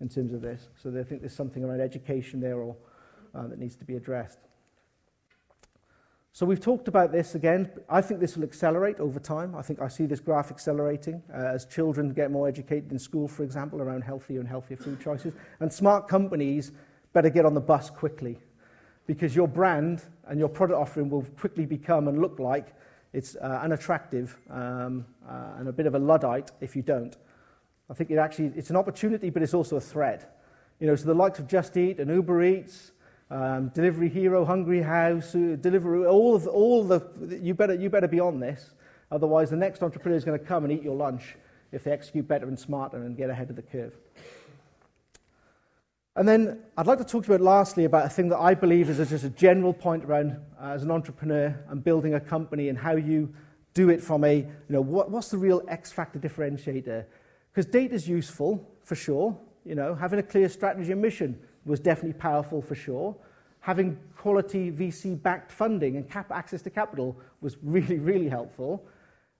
in 0.00 0.08
terms 0.08 0.32
of 0.32 0.40
this. 0.40 0.68
So 0.80 0.96
I 0.96 1.02
think 1.02 1.20
there's 1.20 1.34
something 1.34 1.64
around 1.64 1.80
education 1.80 2.38
there 2.38 2.58
or, 2.58 2.76
uh, 3.34 3.48
that 3.48 3.58
needs 3.58 3.74
to 3.76 3.84
be 3.84 3.96
addressed. 3.96 4.38
So 6.32 6.46
we've 6.46 6.60
talked 6.60 6.86
about 6.86 7.10
this 7.10 7.34
again. 7.34 7.68
I 7.88 8.02
think 8.02 8.20
this 8.20 8.36
will 8.36 8.44
accelerate 8.44 9.00
over 9.00 9.18
time. 9.18 9.56
I 9.56 9.62
think 9.62 9.80
I 9.80 9.88
see 9.88 10.06
this 10.06 10.20
graph 10.20 10.52
accelerating 10.52 11.20
uh, 11.34 11.38
as 11.38 11.64
children 11.64 12.12
get 12.12 12.30
more 12.30 12.46
educated 12.46 12.92
in 12.92 13.00
school, 13.00 13.26
for 13.26 13.42
example, 13.42 13.82
around 13.82 14.02
healthier 14.02 14.38
and 14.38 14.48
healthier 14.48 14.76
food 14.76 15.00
choices. 15.00 15.34
And 15.58 15.72
smart 15.72 16.06
companies 16.06 16.70
better 17.12 17.30
get 17.30 17.44
on 17.44 17.54
the 17.54 17.60
bus 17.60 17.90
quickly 17.90 18.38
because 19.08 19.34
your 19.34 19.48
brand 19.48 20.04
and 20.28 20.38
your 20.38 20.48
product 20.48 20.78
offering 20.78 21.10
will 21.10 21.24
quickly 21.36 21.66
become 21.66 22.06
and 22.06 22.20
look 22.20 22.38
like 22.38 22.72
it's 23.12 23.34
uh, 23.34 23.60
unattractive 23.64 24.36
um, 24.50 25.04
uh, 25.28 25.56
and 25.58 25.66
a 25.66 25.72
bit 25.72 25.86
of 25.86 25.96
a 25.96 25.98
luddite 25.98 26.52
if 26.60 26.76
you 26.76 26.82
don't. 26.82 27.16
I 27.90 27.94
think 27.94 28.12
it 28.12 28.18
actually 28.18 28.52
it's 28.54 28.70
an 28.70 28.76
opportunity, 28.76 29.30
but 29.30 29.42
it's 29.42 29.54
also 29.54 29.76
a 29.76 29.80
threat. 29.80 30.38
You 30.78 30.86
know, 30.86 30.94
so 30.94 31.06
the 31.06 31.14
likes 31.14 31.40
of 31.40 31.48
Just 31.48 31.76
Eat 31.76 31.98
and 31.98 32.08
Uber 32.08 32.44
Eats 32.44 32.92
um, 33.30 33.68
Delivery 33.74 34.08
Hero, 34.08 34.44
Hungry 34.44 34.82
House, 34.82 35.34
uh, 35.34 35.56
Deliveroo, 35.60 36.10
all 36.10 36.34
of, 36.34 36.46
all 36.46 36.84
the, 36.84 37.02
you 37.42 37.54
better, 37.54 37.74
you 37.74 37.90
better 37.90 38.08
be 38.08 38.20
on 38.20 38.40
this. 38.40 38.70
Otherwise, 39.10 39.50
the 39.50 39.56
next 39.56 39.82
entrepreneur 39.82 40.16
is 40.16 40.24
going 40.24 40.38
to 40.38 40.44
come 40.44 40.64
and 40.64 40.72
eat 40.72 40.82
your 40.82 40.94
lunch 40.94 41.36
if 41.72 41.84
they 41.84 41.90
execute 41.90 42.26
better 42.26 42.46
and 42.46 42.58
smarter 42.58 42.98
and 43.04 43.16
get 43.16 43.30
ahead 43.30 43.50
of 43.50 43.56
the 43.56 43.62
curve. 43.62 43.94
And 46.18 46.26
then 46.26 46.58
I'd 46.76 46.88
like 46.88 46.98
to 46.98 47.04
talk 47.04 47.26
to 47.26 47.28
you 47.28 47.34
about 47.36 47.44
lastly 47.44 47.84
about 47.84 48.06
a 48.06 48.08
thing 48.08 48.28
that 48.30 48.38
I 48.38 48.52
believe 48.52 48.90
is 48.90 49.08
just 49.08 49.22
a 49.22 49.30
general 49.30 49.72
point 49.72 50.04
around 50.04 50.32
uh, 50.60 50.70
as 50.70 50.82
an 50.82 50.90
entrepreneur 50.90 51.56
and 51.68 51.84
building 51.84 52.14
a 52.14 52.20
company 52.20 52.70
and 52.70 52.76
how 52.76 52.96
you 52.96 53.32
do 53.72 53.88
it 53.90 54.02
from 54.02 54.24
a, 54.24 54.38
you 54.38 54.48
know, 54.68 54.80
what, 54.80 55.12
what's 55.12 55.28
the 55.28 55.38
real 55.38 55.62
X 55.68 55.92
factor 55.92 56.18
differentiator? 56.18 57.04
Because 57.52 57.66
data 57.66 57.94
is 57.94 58.08
useful 58.08 58.68
for 58.82 58.96
sure, 58.96 59.38
you 59.64 59.76
know, 59.76 59.94
having 59.94 60.18
a 60.18 60.22
clear 60.24 60.48
strategy 60.48 60.90
and 60.90 61.00
mission 61.00 61.38
was 61.64 61.78
definitely 61.78 62.18
powerful 62.18 62.60
for 62.60 62.74
sure. 62.74 63.14
Having 63.60 63.96
quality 64.16 64.72
VC 64.72 65.22
backed 65.22 65.52
funding 65.52 65.98
and 65.98 66.10
cap 66.10 66.32
access 66.32 66.62
to 66.62 66.70
capital 66.70 67.16
was 67.40 67.58
really, 67.62 68.00
really 68.00 68.28
helpful. 68.28 68.84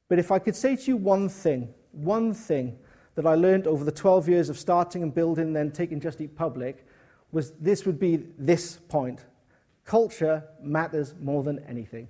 But 0.09 0.21
if 0.21 0.31
I 0.31 0.39
could 0.39 0.55
say 0.55 0.77
to 0.77 0.83
you 0.85 0.97
one 0.97 1.29
thing, 1.29 1.75
one 1.91 2.33
thing 2.33 2.79
that 3.19 3.27
I 3.27 3.35
learned 3.35 3.67
over 3.67 3.85
the 3.85 3.91
12 3.91 4.29
years 4.29 4.49
of 4.49 4.57
starting 4.57 5.03
and 5.03 5.13
building 5.13 5.47
and 5.47 5.57
then 5.57 5.73
taking 5.73 5.99
Just 5.99 6.21
Eat 6.21 6.37
public 6.37 6.87
was 7.33 7.51
this 7.59 7.85
would 7.85 7.99
be 7.99 8.23
this 8.39 8.77
point. 8.89 9.25
Culture 9.85 10.45
matters 10.63 11.17
more 11.21 11.43
than 11.43 11.59
anything. 11.69 12.07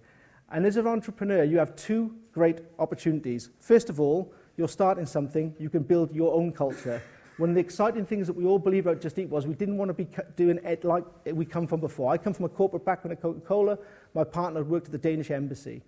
And 0.52 0.66
as 0.66 0.76
an 0.76 0.86
entrepreneur, 0.86 1.44
you 1.44 1.56
have 1.56 1.74
two 1.76 2.14
great 2.30 2.60
opportunities. 2.78 3.48
First 3.58 3.88
of 3.88 3.98
all, 3.98 4.34
you're 4.58 4.68
starting 4.68 5.06
something, 5.06 5.54
you 5.58 5.70
can 5.70 5.82
build 5.82 6.14
your 6.14 6.34
own 6.34 6.52
culture. 6.52 7.00
One 7.38 7.48
of 7.48 7.54
the 7.54 7.62
exciting 7.62 8.04
things 8.04 8.26
that 8.26 8.36
we 8.36 8.44
all 8.44 8.58
believe 8.58 8.86
about 8.86 9.00
Just 9.00 9.18
Eat 9.18 9.30
was 9.30 9.46
we 9.46 9.54
didn't 9.54 9.78
want 9.78 9.88
to 9.88 9.94
be 9.94 10.06
doing 10.36 10.60
it 10.62 10.84
like 10.84 11.04
we 11.32 11.46
come 11.46 11.66
from 11.66 11.80
before. 11.80 12.12
I 12.12 12.18
come 12.18 12.34
from 12.34 12.44
a 12.44 12.50
corporate 12.50 12.84
background 12.84 13.16
at 13.16 13.22
Coca-Cola. 13.22 13.78
My 14.12 14.24
partner 14.24 14.62
worked 14.62 14.88
at 14.88 14.92
the 14.92 14.98
Danish 14.98 15.30
embassy. 15.30 15.80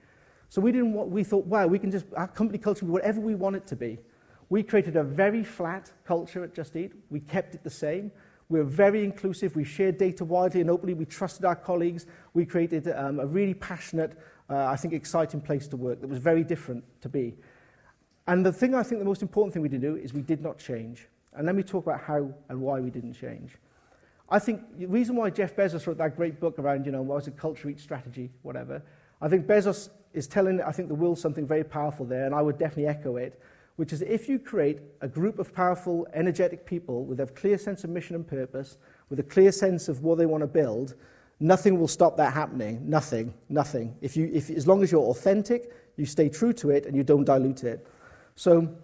So 0.48 0.62
we 0.62 0.72
didn't 0.72 0.94
want, 0.94 1.10
we 1.10 1.24
thought, 1.24 1.44
wow, 1.44 1.66
we 1.66 1.78
can 1.78 1.90
just, 1.90 2.06
our 2.16 2.26
company 2.26 2.58
culture 2.58 2.86
be 2.86 2.90
whatever 2.90 3.20
we 3.20 3.34
want 3.34 3.56
it 3.56 3.66
to 3.66 3.76
be. 3.76 3.98
We 4.50 4.64
created 4.64 4.96
a 4.96 5.04
very 5.04 5.44
flat 5.44 5.92
culture 6.04 6.44
at 6.44 6.54
Just 6.54 6.76
Eat. 6.76 6.92
We 7.08 7.20
kept 7.20 7.54
it 7.54 7.62
the 7.62 7.70
same. 7.70 8.10
We 8.48 8.58
were 8.58 8.64
very 8.64 9.04
inclusive. 9.04 9.54
We 9.54 9.62
shared 9.62 9.96
data 9.96 10.24
widely 10.24 10.60
and 10.60 10.68
openly. 10.68 10.92
We 10.92 11.04
trusted 11.04 11.44
our 11.44 11.54
colleagues. 11.54 12.06
We 12.34 12.44
created 12.44 12.88
um, 12.88 13.20
a 13.20 13.26
really 13.26 13.54
passionate, 13.54 14.18
uh, 14.50 14.66
I 14.66 14.74
think, 14.74 14.92
exciting 14.92 15.40
place 15.40 15.68
to 15.68 15.76
work 15.76 16.00
that 16.00 16.08
was 16.08 16.18
very 16.18 16.42
different 16.42 16.82
to 17.02 17.08
be. 17.08 17.36
And 18.26 18.44
the 18.44 18.52
thing 18.52 18.74
I 18.74 18.82
think 18.82 18.98
the 18.98 19.04
most 19.04 19.22
important 19.22 19.54
thing 19.54 19.62
we 19.62 19.68
did 19.68 19.80
do 19.80 19.94
is 19.94 20.12
we 20.12 20.20
did 20.20 20.42
not 20.42 20.58
change. 20.58 21.06
And 21.32 21.46
let 21.46 21.54
me 21.54 21.62
talk 21.62 21.86
about 21.86 22.00
how 22.00 22.34
and 22.48 22.60
why 22.60 22.80
we 22.80 22.90
didn't 22.90 23.14
change. 23.14 23.56
I 24.28 24.40
think 24.40 24.78
the 24.78 24.86
reason 24.86 25.14
why 25.14 25.30
Jeff 25.30 25.54
Bezos 25.54 25.86
wrote 25.86 25.98
that 25.98 26.16
great 26.16 26.40
book 26.40 26.58
around, 26.58 26.86
you 26.86 26.92
know, 26.92 27.02
what 27.02 27.16
was 27.16 27.28
it, 27.28 27.36
culture 27.36 27.68
eats 27.68 27.84
strategy, 27.84 28.30
whatever, 28.42 28.82
I 29.20 29.28
think 29.28 29.46
Bezos 29.46 29.90
is 30.12 30.26
telling, 30.26 30.60
I 30.60 30.72
think, 30.72 30.88
the 30.88 30.94
world 30.94 31.18
something 31.18 31.46
very 31.46 31.64
powerful 31.64 32.06
there, 32.06 32.26
and 32.26 32.34
I 32.34 32.42
would 32.42 32.58
definitely 32.58 32.86
echo 32.86 33.16
it, 33.16 33.40
which 33.76 33.92
is 33.92 34.02
if 34.02 34.28
you 34.28 34.38
create 34.38 34.80
a 35.00 35.08
group 35.08 35.38
of 35.38 35.54
powerful, 35.54 36.06
energetic 36.14 36.66
people 36.66 37.04
with 37.04 37.20
a 37.20 37.26
clear 37.26 37.56
sense 37.56 37.84
of 37.84 37.90
mission 37.90 38.16
and 38.16 38.26
purpose, 38.26 38.76
with 39.08 39.18
a 39.20 39.22
clear 39.24 39.52
sense 39.52 39.88
of 39.88 40.02
what 40.02 40.18
they 40.18 40.26
want 40.26 40.42
to 40.42 40.46
build, 40.46 40.94
nothing 41.40 41.78
will 41.78 41.88
stop 41.88 42.16
that 42.16 42.32
happening. 42.32 42.88
Nothing, 42.88 43.32
nothing. 43.48 43.96
If 44.00 44.16
you, 44.16 44.30
if, 44.32 44.50
as 44.50 44.66
long 44.66 44.82
as 44.82 44.92
you're 44.92 45.00
authentic, 45.00 45.72
you 45.96 46.06
stay 46.06 46.28
true 46.28 46.52
to 46.54 46.70
it, 46.70 46.86
and 46.86 46.96
you 46.96 47.02
don't 47.02 47.24
dilute 47.24 47.64
it. 47.64 47.86
So 48.36 48.74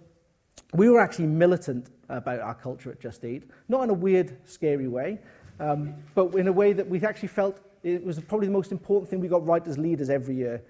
we 0.75 0.89
were 0.89 1.01
actually 1.01 1.27
militant 1.27 1.91
about 2.09 2.41
our 2.41 2.55
culture 2.55 2.91
at 2.91 3.01
Just 3.01 3.25
Eat, 3.25 3.45
not 3.69 3.85
in 3.85 3.91
a 3.91 3.95
weird, 3.95 4.37
scary 4.49 4.89
way, 4.89 5.19
um, 5.61 5.95
but 6.15 6.35
in 6.35 6.49
a 6.49 6.53
way 6.53 6.73
that 6.73 6.89
we 6.89 7.03
actually 7.03 7.29
felt 7.29 7.61
it 7.83 8.05
was 8.05 8.19
probably 8.21 8.47
the 8.49 8.53
most 8.53 8.73
important 8.73 9.09
thing 9.09 9.21
we 9.21 9.29
got 9.29 9.47
right 9.47 9.67
as 9.67 9.79
leaders 9.79 10.11
every 10.11 10.35
year 10.35 10.63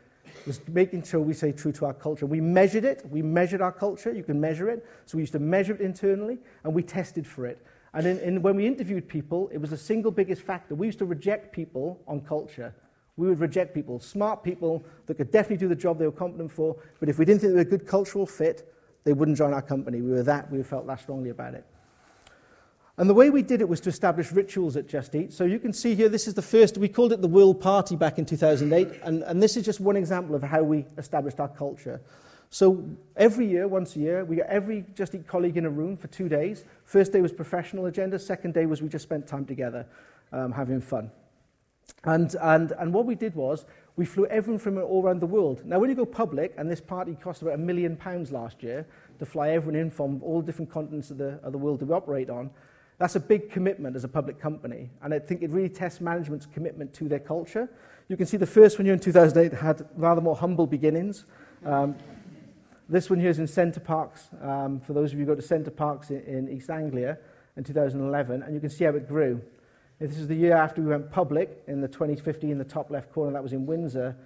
was 0.46 0.61
making 0.68 1.05
sure 1.05 1.20
we 1.20 1.35
stay 1.35 1.53
true 1.53 1.72
to 1.72 1.87
our 1.87 1.94
culture. 1.94 2.27
We 2.27 2.40
measured 2.40 2.85
it. 2.85 3.05
We 3.09 3.22
measured 3.22 3.61
our 3.61 3.72
culture. 3.72 4.12
You 4.12 4.22
can 4.22 4.40
measure 4.40 4.68
it. 4.68 4.85
So 5.07 5.16
we 5.16 5.22
used 5.22 5.33
to 5.33 5.38
measure 5.38 5.75
it 5.75 5.81
internally, 5.81 6.38
and 6.64 6.75
we 6.75 6.83
tested 6.83 7.27
for 7.27 7.46
it. 7.46 7.64
And 7.94 8.07
in, 8.07 8.18
in, 8.18 8.42
when 8.42 8.57
we 8.57 8.66
interviewed 8.66 9.09
people, 9.09 9.49
it 9.53 9.59
was 9.59 9.70
the 9.70 9.77
single 9.79 10.11
biggest 10.11 10.42
factor. 10.42 10.75
We 10.75 10.87
used 10.87 10.99
to 10.99 11.07
reject 11.07 11.53
people 11.53 12.03
on 12.07 12.20
culture. 12.20 12.75
We 13.16 13.29
would 13.29 13.40
reject 13.40 13.75
people, 13.75 13.99
smart 13.99 14.42
people 14.42 14.85
that 15.07 15.14
could 15.14 15.31
definitely 15.31 15.57
do 15.57 15.68
the 15.68 15.81
job 15.81 15.99
they 15.99 16.05
were 16.05 16.12
competent 16.12 16.53
for, 16.53 16.77
but 17.01 17.09
if 17.09 17.18
we 17.18 17.25
didn't 17.25 17.40
think 17.40 17.53
they 17.53 17.57
were 17.57 17.62
a 17.62 17.64
good 17.64 17.87
cultural 17.87 18.27
fit, 18.27 18.70
they 19.05 19.14
wouldn't 19.14 19.38
join 19.38 19.55
our 19.55 19.62
company. 19.62 20.03
We 20.03 20.11
were 20.11 20.22
that, 20.25 20.53
we 20.53 20.62
felt 20.62 20.87
that 20.88 21.01
strongly 21.01 21.31
about 21.31 21.55
it. 21.55 21.64
And 22.98 23.11
the 23.11 23.14
way 23.14 23.28
we 23.28 23.42
did 23.42 23.61
it 23.61 23.68
was 23.68 23.80
to 23.82 23.90
establish 23.90 24.32
rituals 24.32 24.76
at 24.76 24.88
Just 24.88 25.14
Eat. 25.14 25.32
So 25.32 25.44
you 25.44 25.59
can 25.59 25.74
see 25.74 25.94
here, 25.94 26.09
this 26.09 26.26
is 26.26 26.32
the 26.32 26.42
first, 26.42 26.78
we 26.78 26.88
called 26.88 27.12
it 27.12 27.20
the 27.20 27.28
World 27.28 27.61
Party 27.61 27.94
back 27.94 28.18
in 28.18 28.24
2008, 28.24 29.00
and, 29.02 29.22
and 29.22 29.42
this 29.42 29.56
is 29.56 29.66
just 29.66 29.80
one 29.80 29.96
example 29.96 30.35
of 30.35 30.42
how 30.42 30.62
we 30.62 30.87
established 30.96 31.38
our 31.38 31.48
culture. 31.48 32.00
So 32.48 32.88
every 33.14 33.46
year, 33.46 33.68
once 33.68 33.96
a 33.96 33.98
year, 33.98 34.24
we 34.24 34.37
got 34.37 34.46
every 34.46 34.87
Just 34.94 35.14
Eat 35.14 35.26
colleague 35.26 35.59
in 35.59 35.66
a 35.66 35.70
room 35.70 35.94
for 35.94 36.06
two 36.06 36.28
days. 36.28 36.64
First 36.85 37.12
day 37.12 37.20
was 37.20 37.32
professional 37.32 37.85
agenda, 37.85 38.18
second 38.18 38.54
day 38.54 38.64
was 38.64 38.80
we 38.80 38.88
just 38.88 39.02
spent 39.02 39.26
time 39.26 39.44
together 39.44 39.85
um, 40.32 40.52
having 40.52 40.80
fun. 40.80 41.11
And, 42.04 42.35
and, 42.40 42.72
and 42.72 42.94
what 42.94 43.04
we 43.04 43.14
did 43.14 43.35
was 43.35 43.66
we 43.96 44.06
flew 44.06 44.26
everyone 44.26 44.59
from 44.59 44.78
all 44.78 45.02
around 45.02 45.20
the 45.20 45.26
world. 45.26 45.66
Now, 45.66 45.78
when 45.78 45.90
you 45.90 45.96
go 45.96 46.06
public, 46.06 46.54
and 46.56 46.70
this 46.70 46.80
party 46.80 47.14
cost 47.14 47.42
about 47.42 47.54
a 47.54 47.59
million 47.59 47.96
pounds 47.96 48.32
last 48.32 48.62
year 48.62 48.87
to 49.18 49.26
fly 49.26 49.50
everyone 49.50 49.78
in 49.78 49.90
from 49.90 50.22
all 50.22 50.40
different 50.40 50.70
continents 50.70 51.11
of 51.11 51.18
the, 51.18 51.38
of 51.42 51.52
the 51.52 51.59
world 51.59 51.80
that 51.80 51.87
we 51.87 51.94
operate 51.94 52.30
on, 52.30 52.50
that's 52.98 53.16
a 53.16 53.20
big 53.20 53.50
commitment 53.50 53.94
as 53.94 54.04
a 54.04 54.09
public 54.09 54.40
company. 54.40 54.88
And 55.02 55.12
I 55.12 55.18
think 55.18 55.42
it 55.42 55.50
really 55.50 55.68
tests 55.68 56.00
management's 56.00 56.46
commitment 56.46 56.94
to 56.94 57.09
their 57.09 57.18
culture. 57.18 57.68
You 58.09 58.16
can 58.16 58.26
see 58.26 58.37
the 58.37 58.46
first 58.46 58.78
one 58.78 58.87
here 58.87 58.94
in 58.94 59.00
2008 59.00 59.59
had 59.59 59.86
rather 59.97 60.20
more 60.20 60.36
humble 60.36 60.66
beginnings. 60.66 61.26
Um, 61.64 61.97
this 62.88 63.11
one 63.11 63.18
here 63.18 63.30
is 63.30 63.38
in 63.38 63.47
Center 63.47 63.80
Parcs, 63.80 64.30
um, 64.40 64.80
for 64.80 64.92
those 64.92 65.12
of 65.12 65.18
you 65.18 65.24
who 65.24 65.32
go 65.32 65.34
to 65.34 65.42
Center 65.42 65.70
Parcs 65.70 66.11
in, 66.11 66.22
in 66.22 66.49
East 66.49 66.70
Anglia 66.70 67.18
in 67.57 67.64
2011, 67.64 68.42
and 68.42 68.55
you 68.55 68.61
can 68.61 68.70
see 68.70 68.84
how 68.84 68.90
it 68.90 69.09
grew. 69.09 69.42
This 69.99 70.18
is 70.18 70.28
the 70.28 70.34
year 70.34 70.55
after 70.55 70.82
we 70.82 70.88
went 70.88 71.11
public 71.11 71.62
in 71.66 71.80
the 71.80 71.88
2015 71.88 72.51
in 72.51 72.59
the 72.59 72.64
top 72.64 72.90
left 72.90 73.12
corner, 73.12 73.32
that 73.32 73.42
was 73.42 73.53
in 73.53 73.66
Windsor. 73.66 74.16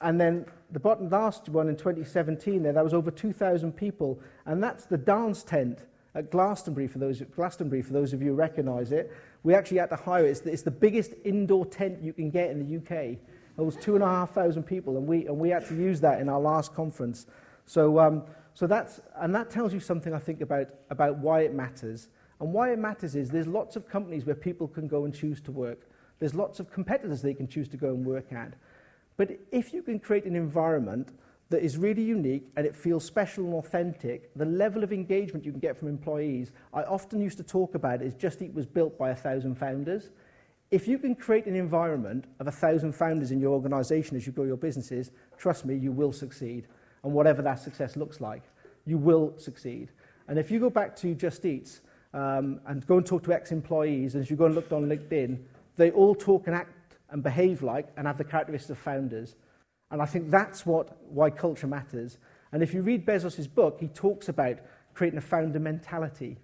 And 0.00 0.20
then 0.20 0.46
the 0.72 0.80
bottom 0.80 1.08
last 1.08 1.48
one 1.48 1.68
in 1.68 1.76
2017 1.76 2.62
there, 2.62 2.72
that 2.72 2.84
was 2.84 2.92
over 2.92 3.10
2,000 3.10 3.72
people. 3.72 4.20
And 4.46 4.62
that's 4.62 4.84
the 4.84 4.98
dance 4.98 5.42
tent 5.42 5.78
at 6.14 6.30
Glastonbury 6.30 6.86
for 6.86 6.98
those, 6.98 7.22
Glastonbury, 7.34 7.82
for 7.82 7.92
those 7.92 8.12
of 8.12 8.20
you 8.20 8.28
who 8.28 8.34
recognise 8.34 8.92
it. 8.92 9.12
We 9.42 9.54
actually 9.54 9.78
had 9.78 9.90
to 9.90 9.96
hire 9.96 10.26
it. 10.26 10.30
It's 10.30 10.40
the, 10.40 10.52
it's 10.52 10.62
the 10.62 10.70
biggest 10.70 11.14
indoor 11.24 11.66
tent 11.66 12.02
you 12.02 12.12
can 12.12 12.30
get 12.30 12.50
in 12.50 12.58
the 12.58 12.76
UK. 12.76 13.18
It 13.58 13.62
was 13.62 13.76
2,500 13.76 14.66
people, 14.66 14.96
and 14.96 15.06
we, 15.06 15.26
and 15.26 15.38
we 15.38 15.50
had 15.50 15.66
to 15.68 15.74
use 15.74 16.00
that 16.00 16.20
in 16.20 16.28
our 16.28 16.40
last 16.40 16.74
conference. 16.74 17.26
So, 17.66 17.98
um, 17.98 18.24
so 18.54 18.66
that's, 18.66 19.00
and 19.16 19.34
that 19.34 19.50
tells 19.50 19.72
you 19.72 19.80
something, 19.80 20.12
I 20.12 20.18
think, 20.18 20.40
about, 20.40 20.68
about 20.90 21.18
why 21.18 21.40
it 21.42 21.54
matters. 21.54 22.08
And 22.40 22.52
why 22.52 22.72
it 22.72 22.78
matters 22.78 23.14
is 23.14 23.30
there's 23.30 23.46
lots 23.46 23.76
of 23.76 23.88
companies 23.88 24.26
where 24.26 24.34
people 24.34 24.68
can 24.68 24.88
go 24.88 25.04
and 25.04 25.14
choose 25.14 25.40
to 25.42 25.52
work. 25.52 25.88
There's 26.18 26.34
lots 26.34 26.60
of 26.60 26.70
competitors 26.70 27.22
they 27.22 27.34
can 27.34 27.48
choose 27.48 27.68
to 27.68 27.76
go 27.76 27.88
and 27.88 28.04
work 28.04 28.32
at. 28.32 28.54
But 29.16 29.38
if 29.50 29.72
you 29.72 29.82
can 29.82 29.98
create 29.98 30.24
an 30.24 30.36
environment 30.36 31.10
that 31.52 31.62
is 31.62 31.78
really 31.78 32.02
unique 32.02 32.48
and 32.56 32.66
it 32.66 32.74
feels 32.74 33.04
special 33.04 33.44
and 33.44 33.54
authentic, 33.54 34.34
the 34.34 34.44
level 34.44 34.82
of 34.82 34.92
engagement 34.92 35.44
you 35.44 35.52
can 35.52 35.60
get 35.60 35.76
from 35.76 35.88
employees, 35.88 36.50
I 36.74 36.82
often 36.82 37.20
used 37.20 37.36
to 37.36 37.44
talk 37.44 37.74
about 37.74 38.02
is 38.02 38.14
Just 38.14 38.42
Eat 38.42 38.52
was 38.52 38.66
built 38.66 38.98
by 38.98 39.10
a 39.10 39.14
thousand 39.14 39.54
founders. 39.54 40.10
If 40.70 40.88
you 40.88 40.98
can 40.98 41.14
create 41.14 41.46
an 41.46 41.54
environment 41.54 42.24
of 42.40 42.48
a 42.48 42.50
thousand 42.50 42.94
founders 42.94 43.30
in 43.30 43.40
your 43.40 43.52
organization 43.52 44.16
as 44.16 44.26
you 44.26 44.32
grow 44.32 44.44
your 44.44 44.56
businesses, 44.56 45.12
trust 45.38 45.64
me, 45.64 45.76
you 45.76 45.92
will 45.92 46.12
succeed. 46.12 46.66
And 47.04 47.12
whatever 47.12 47.42
that 47.42 47.60
success 47.60 47.96
looks 47.96 48.20
like, 48.20 48.42
you 48.86 48.98
will 48.98 49.34
succeed. 49.36 49.90
And 50.28 50.38
if 50.38 50.50
you 50.50 50.58
go 50.58 50.70
back 50.70 50.96
to 50.96 51.14
Just 51.14 51.44
Eats 51.44 51.82
um, 52.14 52.60
and 52.66 52.86
go 52.86 52.96
and 52.96 53.06
talk 53.06 53.22
to 53.24 53.32
ex-employees, 53.32 54.14
and 54.14 54.24
as 54.24 54.30
you 54.30 54.36
go 54.36 54.46
and 54.46 54.54
look 54.54 54.72
on 54.72 54.88
LinkedIn, 54.88 55.38
they 55.76 55.90
all 55.90 56.14
talk 56.14 56.46
and 56.46 56.56
act 56.56 56.96
and 57.10 57.22
behave 57.22 57.62
like 57.62 57.88
and 57.96 58.06
have 58.06 58.16
the 58.16 58.24
characteristics 58.24 58.70
of 58.70 58.78
founders. 58.78 59.36
And 59.92 60.02
I 60.02 60.06
think 60.06 60.30
that's 60.30 60.66
what, 60.66 60.96
why 61.08 61.30
culture 61.30 61.66
matters. 61.66 62.18
And 62.50 62.62
if 62.62 62.74
you 62.74 62.82
read 62.82 63.06
Bezos' 63.06 63.52
book, 63.52 63.76
he 63.78 63.88
talks 63.88 64.28
about 64.28 64.58
creating 64.94 65.18
a 65.18 65.22
founder 65.22 65.60
mentality. 65.60 66.38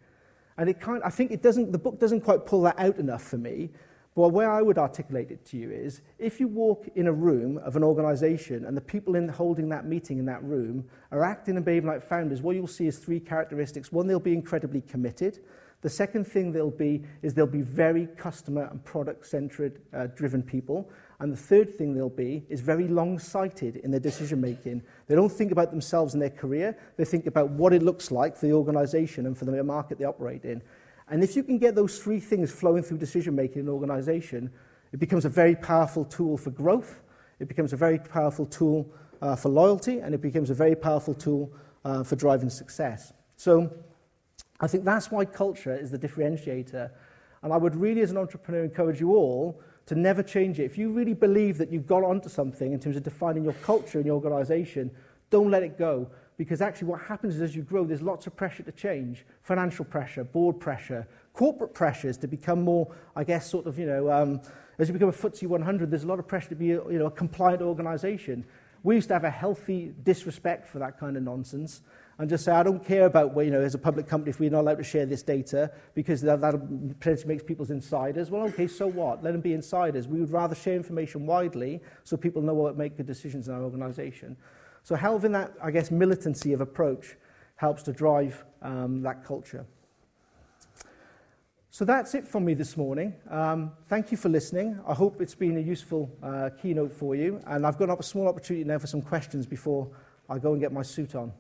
And 0.58 0.68
it 0.68 0.80
kind, 0.80 1.02
I 1.04 1.10
think 1.10 1.32
it 1.32 1.42
doesn't, 1.42 1.72
the 1.72 1.78
book 1.78 1.98
doesn't 1.98 2.20
quite 2.20 2.46
pull 2.46 2.62
that 2.62 2.78
out 2.78 2.98
enough 2.98 3.22
for 3.22 3.38
me. 3.38 3.70
But 4.14 4.30
way 4.30 4.44
I 4.44 4.62
would 4.62 4.78
articulate 4.78 5.30
it 5.30 5.44
to 5.46 5.56
you 5.56 5.70
is 5.70 6.02
if 6.18 6.40
you 6.40 6.48
walk 6.48 6.88
in 6.96 7.06
a 7.06 7.12
room 7.12 7.58
of 7.58 7.76
an 7.76 7.84
organization 7.84 8.64
and 8.64 8.76
the 8.76 8.80
people 8.80 9.14
in 9.14 9.28
holding 9.28 9.68
that 9.68 9.86
meeting 9.86 10.18
in 10.18 10.26
that 10.26 10.42
room 10.42 10.84
are 11.12 11.24
acting 11.24 11.56
and 11.56 11.64
behaving 11.64 11.88
like 11.88 12.02
founders, 12.02 12.42
what 12.42 12.56
you'll 12.56 12.66
see 12.66 12.88
is 12.88 12.98
three 12.98 13.20
characteristics. 13.20 13.92
One, 13.92 14.08
they'll 14.08 14.18
be 14.18 14.34
incredibly 14.34 14.80
committed. 14.82 15.38
The 15.82 15.88
second 15.88 16.26
thing 16.26 16.50
they'll 16.50 16.70
be 16.70 17.04
is 17.22 17.32
they'll 17.32 17.46
be 17.46 17.62
very 17.62 18.08
customer 18.16 18.68
and 18.70 18.84
product 18.84 19.24
centered 19.24 19.80
uh, 19.94 20.08
driven 20.08 20.42
people. 20.42 20.90
And 21.20 21.32
the 21.32 21.36
third 21.36 21.74
thing 21.74 21.94
they'll 21.94 22.08
be 22.08 22.44
is 22.48 22.60
very 22.60 22.86
long 22.86 23.18
sighted 23.18 23.76
in 23.76 23.90
their 23.90 24.00
decision 24.00 24.40
making. 24.40 24.82
They 25.08 25.16
don't 25.16 25.32
think 25.32 25.50
about 25.50 25.70
themselves 25.70 26.14
and 26.14 26.22
their 26.22 26.30
career, 26.30 26.78
they 26.96 27.04
think 27.04 27.26
about 27.26 27.50
what 27.50 27.72
it 27.72 27.82
looks 27.82 28.10
like 28.10 28.36
for 28.36 28.46
the 28.46 28.52
organization 28.52 29.26
and 29.26 29.36
for 29.36 29.44
the 29.44 29.64
market 29.64 29.98
they 29.98 30.04
operate 30.04 30.44
in. 30.44 30.62
And 31.10 31.24
if 31.24 31.34
you 31.34 31.42
can 31.42 31.58
get 31.58 31.74
those 31.74 31.98
three 31.98 32.20
things 32.20 32.52
flowing 32.52 32.82
through 32.82 32.98
decision 32.98 33.34
making 33.34 33.62
in 33.62 33.68
an 33.68 33.74
organization, 33.74 34.50
it 34.92 35.00
becomes 35.00 35.24
a 35.24 35.28
very 35.28 35.56
powerful 35.56 36.04
tool 36.04 36.36
for 36.36 36.50
growth, 36.50 37.02
it 37.40 37.48
becomes 37.48 37.72
a 37.72 37.76
very 37.76 37.98
powerful 37.98 38.46
tool 38.46 38.92
uh, 39.20 39.34
for 39.34 39.48
loyalty, 39.48 39.98
and 39.98 40.14
it 40.14 40.20
becomes 40.20 40.50
a 40.50 40.54
very 40.54 40.76
powerful 40.76 41.14
tool 41.14 41.52
uh, 41.84 42.04
for 42.04 42.14
driving 42.16 42.50
success. 42.50 43.12
So 43.36 43.72
I 44.60 44.66
think 44.66 44.84
that's 44.84 45.10
why 45.10 45.24
culture 45.24 45.76
is 45.76 45.90
the 45.90 45.98
differentiator. 45.98 46.90
And 47.42 47.52
I 47.52 47.56
would 47.56 47.76
really, 47.76 48.02
as 48.02 48.10
an 48.10 48.16
entrepreneur, 48.16 48.64
encourage 48.64 49.00
you 49.00 49.14
all 49.14 49.60
to 49.88 49.94
never 49.94 50.22
change 50.22 50.60
it. 50.60 50.64
If 50.64 50.76
you 50.76 50.90
really 50.90 51.14
believe 51.14 51.56
that 51.58 51.72
you've 51.72 51.86
got 51.86 52.04
onto 52.04 52.28
something 52.28 52.72
in 52.72 52.78
terms 52.78 52.96
of 52.96 53.02
defining 53.02 53.42
your 53.42 53.54
culture 53.54 53.98
and 53.98 54.06
your 54.06 54.16
organization, 54.16 54.90
don't 55.30 55.50
let 55.50 55.62
it 55.62 55.78
go. 55.78 56.10
Because 56.36 56.60
actually, 56.60 56.88
what 56.88 57.00
happens 57.00 57.36
is 57.36 57.40
as 57.40 57.56
you 57.56 57.62
grow, 57.62 57.84
there's 57.84 58.02
lots 58.02 58.26
of 58.26 58.36
pressure 58.36 58.62
to 58.62 58.72
change 58.72 59.24
financial 59.42 59.86
pressure, 59.86 60.24
board 60.24 60.60
pressure, 60.60 61.08
corporate 61.32 61.72
pressures 61.72 62.18
to 62.18 62.28
become 62.28 62.62
more, 62.62 62.94
I 63.16 63.24
guess, 63.24 63.50
sort 63.50 63.66
of, 63.66 63.78
you 63.78 63.86
know, 63.86 64.12
um, 64.12 64.42
as 64.78 64.88
you 64.88 64.92
become 64.92 65.08
a 65.08 65.12
FTSE 65.12 65.48
100, 65.48 65.90
there's 65.90 66.04
a 66.04 66.06
lot 66.06 66.18
of 66.18 66.28
pressure 66.28 66.50
to 66.50 66.54
be 66.54 66.72
a, 66.72 66.84
you 66.90 66.98
know, 66.98 67.06
a 67.06 67.10
compliant 67.10 67.62
organization. 67.62 68.44
We 68.82 68.94
used 68.94 69.08
to 69.08 69.14
have 69.14 69.24
a 69.24 69.30
healthy 69.30 69.94
disrespect 70.04 70.68
for 70.68 70.78
that 70.80 71.00
kind 71.00 71.16
of 71.16 71.22
nonsense 71.22 71.80
and 72.18 72.28
just 72.28 72.44
say, 72.44 72.52
I 72.52 72.64
don't 72.64 72.84
care 72.84 73.06
about, 73.06 73.36
you 73.36 73.50
know, 73.50 73.60
as 73.60 73.74
a 73.74 73.78
public 73.78 74.08
company, 74.08 74.30
if 74.30 74.40
we're 74.40 74.50
not 74.50 74.62
allowed 74.62 74.78
to 74.78 74.84
share 74.84 75.06
this 75.06 75.22
data 75.22 75.70
because 75.94 76.20
that, 76.22 76.40
that 76.40 76.98
potentially 76.98 77.28
makes 77.28 77.44
people 77.44 77.64
insiders. 77.70 78.28
Well, 78.28 78.42
okay, 78.48 78.66
so 78.66 78.88
what? 78.88 79.22
Let 79.22 79.32
them 79.32 79.40
be 79.40 79.54
insiders. 79.54 80.08
We 80.08 80.18
would 80.18 80.32
rather 80.32 80.56
share 80.56 80.74
information 80.74 81.26
widely 81.26 81.80
so 82.02 82.16
people 82.16 82.42
know 82.42 82.54
what 82.54 82.76
make 82.76 82.96
good 82.96 83.06
decisions 83.06 83.46
in 83.46 83.54
our 83.54 83.62
organization. 83.62 84.36
So 84.82 84.96
having 84.96 85.32
that, 85.32 85.52
I 85.62 85.70
guess, 85.70 85.92
militancy 85.92 86.52
of 86.52 86.60
approach 86.60 87.16
helps 87.54 87.84
to 87.84 87.92
drive 87.92 88.44
um, 88.62 89.02
that 89.02 89.24
culture. 89.24 89.64
So 91.70 91.84
that's 91.84 92.16
it 92.16 92.26
from 92.26 92.44
me 92.44 92.54
this 92.54 92.76
morning. 92.76 93.14
Um, 93.30 93.70
thank 93.86 94.10
you 94.10 94.16
for 94.16 94.28
listening. 94.28 94.80
I 94.88 94.94
hope 94.94 95.20
it's 95.20 95.36
been 95.36 95.56
a 95.56 95.60
useful 95.60 96.10
uh, 96.20 96.50
keynote 96.60 96.92
for 96.92 97.14
you. 97.14 97.40
And 97.46 97.64
I've 97.64 97.78
got 97.78 97.96
a 97.96 98.02
small 98.02 98.26
opportunity 98.26 98.64
now 98.64 98.78
for 98.78 98.88
some 98.88 99.02
questions 99.02 99.46
before 99.46 99.88
I 100.28 100.38
go 100.38 100.52
and 100.52 100.60
get 100.60 100.72
my 100.72 100.82
suit 100.82 101.14
on. 101.14 101.32